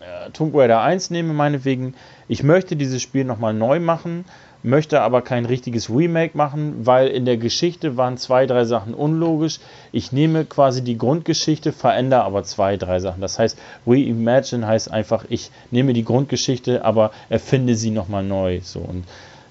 [0.00, 1.94] äh, Tomb Raider 1 nehme, meinetwegen,
[2.28, 4.24] ich möchte dieses Spiel nochmal neu machen
[4.62, 9.58] möchte aber kein richtiges Remake machen, weil in der Geschichte waren zwei, drei Sachen unlogisch.
[9.90, 13.20] Ich nehme quasi die Grundgeschichte, verändere aber zwei, drei Sachen.
[13.20, 18.60] Das heißt, Reimagine heißt einfach, ich nehme die Grundgeschichte, aber erfinde sie nochmal neu.
[18.62, 19.04] So und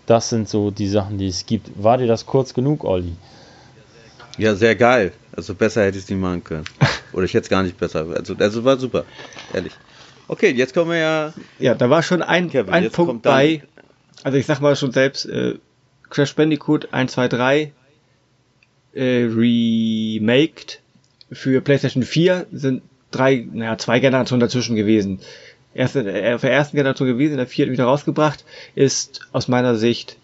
[0.06, 1.72] das sind so die Sachen, die es gibt.
[1.82, 3.16] War dir das kurz genug, Olli?
[4.38, 5.12] Ja, sehr geil.
[5.36, 6.66] Also besser hätte ich es nicht machen können.
[7.14, 8.06] Oder ich hätte es gar nicht besser.
[8.16, 9.06] Also, also war super,
[9.54, 9.74] ehrlich.
[10.28, 11.34] Okay, jetzt kommen wir ja.
[11.60, 13.64] Ja, da war schon ein, Kevin, ein Punkt bei,
[14.24, 15.56] also ich sag mal schon selbst, äh,
[16.10, 17.74] Crash Bandicoot 1, 2, 3
[18.94, 20.82] äh, remaked
[21.32, 25.20] für PlayStation 4 sind drei, naja, zwei Generationen dazwischen gewesen.
[25.74, 28.44] Erste, äh, auf der ersten Generation gewesen, in der vierten wieder rausgebracht,
[28.76, 30.18] ist aus meiner Sicht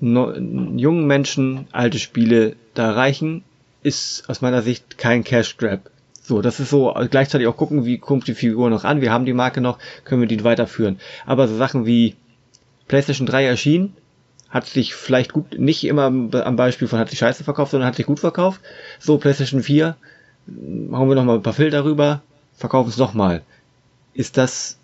[0.00, 3.44] no, jungen Menschen alte Spiele da erreichen,
[3.82, 5.90] ist aus meiner Sicht kein Cash Grab.
[6.22, 9.24] So, das ist so, gleichzeitig auch gucken, wie kommt die Figur noch an, wir haben
[9.24, 11.00] die Marke noch, können wir die weiterführen.
[11.26, 12.14] Aber so Sachen wie
[12.90, 13.92] PlayStation 3 erschien,
[14.48, 17.94] hat sich vielleicht gut, nicht immer am Beispiel von hat sich scheiße verkauft, sondern hat
[17.94, 18.60] sich gut verkauft.
[18.98, 19.94] So, PlayStation 4,
[20.90, 22.20] hauen wir nochmal ein paar Filter rüber,
[22.56, 23.42] verkaufen es nochmal.
[24.12, 24.76] Ist das,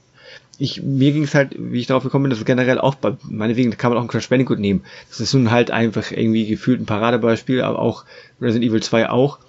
[0.56, 3.16] ich, mir ging es halt, wie ich darauf gekommen bin, dass es generell auch, bei,
[3.24, 4.84] meinetwegen kann man auch ein Crash Bandicoot nehmen.
[5.08, 8.04] Das ist nun halt einfach irgendwie gefühlt ein Paradebeispiel, aber auch
[8.40, 9.40] Resident Evil 2 auch.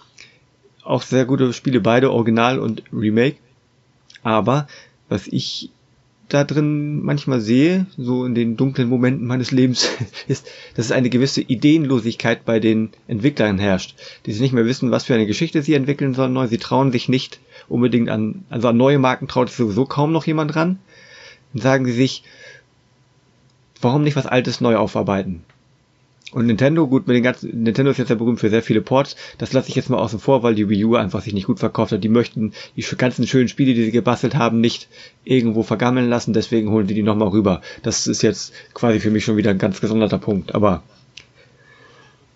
[0.81, 3.37] Auch sehr gute Spiele, beide Original und Remake.
[4.23, 4.67] Aber
[5.09, 5.69] was ich
[6.29, 9.89] da drin manchmal sehe, so in den dunklen Momenten meines Lebens,
[10.27, 13.95] ist, dass es eine gewisse Ideenlosigkeit bei den Entwicklern herrscht,
[14.25, 16.47] die sie nicht mehr wissen, was für eine Geschichte sie entwickeln sollen.
[16.47, 17.39] Sie trauen sich nicht
[17.69, 20.79] unbedingt an, also an neue Marken traut sich sowieso kaum noch jemand ran.
[21.53, 22.23] Dann sagen sie sich,
[23.81, 25.43] warum nicht was Altes neu aufarbeiten?
[26.33, 29.15] Und Nintendo, gut, mit den ganzen, Nintendo ist jetzt ja berühmt für sehr viele Ports.
[29.37, 31.59] Das lasse ich jetzt mal außen vor, weil die Wii U einfach sich nicht gut
[31.59, 32.03] verkauft hat.
[32.03, 34.89] Die möchten die ganzen schönen Spiele, die sie gebastelt haben, nicht
[35.23, 36.33] irgendwo vergammeln lassen.
[36.33, 37.61] Deswegen holen die die nochmal rüber.
[37.81, 40.53] Das ist jetzt quasi für mich schon wieder ein ganz gesonderter Punkt.
[40.53, 40.83] Aber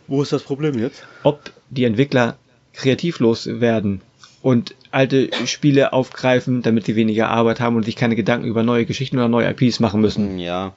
[0.07, 1.03] wo ist das Problem jetzt?
[1.23, 2.37] Ob die Entwickler
[2.73, 4.01] kreativlos werden
[4.41, 8.85] und alte Spiele aufgreifen, damit sie weniger Arbeit haben und sich keine Gedanken über neue
[8.85, 10.39] Geschichten oder neue IPs machen müssen.
[10.39, 10.73] Ja,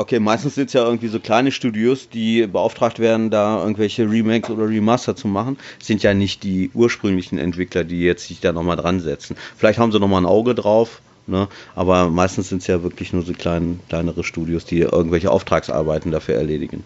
[0.00, 4.48] Okay, meistens sind es ja irgendwie so kleine Studios, die beauftragt werden, da irgendwelche Remakes
[4.48, 5.58] oder Remaster zu machen.
[5.78, 9.36] Sind ja nicht die ursprünglichen Entwickler, die jetzt sich da nochmal dran setzen.
[9.58, 11.48] Vielleicht haben sie nochmal ein Auge drauf, ne?
[11.74, 16.36] aber meistens sind es ja wirklich nur so klein, kleinere Studios, die irgendwelche Auftragsarbeiten dafür
[16.36, 16.82] erledigen.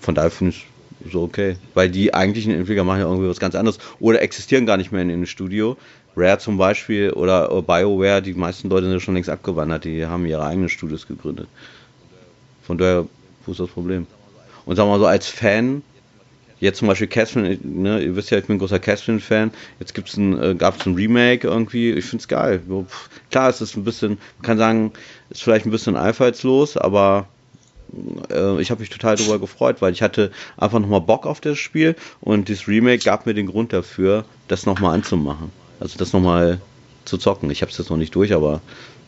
[0.00, 0.66] Von daher finde ich
[1.12, 1.54] so okay.
[1.74, 5.02] Weil die eigentlichen Entwickler machen ja irgendwie was ganz anderes oder existieren gar nicht mehr
[5.02, 5.76] in einem Studio.
[6.16, 10.26] Rare zum Beispiel oder BioWare, die meisten Leute sind ja schon längst abgewandert, die haben
[10.26, 11.46] ihre eigenen Studios gegründet.
[12.70, 13.04] Von daher,
[13.46, 14.06] wo ist das Problem?
[14.64, 15.82] Und sagen wir mal so, als Fan,
[16.60, 20.16] jetzt zum Beispiel Catherine, ne, ihr wisst ja, ich bin ein großer Catherine-Fan, jetzt gibt's
[20.16, 22.62] ein, äh, gab es ein Remake irgendwie, ich find's geil.
[22.86, 24.92] Pff, klar, es ist ein bisschen, man kann sagen,
[25.30, 27.26] ist vielleicht ein bisschen einfallslos, aber
[28.30, 31.58] äh, ich habe mich total darüber gefreut, weil ich hatte einfach nochmal Bock auf das
[31.58, 35.50] Spiel und das Remake gab mir den Grund dafür, das nochmal anzumachen.
[35.80, 36.60] Also das nochmal
[37.04, 37.50] zu zocken.
[37.50, 38.60] Ich habe es jetzt noch nicht durch, aber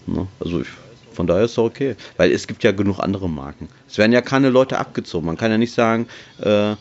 [0.09, 0.69] ne, also ich
[1.13, 1.97] von daher ist es okay.
[2.17, 3.69] Weil es gibt ja genug andere Marken.
[3.89, 5.27] Es werden ja keine Leute abgezogen.
[5.27, 6.07] Man kann ja nicht sagen,
[6.41, 6.75] äh,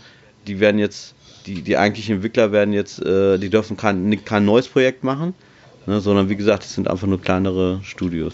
[0.48, 1.14] die werden jetzt,
[1.46, 5.34] die, die eigentlichen Entwickler werden jetzt, äh, die dürfen kein, kein neues Projekt machen,
[5.86, 8.34] ne, sondern wie gesagt, es sind einfach nur kleinere Studios.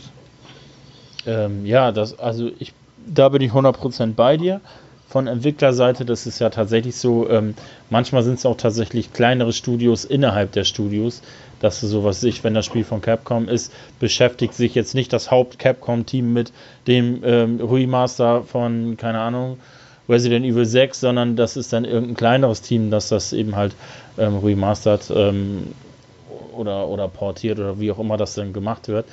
[1.26, 2.74] Ähm, ja, das, also ich,
[3.06, 4.62] da bin ich 100% bei dir.
[5.10, 7.54] Von Entwicklerseite, das ist ja tatsächlich so, ähm,
[7.90, 11.22] manchmal sind es auch tatsächlich kleinere Studios innerhalb der Studios,
[11.60, 15.32] dass so was ich, wenn das Spiel von Capcom ist, beschäftigt sich jetzt nicht das
[15.32, 16.52] Haupt-Capcom-Team mit
[16.88, 19.58] dem ähm, Remaster von, keine Ahnung,
[20.10, 23.76] Resident Evil 6, sondern das ist dann irgendein kleineres Team, das das eben halt
[24.18, 25.74] ähm, remastert ähm,
[26.56, 29.06] oder, oder portiert oder wie auch immer das dann gemacht wird.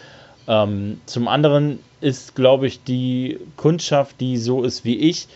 [0.47, 5.27] Ähm, zum anderen ist, glaube ich, die Kundschaft, die so ist wie ich,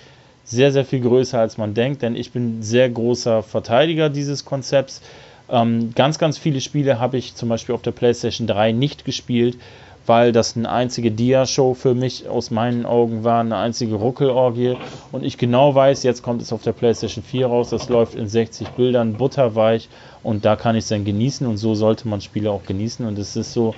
[0.44, 5.02] sehr, sehr viel größer als man denkt, denn ich bin sehr großer Verteidiger dieses Konzepts.
[5.50, 9.58] Ähm, ganz, ganz viele Spiele habe ich zum Beispiel auf der PlayStation 3 nicht gespielt,
[10.06, 14.76] weil das eine einzige Dia-Show für mich aus meinen Augen war, eine einzige Ruckelorgie.
[15.12, 18.26] Und ich genau weiß, jetzt kommt es auf der PlayStation 4 raus, das läuft in
[18.26, 19.88] 60 Bildern, butterweich
[20.22, 23.06] und da kann ich es dann genießen und so sollte man Spiele auch genießen.
[23.06, 23.74] Und es ist so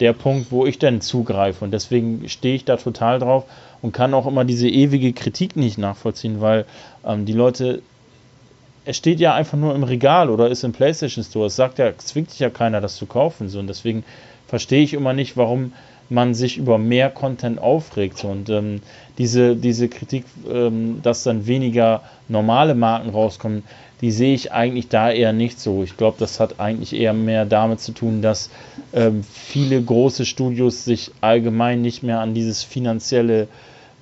[0.00, 1.64] der Punkt, wo ich dann zugreife.
[1.64, 3.44] Und deswegen stehe ich da total drauf
[3.82, 6.64] und kann auch immer diese ewige Kritik nicht nachvollziehen, weil
[7.04, 7.82] ähm, die Leute
[8.84, 11.46] es steht ja einfach nur im Regal oder ist im PlayStation Store.
[11.46, 13.48] Es sagt ja, zwingt sich ja keiner, das zu kaufen.
[13.48, 13.58] So.
[13.58, 14.04] Und deswegen
[14.46, 15.72] verstehe ich immer nicht, warum
[16.08, 18.18] man sich über mehr Content aufregt.
[18.18, 18.28] So.
[18.28, 18.80] Und ähm,
[19.18, 23.64] diese, diese Kritik, ähm, dass dann weniger normale Marken rauskommen,
[24.00, 25.82] die sehe ich eigentlich da eher nicht so.
[25.82, 28.50] Ich glaube, das hat eigentlich eher mehr damit zu tun, dass
[28.94, 33.46] ähm, viele große Studios sich allgemein nicht mehr an dieses finanzielle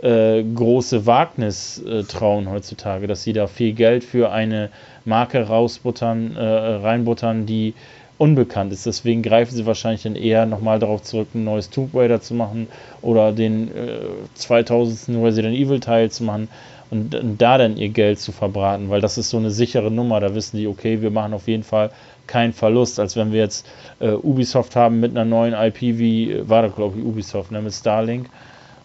[0.03, 4.71] äh, große Wagnis äh, trauen heutzutage, dass sie da viel Geld für eine
[5.05, 7.75] Marke rausbuttern, äh, reinbuttern, die
[8.19, 8.87] unbekannt ist.
[8.87, 12.69] Deswegen greifen sie wahrscheinlich dann eher nochmal darauf zurück, ein neues Tomb Raider zu machen
[13.01, 14.01] oder den äh,
[14.35, 15.23] 2000.
[15.23, 16.49] Resident Evil Teil zu machen
[16.91, 20.21] und, und, da dann ihr Geld zu verbraten, weil das ist so eine sichere Nummer.
[20.21, 21.91] Da wissen die, okay, wir machen auf jeden Fall
[22.27, 23.67] keinen Verlust, als wenn wir jetzt
[24.01, 27.73] äh, Ubisoft haben mit einer neuen IP wie, war das glaube ich Ubisoft, ne, mit
[27.73, 28.29] Starlink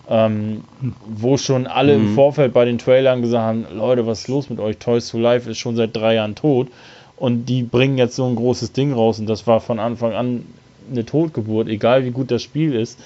[0.09, 0.63] ähm,
[1.05, 2.07] wo schon alle mhm.
[2.07, 4.77] im Vorfeld bei den Trailern gesagt haben, Leute, was ist los mit euch?
[4.77, 6.67] Toys to Life ist schon seit drei Jahren tot
[7.15, 10.45] und die bringen jetzt so ein großes Ding raus und das war von Anfang an
[10.91, 12.99] eine Totgeburt, egal wie gut das Spiel ist.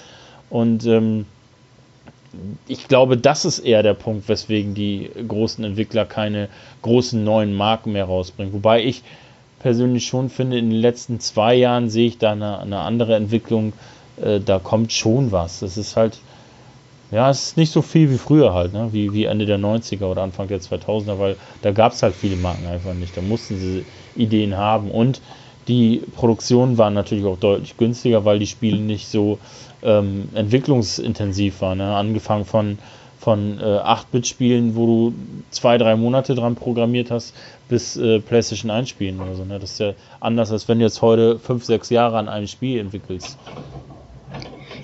[0.50, 1.26] Und ähm,
[2.68, 6.50] ich glaube, das ist eher der Punkt, weswegen die großen Entwickler keine
[6.82, 8.54] großen neuen Marken mehr rausbringen.
[8.54, 9.04] Wobei ich
[9.60, 13.74] persönlich schon finde, in den letzten zwei Jahren sehe ich da eine, eine andere Entwicklung.
[14.22, 15.60] Äh, da kommt schon was.
[15.60, 16.20] Das ist halt
[17.12, 18.90] ja, es ist nicht so viel wie früher halt, ne?
[18.92, 22.36] wie, wie Ende der 90er oder Anfang der 2000er, weil da gab es halt viele
[22.36, 23.16] Marken einfach nicht.
[23.16, 23.86] Da mussten sie
[24.16, 25.22] Ideen haben und
[25.68, 29.38] die Produktionen waren natürlich auch deutlich günstiger, weil die Spiele nicht so
[29.84, 31.80] ähm, entwicklungsintensiv waren.
[31.80, 31.96] Ne?
[31.96, 32.78] Angefangen von,
[33.20, 35.14] von äh, 8-Bit-Spielen, wo du
[35.50, 37.34] zwei, drei Monate dran programmiert hast,
[37.68, 39.44] bis äh, PlayStation 1 Spielen oder so.
[39.44, 39.60] Ne?
[39.60, 42.80] Das ist ja anders, als wenn du jetzt heute fünf, sechs Jahre an einem Spiel
[42.80, 43.38] entwickelst.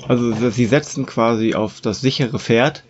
[0.08, 2.84] Also sie setzen quasi auf das sichere Pferd.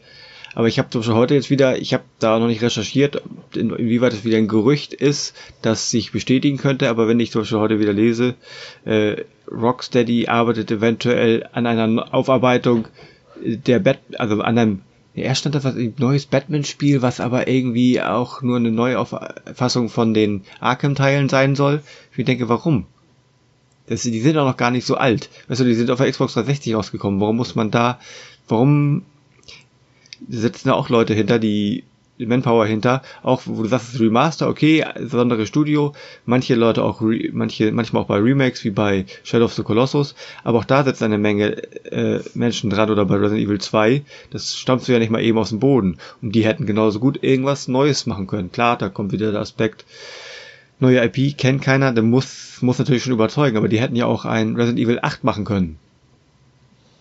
[0.55, 3.23] Aber ich habe zum Beispiel heute jetzt wieder, ich habe da noch nicht recherchiert,
[3.55, 6.89] inwieweit es wieder ein Gerücht ist, das sich bestätigen könnte.
[6.89, 8.35] Aber wenn ich zum Beispiel heute wieder lese,
[8.85, 12.87] äh, Rocksteady arbeitet eventuell an einer Aufarbeitung
[13.43, 14.81] der Bat, also an einem
[15.15, 19.89] er stand da was ein neues Batman-Spiel, was aber irgendwie auch nur eine neue Auffassung
[19.89, 21.83] von den Arkham-Teilen sein soll.
[22.17, 22.87] Ich denke, warum?
[23.87, 25.29] Das, die sind auch noch gar nicht so alt.
[25.47, 27.19] Weißt du, die sind auf der Xbox 360 rausgekommen.
[27.19, 27.99] Warum muss man da,
[28.47, 29.03] warum
[30.29, 31.83] sitzen da auch Leute hinter, die
[32.19, 35.93] Manpower hinter, auch wo du sagst, Remaster, okay, besondere Studio,
[36.25, 37.01] manche Leute auch,
[37.31, 41.01] manche, manchmal auch bei Remakes wie bei Shadow of the Colossus, aber auch da sitzt
[41.01, 45.09] eine Menge äh, Menschen dran oder bei Resident Evil 2, das stammst du ja nicht
[45.09, 48.51] mal eben aus dem Boden und die hätten genauso gut irgendwas Neues machen können.
[48.51, 49.85] Klar, da kommt wieder der Aspekt,
[50.79, 54.25] neue IP kennt keiner, der muss, muss natürlich schon überzeugen, aber die hätten ja auch
[54.25, 55.77] ein Resident Evil 8 machen können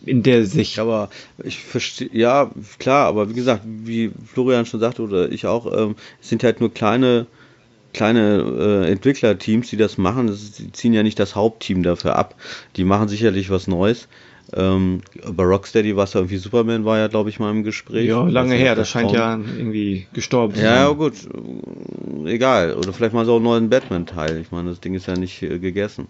[0.05, 0.79] in der Sicht.
[0.79, 1.11] Aber
[1.43, 5.97] ich verstehe, ja, klar, aber wie gesagt, wie Florian schon sagte oder ich auch, ähm,
[6.21, 7.27] es sind halt nur kleine,
[7.93, 10.27] kleine äh, Entwicklerteams, die das machen.
[10.27, 12.35] Das, die ziehen ja nicht das Hauptteam dafür ab.
[12.77, 14.09] Die machen sicherlich was Neues.
[14.55, 15.01] Ähm,
[15.33, 18.09] bei Rocksteady war es ja irgendwie Superman, war ja, glaube ich, mal im Gespräch.
[18.09, 20.69] Ja, lange her, das scheint ja irgendwie gestorben zu sein.
[20.69, 21.15] Ja, gut,
[22.27, 22.75] egal.
[22.75, 24.39] Oder vielleicht mal so einen neuen Batman-Teil.
[24.41, 26.07] Ich meine, das Ding ist ja nicht äh, gegessen.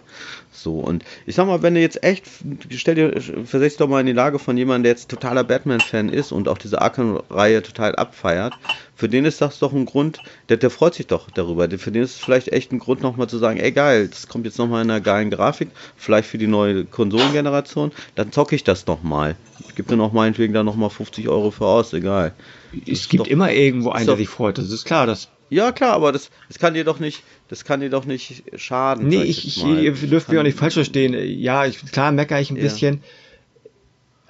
[0.51, 2.25] So, und ich sag mal, wenn du jetzt echt,
[2.71, 6.09] stell dir, versetz dich doch mal in die Lage von jemandem, der jetzt totaler Batman-Fan
[6.09, 8.55] ist und auch diese Arkham-Reihe total abfeiert,
[9.03, 11.69] für den ist das doch ein Grund, der, der freut sich doch darüber.
[11.69, 14.47] Für den ist es vielleicht echt ein Grund, nochmal zu sagen, ey geil, das kommt
[14.47, 18.87] jetzt nochmal in einer geilen Grafik, vielleicht für die neue Konsolengeneration, dann zocke ich das
[18.87, 19.35] nochmal.
[19.67, 22.33] Ich gebe dir noch meinetwegen da nochmal 50 Euro für aus, egal.
[22.87, 25.95] Es gibt doch, immer irgendwo einen, der sich freut, das ist klar, das ja, klar,
[25.95, 29.09] aber das, das kann dir doch nicht, das kann dir doch nicht schaden.
[29.09, 31.15] Nee, ich, ich ihr dürft mich auch nicht falsch verstehen.
[31.41, 32.63] Ja, ich, klar meckere ich ein ja.
[32.63, 33.03] bisschen.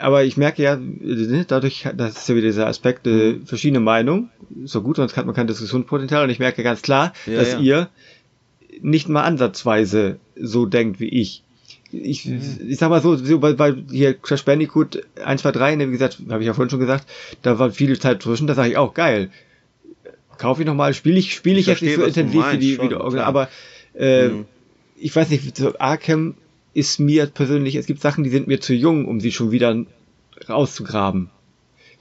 [0.02, 4.30] Aber ich merke ja, ne, dadurch, das ist ja wieder dieser Aspekt, äh, verschiedene Meinungen.
[4.64, 6.24] So gut, sonst hat man kein Diskussionspotenzial.
[6.24, 7.58] Und ich merke ganz klar, ja, dass ja.
[7.60, 7.88] ihr
[8.80, 11.42] nicht mal ansatzweise so denkt wie ich.
[11.92, 12.40] Ich, mhm.
[12.68, 15.92] ich sag mal so, so bei, bei hier Crash Bandicoot 1, 2, 3, ne, wie
[15.92, 17.06] gesagt, habe ich ja vorhin schon gesagt,
[17.42, 19.30] da war viel Zeit zwischen, da sage ich auch, geil
[20.42, 23.00] kaufe ich nochmal, spiele ich, spiele ich, ich jetzt nicht so intensiv wie die, Video,
[23.00, 23.48] aber
[23.94, 24.46] äh, mhm.
[24.96, 26.34] ich weiß nicht, so Arkham
[26.74, 29.76] ist mir persönlich, es gibt Sachen, die sind mir zu jung, um sie schon wieder
[30.48, 31.30] rauszugraben.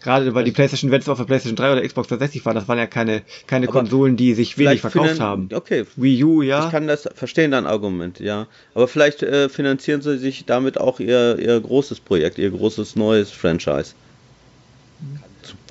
[0.02, 2.68] Gerade weil die PlayStation, wenn es auf der PlayStation 3 oder Xbox 360 war, das
[2.68, 5.50] waren ja keine, keine Konsolen, die sich wenig verkauft haben.
[5.54, 5.86] Okay.
[5.96, 6.66] Wii U, ja.
[6.66, 8.48] Ich kann das verstehen, dein Argument, ja.
[8.74, 13.30] Aber vielleicht äh, finanzieren sie sich damit auch ihr, ihr großes Projekt, ihr großes neues
[13.30, 13.94] Franchise.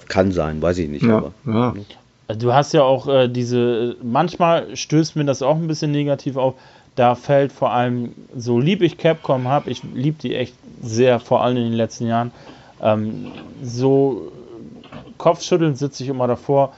[0.07, 1.05] Kann sein, weiß ich nicht.
[1.05, 1.33] Ja, aber.
[1.47, 1.75] ja.
[2.37, 6.55] Du hast ja auch äh, diese, manchmal stößt mir das auch ein bisschen negativ auf.
[7.01, 10.53] Da fällt vor allem, so lieb ich Capcom habe, ich liebe die echt
[10.83, 12.31] sehr, vor allem in den letzten Jahren.
[12.83, 13.33] Ähm,
[13.63, 14.31] so
[15.17, 16.75] Kopfschütteln sitze ich immer davor.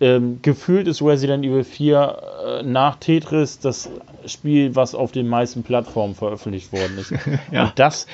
[0.00, 3.90] Ähm, gefühlt ist Resident Evil 4 äh, nach Tetris das
[4.26, 7.12] Spiel, was auf den meisten Plattformen veröffentlicht worden ist.
[7.50, 7.64] ja.
[7.64, 8.06] Und das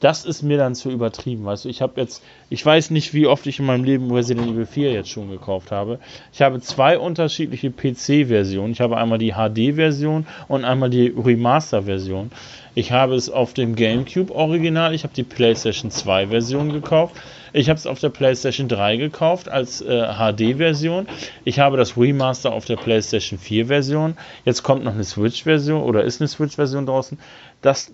[0.00, 1.44] das ist mir dann zu übertrieben.
[1.44, 4.48] Weißt du, ich habe jetzt, ich weiß nicht, wie oft ich in meinem Leben Resident
[4.48, 5.98] Evil 4 jetzt schon gekauft habe.
[6.32, 8.72] Ich habe zwei unterschiedliche PC-Versionen.
[8.72, 12.30] Ich habe einmal die HD-Version und einmal die Remaster-Version.
[12.74, 17.16] Ich habe es auf dem GameCube Original, ich habe die PlayStation 2 Version gekauft.
[17.52, 21.08] Ich habe es auf der PlayStation 3 gekauft als äh, HD-Version.
[21.44, 24.16] Ich habe das Remaster auf der PlayStation 4 Version.
[24.44, 27.18] Jetzt kommt noch eine Switch-Version oder ist eine Switch-Version draußen.
[27.62, 27.92] Das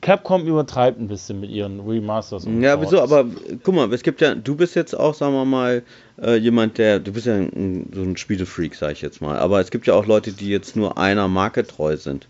[0.00, 2.46] Capcom übertreibt ein bisschen mit ihren Remasters.
[2.46, 3.00] Und ja, wieso?
[3.02, 3.26] Aber
[3.62, 5.82] guck mal, es gibt ja, du bist jetzt auch, sagen wir mal,
[6.22, 9.38] äh, jemand, der, du bist ja ein, so ein Spielefreak, sag ich jetzt mal.
[9.38, 12.28] Aber es gibt ja auch Leute, die jetzt nur einer Marke treu sind.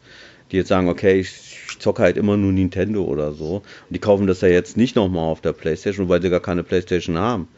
[0.51, 3.57] Die jetzt sagen, okay, ich, ich zocke halt immer nur Nintendo oder so.
[3.57, 6.65] Und die kaufen das ja jetzt nicht nochmal auf der Playstation, weil sie gar keine
[6.65, 7.49] Playstation haben.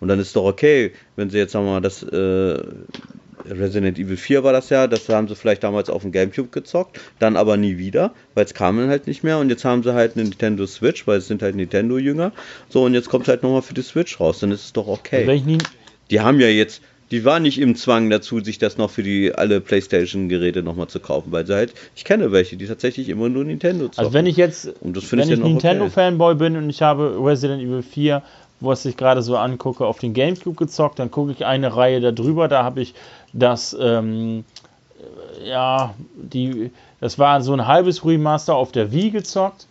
[0.00, 2.60] Und dann ist doch okay, wenn sie jetzt, sagen wir mal, das äh,
[3.48, 7.00] Resident Evil 4 war das ja, das haben sie vielleicht damals auf dem Gamecube gezockt,
[7.18, 9.94] dann aber nie wieder, weil es kam dann halt nicht mehr und jetzt haben sie
[9.94, 12.32] halt eine Nintendo Switch, weil es sind halt Nintendo-Jünger.
[12.68, 15.42] So, und jetzt kommt halt nochmal für die Switch raus, dann ist es doch okay.
[16.10, 19.34] Die haben ja jetzt, die waren nicht im Zwang dazu, sich das noch für die
[19.34, 23.44] alle Playstation-Geräte nochmal zu kaufen, weil sie halt, ich kenne welche, die tatsächlich immer nur
[23.44, 23.98] Nintendo zocken.
[23.98, 26.38] Also wenn ich jetzt, wenn ich, ja Nintendo-Fanboy okay.
[26.38, 28.22] bin und ich habe Resident Evil 4
[28.62, 30.98] was ich gerade so angucke, auf den Gamecube gezockt.
[30.98, 32.48] Dann gucke ich eine Reihe darüber.
[32.48, 32.94] Da habe ich
[33.32, 34.44] das, ähm,
[35.44, 39.66] ja, die, das war so ein halbes Remaster auf der Wii gezockt.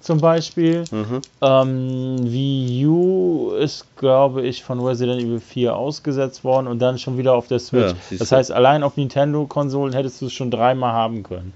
[0.00, 0.84] Zum Beispiel.
[0.90, 1.20] Mhm.
[1.42, 7.18] Ähm, Wii U ist, glaube ich, von Resident Evil 4 ausgesetzt worden und dann schon
[7.18, 7.94] wieder auf der Switch.
[8.10, 11.52] Ja, das heißt, allein auf Nintendo-Konsolen hättest du es schon dreimal haben können.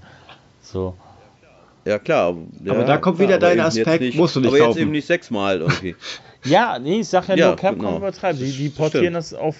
[0.61, 0.93] So.
[1.85, 2.35] Ja, klar.
[2.63, 4.69] Ja, aber da kommt wieder dein Aspekt, nicht, musst du nicht aber kaufen.
[4.69, 5.95] Aber jetzt eben nicht sechsmal irgendwie.
[6.43, 7.97] ja, nee, ich sag ja, ja nur, Capcom genau.
[7.97, 8.39] übertreibt.
[8.39, 9.15] Die, die portieren Stimmt.
[9.15, 9.55] das auf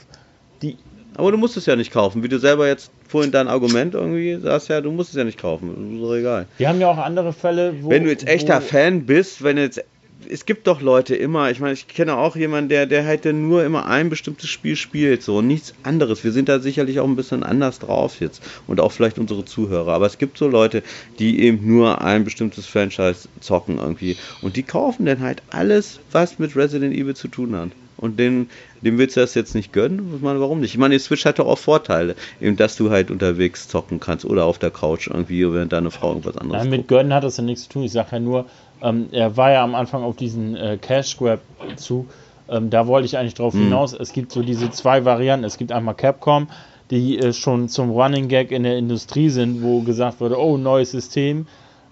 [0.61, 0.77] die.
[1.15, 2.23] Aber du musst es ja nicht kaufen.
[2.23, 5.39] Wie du selber jetzt vorhin dein Argument irgendwie sagst, ja, du musst es ja nicht
[5.39, 5.95] kaufen.
[5.95, 6.45] Ist doch egal.
[6.57, 7.89] Wir haben ja auch andere Fälle, wo.
[7.89, 9.83] Wenn du jetzt echter Fan bist, wenn jetzt
[10.29, 13.63] es gibt doch Leute immer, ich meine, ich kenne auch jemanden, der, der halt nur
[13.63, 16.23] immer ein bestimmtes Spiel spielt, so und nichts anderes.
[16.23, 19.93] Wir sind da sicherlich auch ein bisschen anders drauf jetzt und auch vielleicht unsere Zuhörer.
[19.93, 20.83] Aber es gibt so Leute,
[21.19, 26.39] die eben nur ein bestimmtes Franchise zocken irgendwie und die kaufen dann halt alles, was
[26.39, 27.69] mit Resident Evil zu tun hat.
[27.97, 28.49] Und den,
[28.81, 30.13] dem willst du das jetzt nicht gönnen?
[30.15, 30.73] Ich meine, warum nicht?
[30.73, 34.25] Ich meine, die Switch hat doch auch Vorteile, eben, dass du halt unterwegs zocken kannst
[34.25, 37.37] oder auf der Couch irgendwie, während deine Frau irgendwas anderes Nein, mit gönnen hat das
[37.37, 37.83] ja nichts zu tun.
[37.83, 38.45] Ich sage ja nur,
[38.81, 41.39] ähm, er war ja am Anfang auf diesen äh, Cash Grab
[41.75, 42.07] zu.
[42.47, 43.63] Ähm, da wollte ich eigentlich drauf hm.
[43.63, 43.93] hinaus.
[43.93, 45.45] Es gibt so diese zwei Varianten.
[45.45, 46.47] Es gibt einmal Capcom,
[46.91, 50.91] die äh, schon zum Running Gag in der Industrie sind, wo gesagt wurde, oh, neues
[50.91, 51.47] System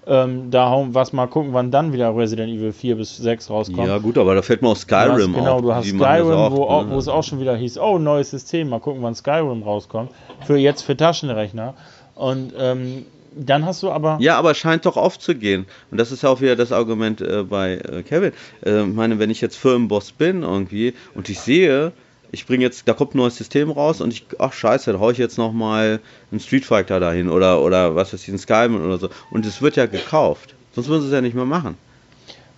[0.07, 3.87] ähm, da hauen was mal gucken, wann dann wieder Resident Evil 4 bis 6 rauskommt.
[3.87, 6.63] Ja, gut, aber da fällt mir auch Skyrim hast, Genau, du hast Skyrim, auch, wo,
[6.63, 10.11] auch, wo es auch schon wieder hieß, oh, neues System, mal gucken, wann Skyrim rauskommt.
[10.45, 11.73] Für jetzt für Taschenrechner.
[12.15, 13.05] Und ähm,
[13.35, 14.17] dann hast du aber.
[14.19, 15.65] Ja, aber scheint doch aufzugehen.
[15.91, 18.33] Und das ist ja auch wieder das Argument äh, bei äh, Kevin.
[18.65, 21.93] Äh, ich meine, wenn ich jetzt Firmenboss bin irgendwie und ich sehe,
[22.33, 25.11] ich bringe jetzt, da kommt ein neues System raus und ich, ach scheiße, da haue
[25.11, 25.99] ich jetzt nochmal
[26.31, 29.09] einen Street Fighter dahin oder, oder was ist ein Skyrim oder so.
[29.29, 30.55] Und es wird ja gekauft.
[30.73, 31.77] Sonst würden sie es ja nicht mehr machen.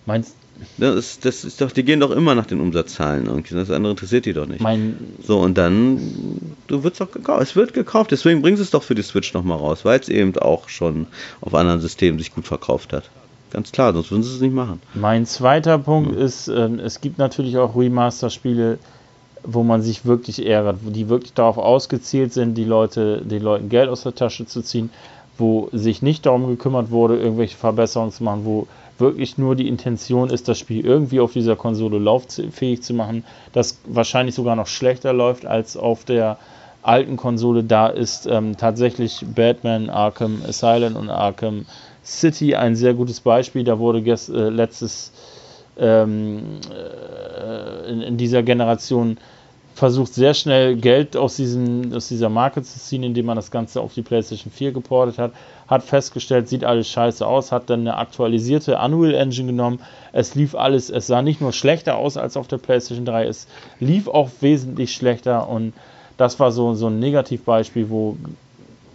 [0.06, 0.34] Meinst
[0.78, 3.54] das ist, das ist doch, die gehen doch immer nach den Umsatzzahlen irgendwie.
[3.54, 4.60] Das andere interessiert die doch nicht.
[4.60, 6.00] Mein so, und dann,
[6.66, 7.42] du wirst doch gekauft.
[7.42, 10.08] Es wird gekauft, deswegen bringen sie es doch für die Switch nochmal raus, weil es
[10.08, 11.08] eben auch schon
[11.42, 13.10] auf anderen Systemen sich gut verkauft hat.
[13.50, 14.80] Ganz klar, sonst würden sie es nicht machen.
[14.94, 16.18] Mein zweiter Punkt hm.
[16.18, 18.78] ist, äh, es gibt natürlich auch Remaster-Spiele,
[19.46, 23.68] wo man sich wirklich ärgert, wo die wirklich darauf ausgezielt sind, die Leute, den Leuten
[23.68, 24.90] Geld aus der Tasche zu ziehen,
[25.38, 28.66] wo sich nicht darum gekümmert wurde, irgendwelche Verbesserungen zu machen, wo
[28.98, 33.78] wirklich nur die Intention ist, das Spiel irgendwie auf dieser Konsole lauffähig zu machen, das
[33.84, 36.38] wahrscheinlich sogar noch schlechter läuft als auf der
[36.82, 37.62] alten Konsole.
[37.62, 41.66] Da ist ähm, tatsächlich Batman, Arkham Asylum und Arkham
[42.04, 43.64] City ein sehr gutes Beispiel.
[43.64, 45.12] Da wurde gest, äh, letztes
[45.78, 49.18] ähm, äh, in, in, dieser Generation
[49.76, 53.82] versucht sehr schnell Geld aus, diesen, aus dieser Marke zu ziehen, indem man das Ganze
[53.82, 55.32] auf die PlayStation 4 geportet hat,
[55.68, 59.80] hat festgestellt, sieht alles scheiße aus, hat dann eine aktualisierte Unreal Engine genommen.
[60.14, 63.48] Es lief alles, es sah nicht nur schlechter aus als auf der PlayStation 3, es
[63.78, 65.74] lief auch wesentlich schlechter und
[66.16, 68.16] das war so, so ein Negativbeispiel, wo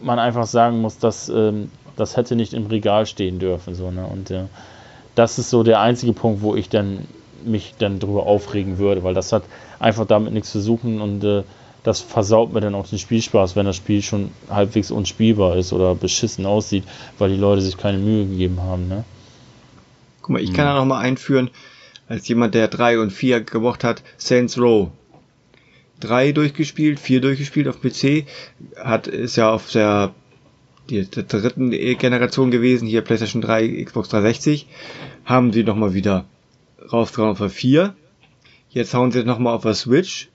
[0.02, 3.76] man einfach sagen muss, dass ähm, das hätte nicht im Regal stehen dürfen.
[3.76, 4.04] So, ne?
[4.12, 4.46] Und äh,
[5.14, 7.06] das ist so der einzige Punkt, wo ich dann
[7.46, 9.44] mich dann drüber aufregen würde, weil das hat
[9.80, 11.44] einfach damit nichts zu suchen und äh,
[11.84, 15.96] das versaut mir dann auch den Spielspaß, wenn das Spiel schon halbwegs unspielbar ist oder
[15.96, 16.84] beschissen aussieht,
[17.18, 18.88] weil die Leute sich keine Mühe gegeben haben.
[18.88, 19.04] Ne?
[20.22, 21.50] Guck mal, ich kann da nochmal einführen,
[22.08, 24.90] als jemand, der 3 und 4 gemocht hat, Saints Row.
[26.02, 28.26] 3 durchgespielt, 4 durchgespielt auf PC,
[28.76, 30.14] hat, ist ja auf der,
[30.90, 34.68] der dritten Generation gewesen, hier PlayStation 3, Xbox 360,
[35.26, 36.26] haben sie nochmal wieder
[36.92, 37.96] rausgehauen auf 4
[38.72, 40.30] Jetzt hauen sie es nochmal auf der Switch.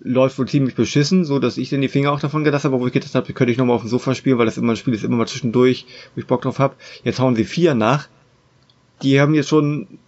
[0.00, 2.86] Läuft wohl ziemlich beschissen, so dass ich dann die Finger auch davon gelassen habe, wo
[2.86, 4.94] ich gedacht habe, könnte ich nochmal auf dem Sofa spielen, weil das immer ein Spiel
[4.94, 6.74] ist, immer mal zwischendurch, wo ich Bock drauf habe.
[7.04, 8.08] Jetzt hauen sie vier nach.
[9.02, 9.98] Die haben jetzt schon,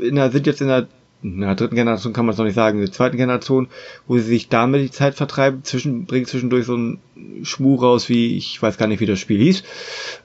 [0.00, 0.88] in der, sind jetzt in der,
[1.22, 3.68] in der dritten Generation kann man es noch nicht sagen, in der zweiten Generation,
[4.06, 6.98] wo sie sich damit die Zeit vertreiben, zwischen, bringt zwischendurch so ein
[7.42, 9.62] Schmuh raus, wie, ich weiß gar nicht, wie das Spiel hieß.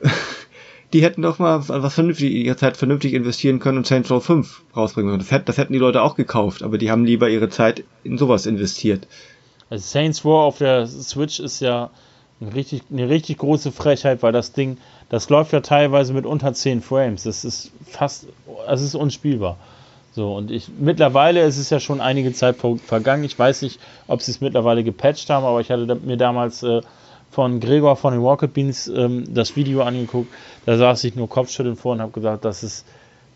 [0.94, 4.64] die hätten doch mal was vernünftig, ihre Zeit vernünftig investieren können und Saints Row 5
[4.76, 5.26] rausbringen können.
[5.28, 8.46] Das, das hätten die Leute auch gekauft, aber die haben lieber ihre Zeit in sowas
[8.46, 9.08] investiert.
[9.70, 11.90] Also Saints Row auf der Switch ist ja
[12.42, 14.78] eine richtig, eine richtig große Frechheit, weil das Ding,
[15.10, 17.24] das läuft ja teilweise mit unter 10 Frames.
[17.24, 18.28] Das ist fast,
[18.68, 19.58] es ist unspielbar.
[20.14, 23.24] So, und ich, mittlerweile ist es ja schon einige Zeit vergangen.
[23.24, 26.82] Ich weiß nicht, ob sie es mittlerweile gepatcht haben, aber ich hatte mir damals äh,
[27.32, 30.32] von Gregor von den Rocket Beans ähm, das Video angeguckt.
[30.66, 32.86] Da saß ich nur Kopfschütteln vor und habe gesagt, das ist,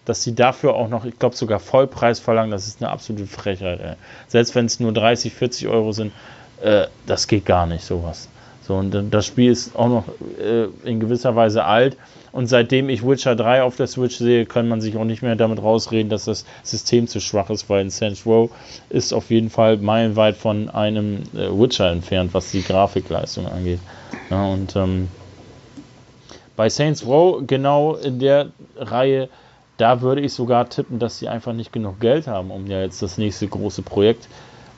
[0.03, 3.79] dass sie dafür auch noch, ich glaube sogar Vollpreis verlangen, das ist eine absolute Frechheit.
[3.79, 3.95] Ey.
[4.27, 6.11] Selbst wenn es nur 30, 40 Euro sind,
[6.61, 8.29] äh, das geht gar nicht, sowas.
[8.67, 10.05] So, und das Spiel ist auch noch
[10.39, 11.97] äh, in gewisser Weise alt.
[12.35, 15.37] Und seitdem ich Witcher 3 auf der Switch sehe, kann man sich auch nicht mehr
[15.37, 18.51] damit rausreden, dass das System zu schwach ist, weil in Saints Row
[18.89, 23.79] ist auf jeden Fall meilenweit von einem äh, Witcher entfernt, was die Grafikleistung angeht.
[24.29, 25.07] Ja, und ähm,
[26.57, 29.29] bei Saints Row, genau in der Reihe,
[29.77, 33.01] da würde ich sogar tippen, dass sie einfach nicht genug Geld haben, um ja jetzt
[33.01, 34.27] das nächste große Projekt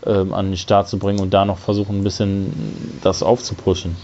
[0.06, 3.98] ähm, an den Start zu bringen und da noch versuchen, ein bisschen das aufzupushen.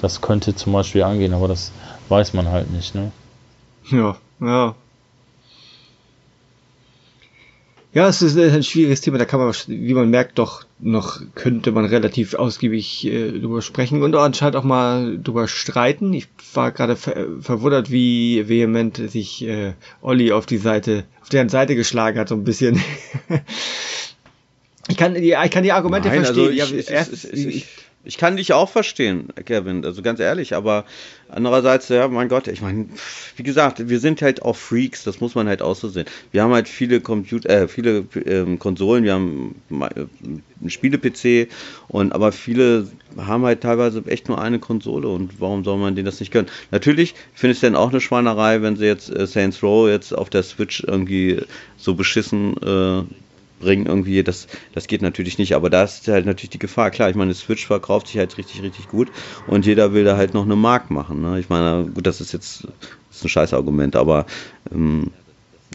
[0.00, 1.70] Das könnte zum Beispiel angehen, aber das
[2.08, 3.12] weiß man halt nicht, ne?
[3.90, 4.74] Ja, ja.
[7.94, 11.72] Ja, es ist ein schwieriges Thema, da kann man, wie man merkt, doch noch könnte
[11.72, 16.14] man relativ ausgiebig äh, drüber sprechen und anscheinend auch mal drüber streiten.
[16.14, 21.50] Ich war gerade ver verwundert, wie vehement sich äh, Olli auf die Seite, auf deren
[21.50, 22.80] Seite geschlagen hat, so ein bisschen.
[24.88, 26.62] ich kann die, ich kann die Argumente Nein, also verstehen.
[26.62, 27.66] Also ich, ja, erst, ich, ich,
[28.04, 30.84] Ich kann dich auch verstehen, Kevin, also ganz ehrlich, aber
[31.28, 32.86] andererseits, ja, mein Gott, ich meine,
[33.36, 36.06] wie gesagt, wir sind halt auch Freaks, das muss man halt auch so sehen.
[36.32, 41.48] Wir haben halt viele Computer, äh, viele ähm, Konsolen, wir haben einen Spiele-PC
[41.86, 46.06] und aber viele haben halt teilweise echt nur eine Konsole und warum soll man denen
[46.06, 46.50] das nicht gönnen?
[46.72, 50.12] Natürlich finde ich es dann auch eine Schweinerei, wenn sie jetzt äh, Saints Row jetzt
[50.12, 51.40] auf der Switch irgendwie
[51.76, 53.02] so beschissen äh,
[53.62, 55.54] bringen irgendwie, das, das geht natürlich nicht.
[55.54, 56.90] Aber da ist halt natürlich die Gefahr.
[56.90, 59.10] Klar, ich meine, Switch verkauft sich halt richtig, richtig gut
[59.46, 61.22] und jeder will da halt noch eine Mark machen.
[61.22, 61.40] Ne?
[61.40, 64.26] Ich meine, gut, das ist jetzt das ist ein scheiß Argument, aber
[64.72, 65.10] ähm,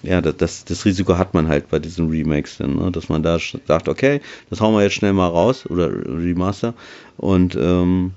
[0.03, 2.91] ja, das, das Risiko hat man halt bei diesen Remakes, dann, ne?
[2.91, 6.73] dass man da sagt, okay, das hauen wir jetzt schnell mal raus oder Remaster
[7.17, 8.13] und ähm,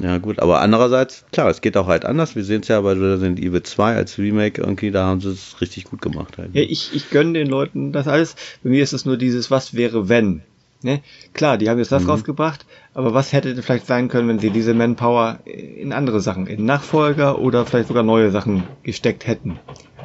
[0.00, 2.36] ja, gut, aber andererseits, klar, es geht auch halt anders.
[2.36, 5.60] Wir sehen es ja bei Resident Evil 2 als Remake irgendwie, da haben sie es
[5.60, 6.54] richtig gut gemacht halt.
[6.54, 8.36] Ja, ich, ich gönne den Leuten das alles.
[8.62, 10.42] Bei mir ist es nur dieses, was wäre, wenn.
[10.82, 11.02] Ne?
[11.32, 12.10] Klar, die haben jetzt das mhm.
[12.10, 12.64] rausgebracht,
[12.94, 17.40] aber was hätte vielleicht sein können, wenn sie diese Manpower in andere Sachen, in Nachfolger
[17.40, 19.58] oder vielleicht sogar neue Sachen gesteckt hätten?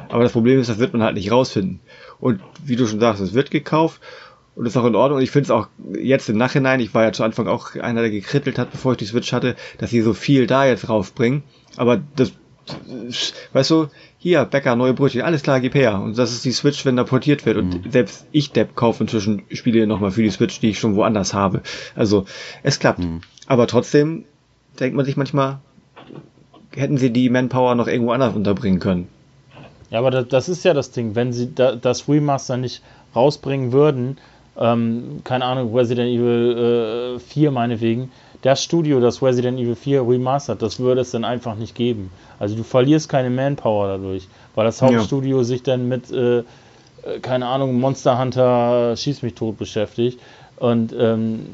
[0.08, 1.80] Aber das Problem ist, das wird man halt nicht rausfinden.
[2.18, 4.00] Und wie du schon sagst, es wird gekauft
[4.56, 5.18] und ist auch in Ordnung.
[5.18, 5.68] Und ich finde es auch
[5.98, 8.98] jetzt im Nachhinein, ich war ja zu Anfang auch einer, der gekrittelt hat, bevor ich
[8.98, 11.42] die Switch hatte, dass sie so viel da jetzt raufbringen.
[11.76, 12.32] Aber das,
[13.52, 16.00] weißt du, hier, Bäcker, neue Brötchen, alles klar, gib her.
[16.00, 17.58] Und das ist die Switch, wenn da portiert wird.
[17.58, 17.90] Und mhm.
[17.90, 21.62] selbst ich, Depp, kaufe inzwischen Spiele nochmal für die Switch, die ich schon woanders habe.
[21.94, 22.24] Also,
[22.62, 23.00] es klappt.
[23.00, 23.20] Mhm.
[23.46, 24.24] Aber trotzdem
[24.80, 25.58] denkt man sich manchmal,
[26.74, 29.08] hätten sie die Manpower noch irgendwo anders unterbringen können.
[29.90, 31.14] Ja, aber das, das ist ja das Ding.
[31.14, 32.82] Wenn sie da, das Remaster nicht
[33.14, 34.18] rausbringen würden,
[34.58, 38.10] ähm, keine Ahnung, Resident Evil äh, 4 meinetwegen,
[38.42, 42.10] das Studio, das Resident Evil 4 remastert, das würde es dann einfach nicht geben.
[42.38, 45.44] Also du verlierst keine Manpower dadurch, weil das Hauptstudio ja.
[45.44, 46.42] sich dann mit, äh, äh,
[47.22, 50.20] keine Ahnung, Monster Hunter Schieß mich tot beschäftigt
[50.56, 51.46] und ähm,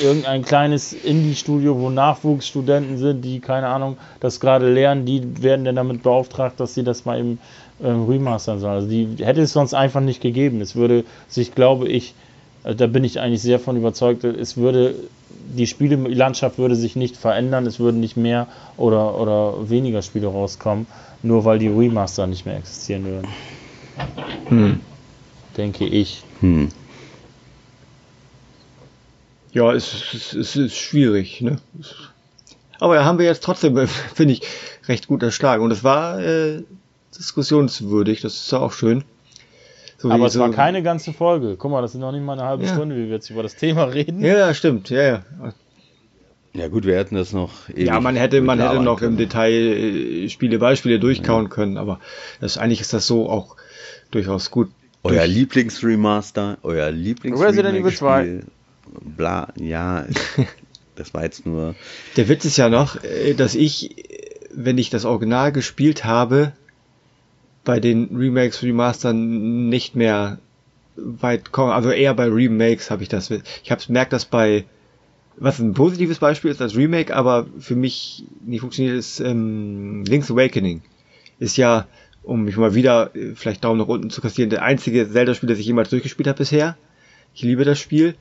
[0.00, 5.76] irgendein kleines Indie-Studio, wo Nachwuchsstudenten sind, die, keine Ahnung, das gerade lernen, die werden dann
[5.76, 7.38] damit beauftragt, dass sie das mal im
[7.82, 8.74] ähm, remastern sollen.
[8.74, 10.60] Also die hätte es sonst einfach nicht gegeben.
[10.60, 12.14] Es würde sich, glaube ich,
[12.64, 14.94] äh, da bin ich eigentlich sehr von überzeugt, es würde,
[15.56, 20.86] die Spielelandschaft würde sich nicht verändern, es würden nicht mehr oder, oder weniger Spiele rauskommen,
[21.22, 23.28] nur weil die Remaster nicht mehr existieren würden.
[24.48, 24.80] Hm.
[25.56, 26.22] Denke ich.
[26.40, 26.68] Hm.
[29.52, 31.58] Ja, es, es, es ist schwierig, ne?
[32.78, 33.76] Aber ja, haben wir jetzt trotzdem,
[34.14, 34.42] finde ich,
[34.88, 35.62] recht gut erschlagen.
[35.62, 36.62] Und es war äh,
[37.18, 39.04] diskussionswürdig, das ist ja auch schön.
[40.00, 41.56] So Aber es so war keine ganze Folge.
[41.58, 42.72] Guck mal, das sind noch nicht mal eine halbe ja.
[42.72, 44.24] Stunde, wie wir jetzt über das Thema reden.
[44.24, 45.24] Ja, stimmt, ja, ja.
[46.54, 47.68] Ja gut, wir hätten das noch.
[47.76, 49.12] Ja, man hätte, man hätte noch können.
[49.12, 51.48] im Detail äh, Spiele, Beispiele durchkauen ja.
[51.50, 52.00] können, aber
[52.40, 53.56] das, eigentlich ist das so auch
[54.10, 54.70] durchaus gut.
[55.02, 58.40] Euer Lieblingsremaster, euer Lieblings Resident Evil 2.
[59.02, 60.06] Bla, ja,
[60.96, 61.74] das war jetzt nur.
[62.16, 63.96] Der Witz ist ja noch, äh, dass ich,
[64.50, 66.52] wenn ich das Original gespielt habe,
[67.64, 70.38] bei den Remakes, Remastern nicht mehr
[70.96, 71.72] weit kommen.
[71.72, 73.30] Also eher bei Remakes habe ich das.
[73.30, 74.64] Ich habe merkt das bei
[75.40, 80.30] was ein positives Beispiel ist als Remake, aber für mich nicht funktioniert, ist ähm, Link's
[80.30, 80.82] Awakening.
[81.38, 81.86] Ist ja,
[82.22, 85.58] um mich mal wieder äh, vielleicht Daumen nach unten zu kassieren, der einzige Zelda-Spiel, das
[85.58, 86.76] ich jemals durchgespielt habe bisher.
[87.34, 88.14] Ich liebe das Spiel.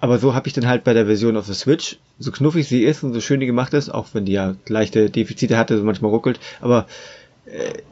[0.00, 2.84] Aber so habe ich dann halt bei der Version auf der Switch, so knuffig sie
[2.84, 5.82] ist und so schön die gemacht ist, auch wenn die ja leichte Defizite hatte, so
[5.82, 6.86] manchmal ruckelt, aber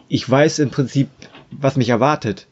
[0.09, 1.09] ich weiß im Prinzip,
[1.51, 2.47] was mich erwartet.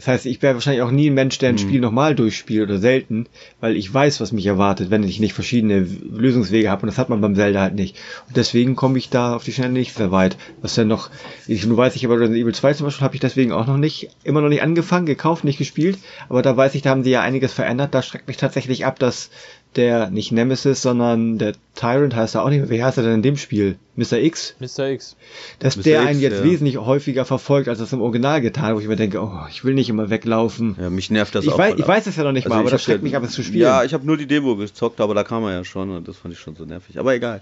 [0.00, 1.58] Das heißt, ich wäre wahrscheinlich auch nie ein Mensch, der ein mhm.
[1.58, 3.26] Spiel nochmal durchspielt oder selten,
[3.60, 7.10] weil ich weiß, was mich erwartet, wenn ich nicht verschiedene Lösungswege habe und das hat
[7.10, 7.98] man beim Zelda halt nicht.
[8.26, 10.38] Und deswegen komme ich da auf die Schnelle nicht sehr weit.
[10.62, 11.10] Was denn noch,
[11.46, 13.76] ich, nur weiß ich aber Resident Evil 2 zum Beispiel habe ich deswegen auch noch
[13.76, 15.98] nicht, immer noch nicht angefangen, gekauft, nicht gespielt,
[16.30, 17.92] aber da weiß ich, da haben sie ja einiges verändert.
[17.94, 19.28] Da schreckt mich tatsächlich ab, dass
[19.76, 22.70] der, nicht Nemesis, sondern der Tyrant heißt er auch nicht mehr.
[22.70, 23.76] Wie heißt er denn in dem Spiel?
[23.94, 24.18] Mr.
[24.18, 24.56] X?
[24.58, 24.88] Mr.
[24.90, 25.16] X.
[25.60, 25.82] Dass Mr.
[25.82, 26.44] der X, einen jetzt ja.
[26.44, 29.74] wesentlich häufiger verfolgt, als das im Original getan, wo ich mir denke, oh, ich will
[29.74, 30.76] nicht immer weglaufen.
[30.80, 31.58] Ja, mich nervt das ich auch.
[31.58, 33.32] Weiß, ich weiß es ja noch nicht also mal, aber das schreckt mich ab, es
[33.32, 33.62] zu spielen.
[33.62, 36.16] Ja, ich habe nur die Demo gezockt, aber da kam er ja schon und das
[36.16, 36.98] fand ich schon so nervig.
[36.98, 37.40] Aber egal.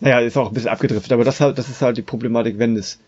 [0.00, 2.98] Naja, ist auch ein bisschen abgedriftet, aber das, das ist halt die Problematik, wenn es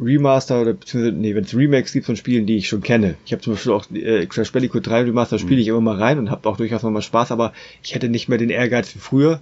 [0.00, 3.16] Remaster oder beziehungsweise, nee, wenn es Remakes gibt von Spielen, die ich schon kenne.
[3.26, 5.62] Ich habe zum Beispiel auch äh, Crash Bandicoot 3 Remaster spiele mhm.
[5.62, 7.52] ich immer mal rein und habe auch durchaus mal Spaß, aber
[7.82, 9.40] ich hätte nicht mehr den Ehrgeiz wie früher,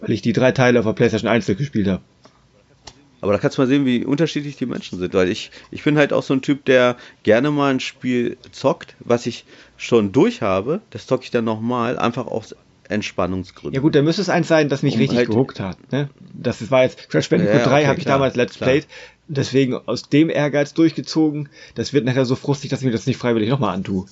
[0.00, 2.02] weil ich die drei Teile auf der PlayStation 1 gespielt habe.
[3.20, 5.96] Aber da kannst du mal sehen, wie unterschiedlich die Menschen sind, weil ich, ich bin
[5.96, 9.44] halt auch so ein Typ, der gerne mal ein Spiel zockt, was ich
[9.76, 12.56] schon durch habe, das zocke ich dann nochmal, einfach aus
[12.92, 13.74] Entspannungsgründen.
[13.74, 15.76] Ja gut, da müsste es eins sein, das mich um richtig halt gehuckt hat.
[15.92, 16.08] Ne?
[16.32, 18.70] Das war jetzt Crash Bandicoot ja, 3 okay, habe ich klar, damals Let's klar.
[18.70, 18.86] Played
[19.28, 21.48] deswegen aus dem Ehrgeiz durchgezogen.
[21.74, 24.06] Das wird nachher so frustig, dass ich mir das nicht freiwillig nochmal antue.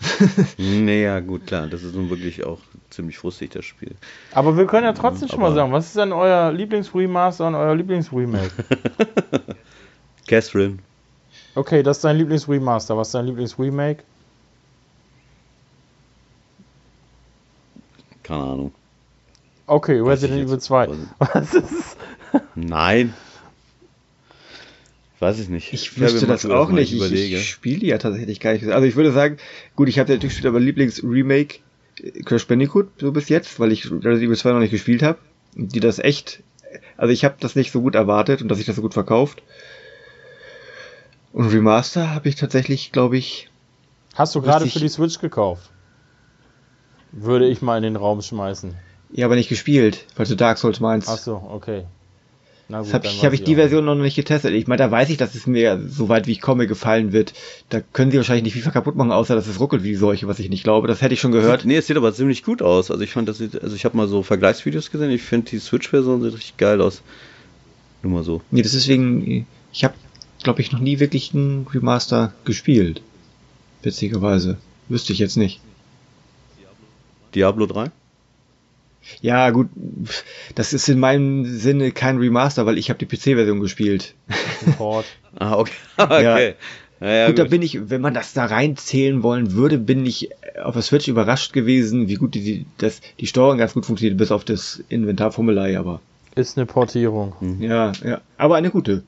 [0.58, 2.58] naja, gut, klar, das ist nun wirklich auch
[2.90, 3.92] ziemlich frustig, das Spiel.
[4.32, 7.74] Aber wir können ja trotzdem schon mal sagen, was ist denn euer Lieblingsremaster und euer
[7.74, 8.50] Lieblingsremake?
[10.26, 10.78] Catherine,
[11.54, 12.96] Okay, das ist dein Lieblingsremaster.
[12.96, 14.04] Was ist dein Lieblingsremake?
[18.22, 18.74] Keine Ahnung.
[19.66, 20.88] Okay, Resident Evil jetzt- 2.
[20.88, 21.96] weiß Was ist
[22.54, 23.14] Nein.
[25.20, 25.72] Weiß ich nicht.
[25.72, 26.92] Ich wüsste das auch nicht.
[26.92, 28.66] Ich, ich spiele ja tatsächlich gar nicht.
[28.66, 29.36] Also ich würde sagen,
[29.76, 31.58] gut, ich habe natürlich gespielt, aber Lieblings-Remake
[32.02, 35.18] äh, Crash Bandicoot so bis jetzt, weil ich Resident Evil 2 noch nicht gespielt habe.
[35.54, 36.42] Die das echt,
[36.96, 39.42] also ich habe das nicht so gut erwartet und dass sich das so gut verkauft.
[41.32, 43.48] Und Remaster habe ich tatsächlich, glaube ich,
[44.14, 45.70] Hast du gerade für die Switch gekauft?
[47.12, 48.74] Würde ich mal in den Raum schmeißen.
[49.12, 51.08] ja, aber nicht gespielt, weil du Dark Souls meinst.
[51.08, 51.84] Ach so, okay.
[52.68, 53.56] Na Das gut, habe dann ich, hab ich die auch.
[53.58, 54.52] Version noch nicht getestet.
[54.54, 57.34] Ich meine, da weiß ich, dass es mir so weit wie ich komme gefallen wird.
[57.68, 60.38] Da können sie wahrscheinlich nicht FIFA kaputt machen, außer dass es ruckelt wie Seuche, was
[60.38, 60.88] ich nicht glaube.
[60.88, 61.64] Das hätte ich schon gehört.
[61.66, 62.90] Nee, es sieht aber ziemlich gut aus.
[62.90, 65.10] Also ich fand das sieht, also ich habe mal so Vergleichsvideos gesehen.
[65.10, 67.02] Ich finde die Switch-Version sieht richtig geil aus.
[68.02, 68.40] Nur mal so.
[68.50, 69.94] Nee, das ist wegen, ich habe,
[70.42, 73.02] glaube ich, noch nie wirklich einen Remaster gespielt.
[73.82, 74.56] Witzigerweise.
[74.88, 75.60] Wüsste ich jetzt nicht.
[77.34, 77.90] Diablo 3?
[79.20, 79.68] Ja, gut,
[80.54, 84.14] das ist in meinem Sinne kein Remaster, weil ich habe die PC-Version gespielt.
[84.76, 85.06] Port.
[85.34, 85.72] Ah, okay.
[85.96, 86.54] okay.
[87.00, 87.50] Ja, ja, gut, da gut.
[87.50, 90.28] bin ich, wenn man das da reinzählen wollen würde, bin ich
[90.62, 94.30] auf der Switch überrascht gewesen, wie gut die, das, die Steuerung ganz gut funktioniert, bis
[94.30, 96.02] auf das Inventarformular, aber
[96.34, 97.32] Ist eine Portierung.
[97.60, 99.04] ja, ja, aber eine gute,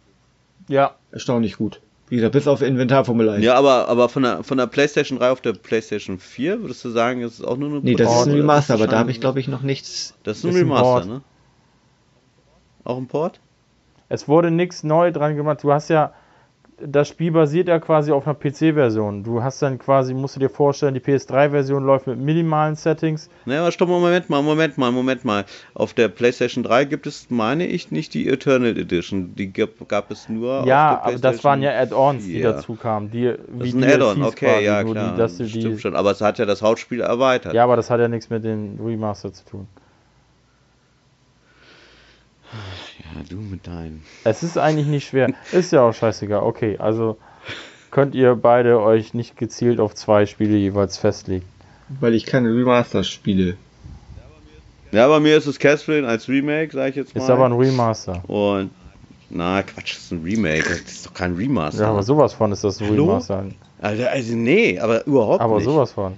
[0.66, 1.80] Ja, erstaunlich gut.
[2.08, 3.38] Wie gesagt, bis auf Inventarformular.
[3.38, 6.90] Ja, aber, aber von, der, von der PlayStation 3 auf der PlayStation 4 würdest du
[6.90, 8.34] sagen, ist es auch nur eine nee, das ist Port, ein?
[8.34, 10.14] Remaster, aber da habe ich, glaube ich, noch nichts.
[10.22, 11.06] Das ist ein ist ein Remaster, Port.
[11.06, 11.22] ne?
[12.84, 13.40] Auch ein Port?
[14.08, 15.62] es wurde nichts neu dran gemacht.
[15.62, 16.12] Du hast ja,
[16.80, 19.22] das Spiel basiert ja quasi auf einer PC-Version.
[19.22, 23.30] Du hast dann quasi, musst du dir vorstellen, die PS3-Version läuft mit minimalen Settings.
[23.44, 25.44] Naja, aber stopp, Moment mal, Moment mal, Moment mal.
[25.74, 29.34] Auf der PlayStation 3 gibt es, meine ich, nicht die Eternal Edition.
[29.34, 32.52] Die gab, gab es nur ja, auf der aber das waren ja Add-ons, die 4.
[32.52, 33.10] dazu kamen.
[33.10, 35.12] Die, Das ist ein Add-on, okay, quasi, ja klar.
[35.12, 37.54] Die, dass du Stimmt die, schon, aber es hat ja das Hauptspiel erweitert.
[37.54, 39.68] ja, aber das hat ja nichts mit den Remaster zu tun.
[43.04, 44.02] Ja, du mit deinen.
[44.24, 45.32] Es ist eigentlich nicht schwer.
[45.52, 46.42] Ist ja auch scheißegal.
[46.42, 47.18] Okay, also
[47.90, 51.44] könnt ihr beide euch nicht gezielt auf zwei Spiele jeweils festlegen.
[52.00, 53.56] Weil ich keine Remaster spiele.
[54.90, 57.22] Ja, bei mir ist es Catherine als Remake, sag ich jetzt mal.
[57.22, 58.22] Ist aber ein Remaster.
[58.28, 58.70] Und,
[59.28, 60.62] na, Quatsch, das ist ein Remake.
[60.68, 61.82] Das ist doch kein Remaster.
[61.82, 63.06] Ja, aber sowas von ist das ein Hallo?
[63.06, 63.44] Remaster.
[63.80, 65.64] also, also, nee, aber überhaupt Aber nicht.
[65.64, 66.14] sowas von.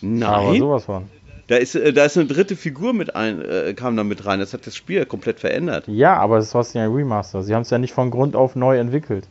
[0.00, 0.22] Nein.
[0.22, 1.08] Aber sowas von.
[1.48, 4.38] Da ist, äh, da ist eine dritte Figur mit ein, äh, kam da mit rein.
[4.38, 5.84] Das hat das Spiel komplett verändert.
[5.88, 7.42] Ja, aber es ist trotzdem ein Remaster.
[7.42, 9.26] Sie haben es ja nicht von Grund auf neu entwickelt.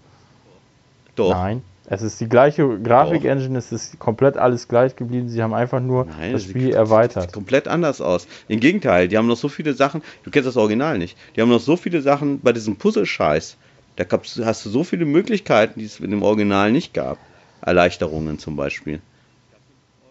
[1.16, 1.32] Doch.
[1.32, 1.62] Nein.
[1.90, 5.30] Es ist die gleiche Grafik-Engine, es ist komplett alles gleich geblieben.
[5.30, 7.32] Sie haben einfach nur Nein, das sieht- Spiel Sieht erweitert.
[7.32, 8.28] komplett anders aus.
[8.50, 10.02] Im Gegenteil, die haben noch so viele Sachen.
[10.24, 11.18] Du kennst das Original nicht.
[11.36, 13.56] Die haben noch so viele Sachen bei diesem Puzzle-Scheiß.
[13.96, 14.04] Da
[14.44, 17.20] hast du so viele Möglichkeiten, die es in dem Original nicht gab.
[17.62, 19.00] Erleichterungen zum Beispiel.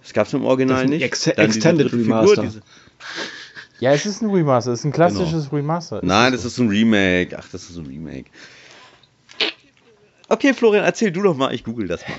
[0.06, 1.02] Das gab es im Original Das ist ein nicht.
[1.02, 2.42] Ex- Dann Extended Remaster.
[2.42, 2.60] diese,
[3.80, 6.00] Ja, es ist ein Remaster, es ist ein klassisches Remaster.
[6.00, 6.14] Genau.
[6.14, 7.36] Nein, Ist das ist ein Remake.
[7.36, 8.26] Ach, das ist ein Remake.
[10.28, 11.52] Okay, Florian, erzähl du doch mal.
[11.54, 12.16] Ich google das mal.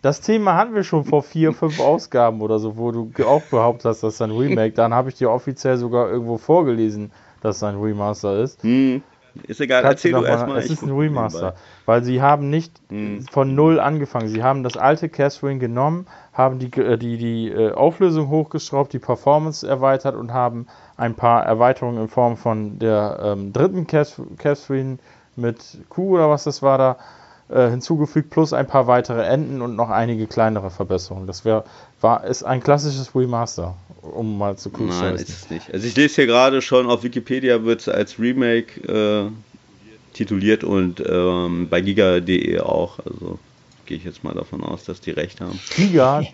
[0.00, 3.84] Das Thema hatten wir schon vor vier, fünf Ausgaben oder so, wo du auch behauptet
[3.86, 4.72] hast, das ist ein Remake.
[4.74, 8.62] Dann habe ich dir offiziell sogar irgendwo vorgelesen, dass es ein Remaster ist.
[8.64, 9.02] Hm,
[9.46, 10.58] ist egal, Kannst erzähl noch du mal- erstmal.
[10.58, 11.54] Es ist ein Remaster,
[11.86, 13.24] weil sie haben nicht Hm.
[13.30, 14.28] von null angefangen.
[14.28, 18.98] Sie haben das alte Catherine genommen, haben die, äh, die, die äh, Auflösung hochgeschraubt, die
[18.98, 24.98] Performance erweitert und haben ein paar Erweiterungen in Form von der ähm, dritten Cath- Catherine
[25.36, 26.96] mit Q oder was das war da
[27.48, 31.26] äh, hinzugefügt, plus ein paar weitere Enden und noch einige kleinere Verbesserungen.
[31.26, 31.64] Das wär,
[32.02, 35.72] war, ist ein klassisches Remaster, um mal zu Nein, ist es nicht.
[35.72, 39.30] Also ich lese hier gerade schon, auf Wikipedia wird es als Remake äh,
[40.12, 42.98] tituliert und ähm, bei giga.de auch.
[43.00, 43.38] Also
[43.86, 45.58] gehe ich jetzt mal davon aus, dass die recht haben.
[45.74, 46.24] Giga,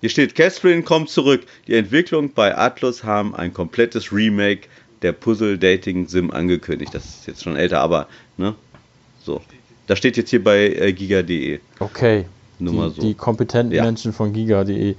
[0.00, 1.42] Hier steht, Catherine kommt zurück.
[1.66, 4.68] Die Entwicklung bei Atlus haben ein komplettes Remake
[5.02, 6.94] der Puzzle Dating Sim angekündigt.
[6.94, 8.54] Das ist jetzt schon älter, aber ne?
[9.22, 9.42] So.
[9.86, 11.60] Das steht jetzt hier bei äh, giga.de.
[11.78, 12.26] okay.
[12.64, 13.00] Nur die, mal so.
[13.02, 13.82] die kompetenten Ja.
[13.84, 14.96] Menschen von giga.de.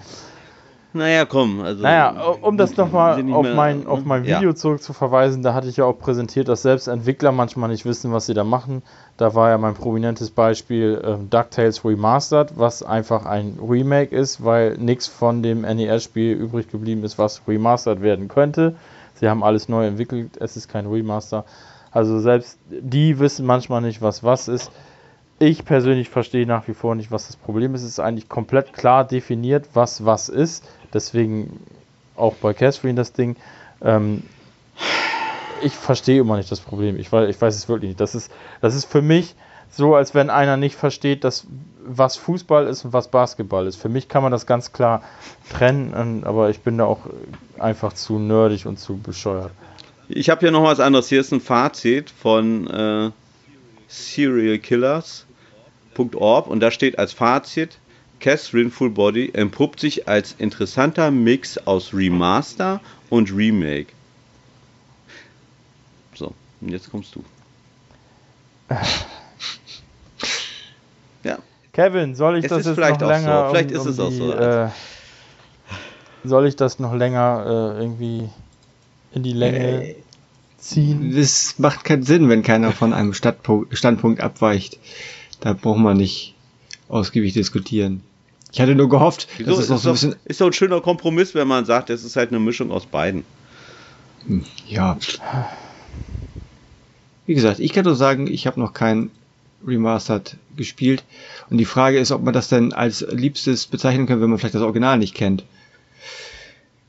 [0.94, 1.60] Naja, komm.
[1.60, 3.88] Also, Naja, um das nochmal nicht auf mein, ne?
[3.90, 4.38] auf mein Ja.
[4.38, 8.28] Video zurückzuverweisen, da hatte ich ja auch präsentiert, dass selbst Entwickler manchmal nicht wissen, was
[8.28, 8.82] sie da machen.
[9.18, 14.78] Da war ja mein prominentes Beispiel ähm, DuckTales Remastered, was einfach ein Remake ist, weil
[14.78, 18.76] nichts von dem NES-Spiel übrig geblieben ist, was remastered werden könnte.
[19.16, 21.44] Sie haben alles neu entwickelt, es ist kein Remaster.
[21.92, 24.72] Also selbst die wissen manchmal nicht, was was ist.
[25.38, 27.82] Ich persönlich verstehe nach wie vor nicht, was das Problem ist.
[27.82, 30.64] Es ist eigentlich komplett klar definiert, was was ist.
[30.94, 31.60] Deswegen
[32.16, 33.36] auch bei Catherine das Ding.
[33.82, 34.24] Ähm,
[35.62, 36.98] ich verstehe immer nicht das Problem.
[36.98, 38.00] Ich weiß, ich weiß es wirklich nicht.
[38.00, 38.32] Das ist,
[38.62, 39.36] das ist für mich
[39.70, 41.46] so, als wenn einer nicht versteht, dass,
[41.86, 43.76] was Fußball ist und was Basketball ist.
[43.76, 45.02] Für mich kann man das ganz klar
[45.52, 47.02] trennen, aber ich bin da auch
[47.60, 49.52] einfach zu nerdig und zu bescheuert.
[50.08, 51.10] Ich habe hier noch was anderes.
[51.10, 53.12] Hier ist ein Fazit von äh,
[55.96, 57.78] serialkillers.org und da steht als Fazit,
[58.20, 63.88] Catherine Full Body entpuppt sich als interessanter Mix aus Remaster und Remake.
[66.14, 67.24] So, und jetzt kommst du.
[71.24, 71.38] ja.
[71.74, 73.46] Kevin, soll ich es das jetzt noch länger?
[73.46, 73.50] So.
[73.52, 74.34] Vielleicht um, ist es auch so.
[74.34, 74.70] Äh,
[76.24, 78.30] soll ich das noch länger äh, irgendwie
[79.14, 79.96] in die Länge äh,
[80.58, 81.14] ziehen?
[81.16, 84.80] Das macht keinen Sinn, wenn keiner von einem Standpunkt abweicht.
[85.46, 86.34] Da braucht man nicht
[86.90, 88.02] ausgiebig diskutieren.
[88.52, 89.52] Ich hatte nur gehofft, Wieso?
[89.52, 90.16] dass es noch so ein bisschen.
[90.26, 93.24] Ist doch ein schöner Kompromiss, wenn man sagt, es ist halt eine Mischung aus beiden.
[94.26, 94.98] Hm, ja.
[97.28, 99.12] Wie gesagt, ich kann nur sagen, ich habe noch kein
[99.64, 101.04] Remastered gespielt.
[101.52, 104.56] Und die Frage ist, ob man das denn als Liebstes bezeichnen kann, wenn man vielleicht
[104.56, 105.44] das Original nicht kennt.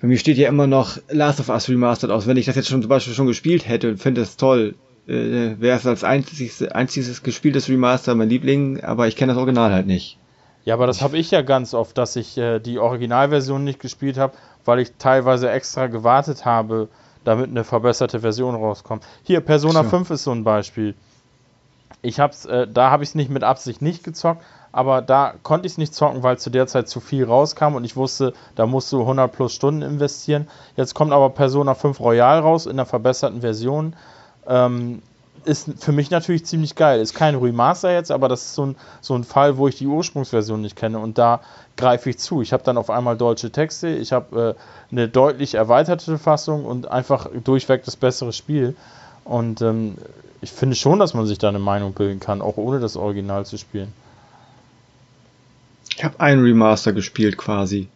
[0.00, 2.26] Bei mir steht ja immer noch Last of Us Remastered aus.
[2.26, 4.76] Wenn ich das jetzt schon zum Beispiel schon gespielt hätte und finde es toll,
[5.06, 9.72] äh, wäre es als einziges, einziges gespieltes Remaster mein Liebling, aber ich kenne das Original
[9.72, 10.18] halt nicht.
[10.64, 14.18] Ja, aber das habe ich ja ganz oft, dass ich äh, die Originalversion nicht gespielt
[14.18, 14.34] habe,
[14.64, 16.88] weil ich teilweise extra gewartet habe,
[17.22, 19.04] damit eine verbesserte Version rauskommt.
[19.22, 19.90] Hier, Persona so.
[19.90, 20.94] 5 ist so ein Beispiel.
[22.02, 24.42] Ich hab's, äh, da habe ich es nicht mit Absicht nicht gezockt,
[24.72, 27.84] aber da konnte ich es nicht zocken, weil zu der Zeit zu viel rauskam und
[27.84, 30.48] ich wusste, da musst du 100 plus Stunden investieren.
[30.76, 33.94] Jetzt kommt aber Persona 5 Royal raus in der verbesserten Version.
[34.48, 35.02] Ähm,
[35.46, 37.00] ist für mich natürlich ziemlich geil.
[37.00, 39.86] Ist kein Remaster jetzt, aber das ist so ein, so ein Fall, wo ich die
[39.86, 41.40] Ursprungsversion nicht kenne und da
[41.76, 42.42] greife ich zu.
[42.42, 46.90] Ich habe dann auf einmal deutsche Texte, ich habe äh, eine deutlich erweiterte Fassung und
[46.90, 48.74] einfach durchweg das bessere Spiel.
[49.24, 49.96] Und ähm,
[50.40, 53.46] ich finde schon, dass man sich da eine Meinung bilden kann, auch ohne das Original
[53.46, 53.92] zu spielen.
[55.96, 57.88] Ich habe einen Remaster gespielt quasi.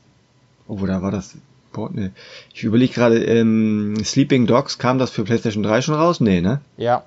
[0.66, 1.36] Oh, da war das.
[1.72, 2.10] Boah, nee.
[2.52, 6.20] Ich überlege gerade, ähm, Sleeping Dogs, kam das für PlayStation 3 schon raus?
[6.20, 6.60] Nee, ne?
[6.76, 7.05] Ja.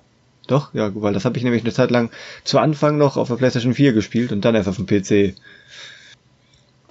[0.48, 2.10] Doch, ja, weil das habe ich nämlich eine Zeit lang
[2.44, 5.36] zu Anfang noch auf der PlayStation 4 gespielt und dann erst auf dem PC.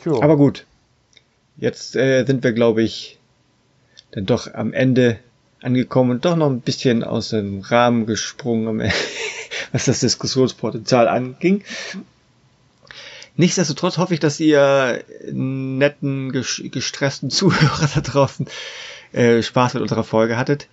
[0.03, 0.23] Sure.
[0.23, 0.67] Aber gut.
[1.57, 3.19] Jetzt äh, sind wir, glaube ich,
[4.11, 5.19] dann doch am Ende
[5.63, 8.91] angekommen und doch noch ein bisschen aus dem Rahmen gesprungen,
[9.73, 11.63] was das Diskussionspotenzial anging.
[13.37, 18.47] Nichtsdestotrotz hoffe ich, dass ihr netten, gestressten Zuhörer da draußen
[19.13, 20.69] äh, Spaß mit unserer Folge hattet.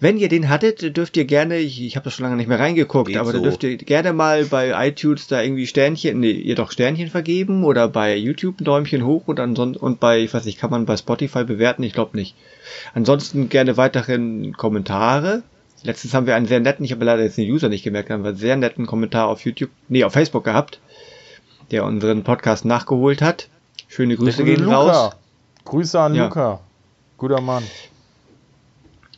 [0.00, 2.58] Wenn ihr den hattet, dürft ihr gerne, ich, ich habe das schon lange nicht mehr
[2.58, 3.38] reingeguckt, Geht aber so.
[3.38, 7.64] da dürft ihr gerne mal bei iTunes da irgendwie Sternchen, nee, ihr doch Sternchen vergeben
[7.64, 10.84] oder bei YouTube ein Däumchen hoch oder ansonsten, und bei, ich weiß nicht, kann man
[10.84, 11.84] bei Spotify bewerten?
[11.84, 12.34] Ich glaube nicht.
[12.92, 15.42] Ansonsten gerne weiterhin Kommentare.
[15.84, 18.24] Letztens haben wir einen sehr netten, ich habe leider jetzt den User nicht gemerkt, haben
[18.24, 20.80] wir einen sehr netten Kommentar auf YouTube, nee, auf Facebook gehabt
[21.70, 23.48] der unseren Podcast nachgeholt hat.
[23.88, 24.76] Schöne Grüße gehen Luca.
[24.76, 25.16] raus.
[25.64, 26.24] Grüße an ja.
[26.24, 26.60] Luca.
[27.16, 27.62] Guter Mann.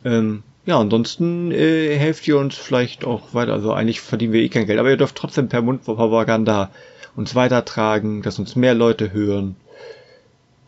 [0.05, 3.53] Ähm, ja, ansonsten äh, helft ihr uns vielleicht auch weiter.
[3.53, 6.71] Also eigentlich verdienen wir eh kein Geld, aber ihr dürft trotzdem per Mundpropaganda
[7.15, 9.57] uns weitertragen, dass uns mehr Leute hören.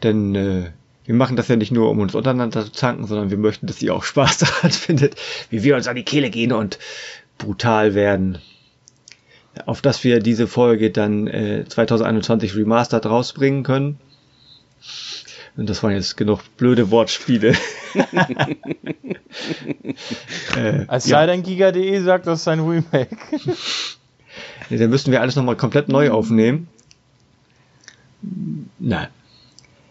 [0.03, 0.71] Denn äh,
[1.05, 3.83] wir machen das ja nicht nur, um uns untereinander zu zanken, sondern wir möchten, dass
[3.83, 5.17] ihr auch Spaß daran findet,
[5.51, 6.79] wie wir uns an die Kehle gehen und
[7.37, 8.39] brutal werden
[9.67, 13.99] auf dass wir diese Folge dann äh, 2021 remastered rausbringen können.
[15.57, 17.55] Und das waren jetzt genug blöde Wortspiele.
[20.57, 21.19] äh, Als ja.
[21.19, 23.17] sei denn Giga.de sagt, das ist ein Remake.
[24.71, 26.69] nee, dann müssten wir alles nochmal komplett neu aufnehmen.
[28.79, 29.09] Nein.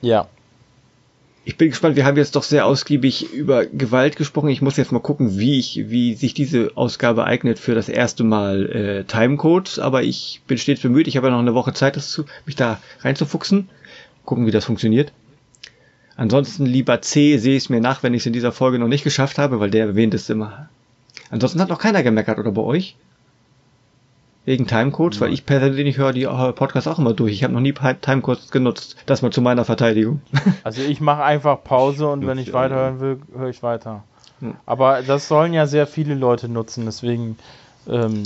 [0.01, 0.29] Ja
[1.47, 4.49] ich bin gespannt, wir haben jetzt doch sehr ausgiebig über Gewalt gesprochen.
[4.49, 8.25] Ich muss jetzt mal gucken, wie ich, wie sich diese Ausgabe eignet für das erste
[8.25, 11.07] Mal äh, Timecodes, aber ich bin stets bemüht.
[11.07, 13.69] Ich habe ja noch eine Woche Zeit, das zu, mich da reinzufuchsen.
[14.25, 15.13] Gucken, wie das funktioniert.
[16.17, 18.89] Ansonsten lieber C, sehe ich es mir nach, wenn ich es in dieser Folge noch
[18.89, 20.67] nicht geschafft habe, weil der erwähnt es immer.
[21.29, 22.97] Ansonsten hat noch keiner gemeckert, oder bei euch?
[24.47, 27.33] Wegen Timecodes, weil ich persönlich höre die Podcasts auch immer durch.
[27.33, 28.95] Ich habe noch nie Timecodes genutzt.
[29.05, 30.21] Das mal zu meiner Verteidigung.
[30.63, 34.05] Also ich mache einfach Pause und wenn ich weiterhören will, höre ich weiter.
[34.65, 37.37] Aber das sollen ja sehr viele Leute nutzen, deswegen
[37.89, 38.23] ähm,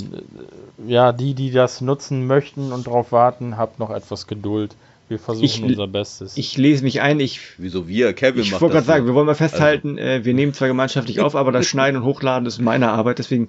[0.86, 4.76] ja, die, die das nutzen möchten und darauf warten, habt noch etwas Geduld.
[5.08, 6.36] Wir versuchen ich, unser Bestes.
[6.36, 7.18] Ich lese mich ein.
[7.18, 8.12] Ich, Wieso wir?
[8.12, 10.00] Kevin ich macht Ich wollte gerade sagen, wir wollen mal festhalten, also.
[10.00, 13.48] äh, wir nehmen zwar gemeinschaftlich auf, aber das Schneiden und Hochladen ist meine Arbeit, deswegen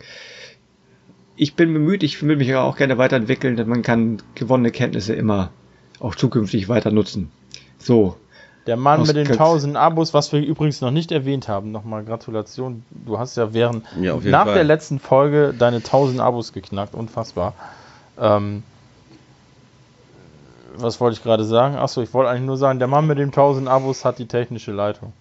[1.36, 5.50] ich bin bemüht, ich will mich auch gerne weiterentwickeln, denn man kann gewonnene Kenntnisse immer
[6.00, 7.32] auch zukünftig weiter nutzen.
[7.78, 8.18] So.
[8.68, 12.84] Der Mann mit den 1000 Abos, was wir übrigens noch nicht erwähnt haben, nochmal Gratulation.
[12.92, 14.54] Du hast ja während ja, nach Fall.
[14.54, 17.56] der letzten Folge deine 1000 Abos geknackt, unfassbar.
[18.18, 18.64] Ähm,
[20.76, 21.76] was wollte ich gerade sagen?
[21.76, 24.72] Achso, ich wollte eigentlich nur sagen, der Mann mit den 1000 Abos hat die technische
[24.72, 25.12] Leitung.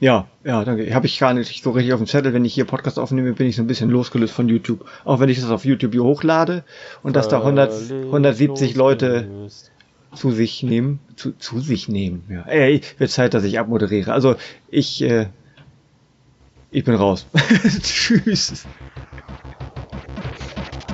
[0.00, 0.94] Ja, ja, danke.
[0.94, 2.32] Habe ich gar nicht so richtig auf dem Zettel.
[2.32, 4.86] Wenn ich hier Podcast aufnehme, bin ich so ein bisschen losgelöst von YouTube.
[5.04, 6.64] Auch wenn ich das auf YouTube hier hochlade
[7.02, 9.28] und dass da 100, 170 Leute
[10.14, 11.00] zu sich nehmen.
[11.16, 12.42] Zu, zu sich nehmen, ja.
[12.46, 14.12] Ey, wird Zeit, dass ich abmoderiere.
[14.12, 14.36] Also,
[14.70, 15.26] ich, äh,
[16.70, 17.26] ich bin raus.
[17.82, 18.64] Tschüss.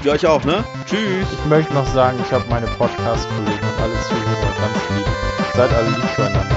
[0.02, 0.64] Für euch auch, ne?
[0.84, 1.26] Tschüss.
[1.32, 5.06] Ich möchte noch sagen, ich habe meine Podcast-Kollegen und alle Zuhörer ganz lieb.
[5.54, 6.55] Seid alle lieb zueinander.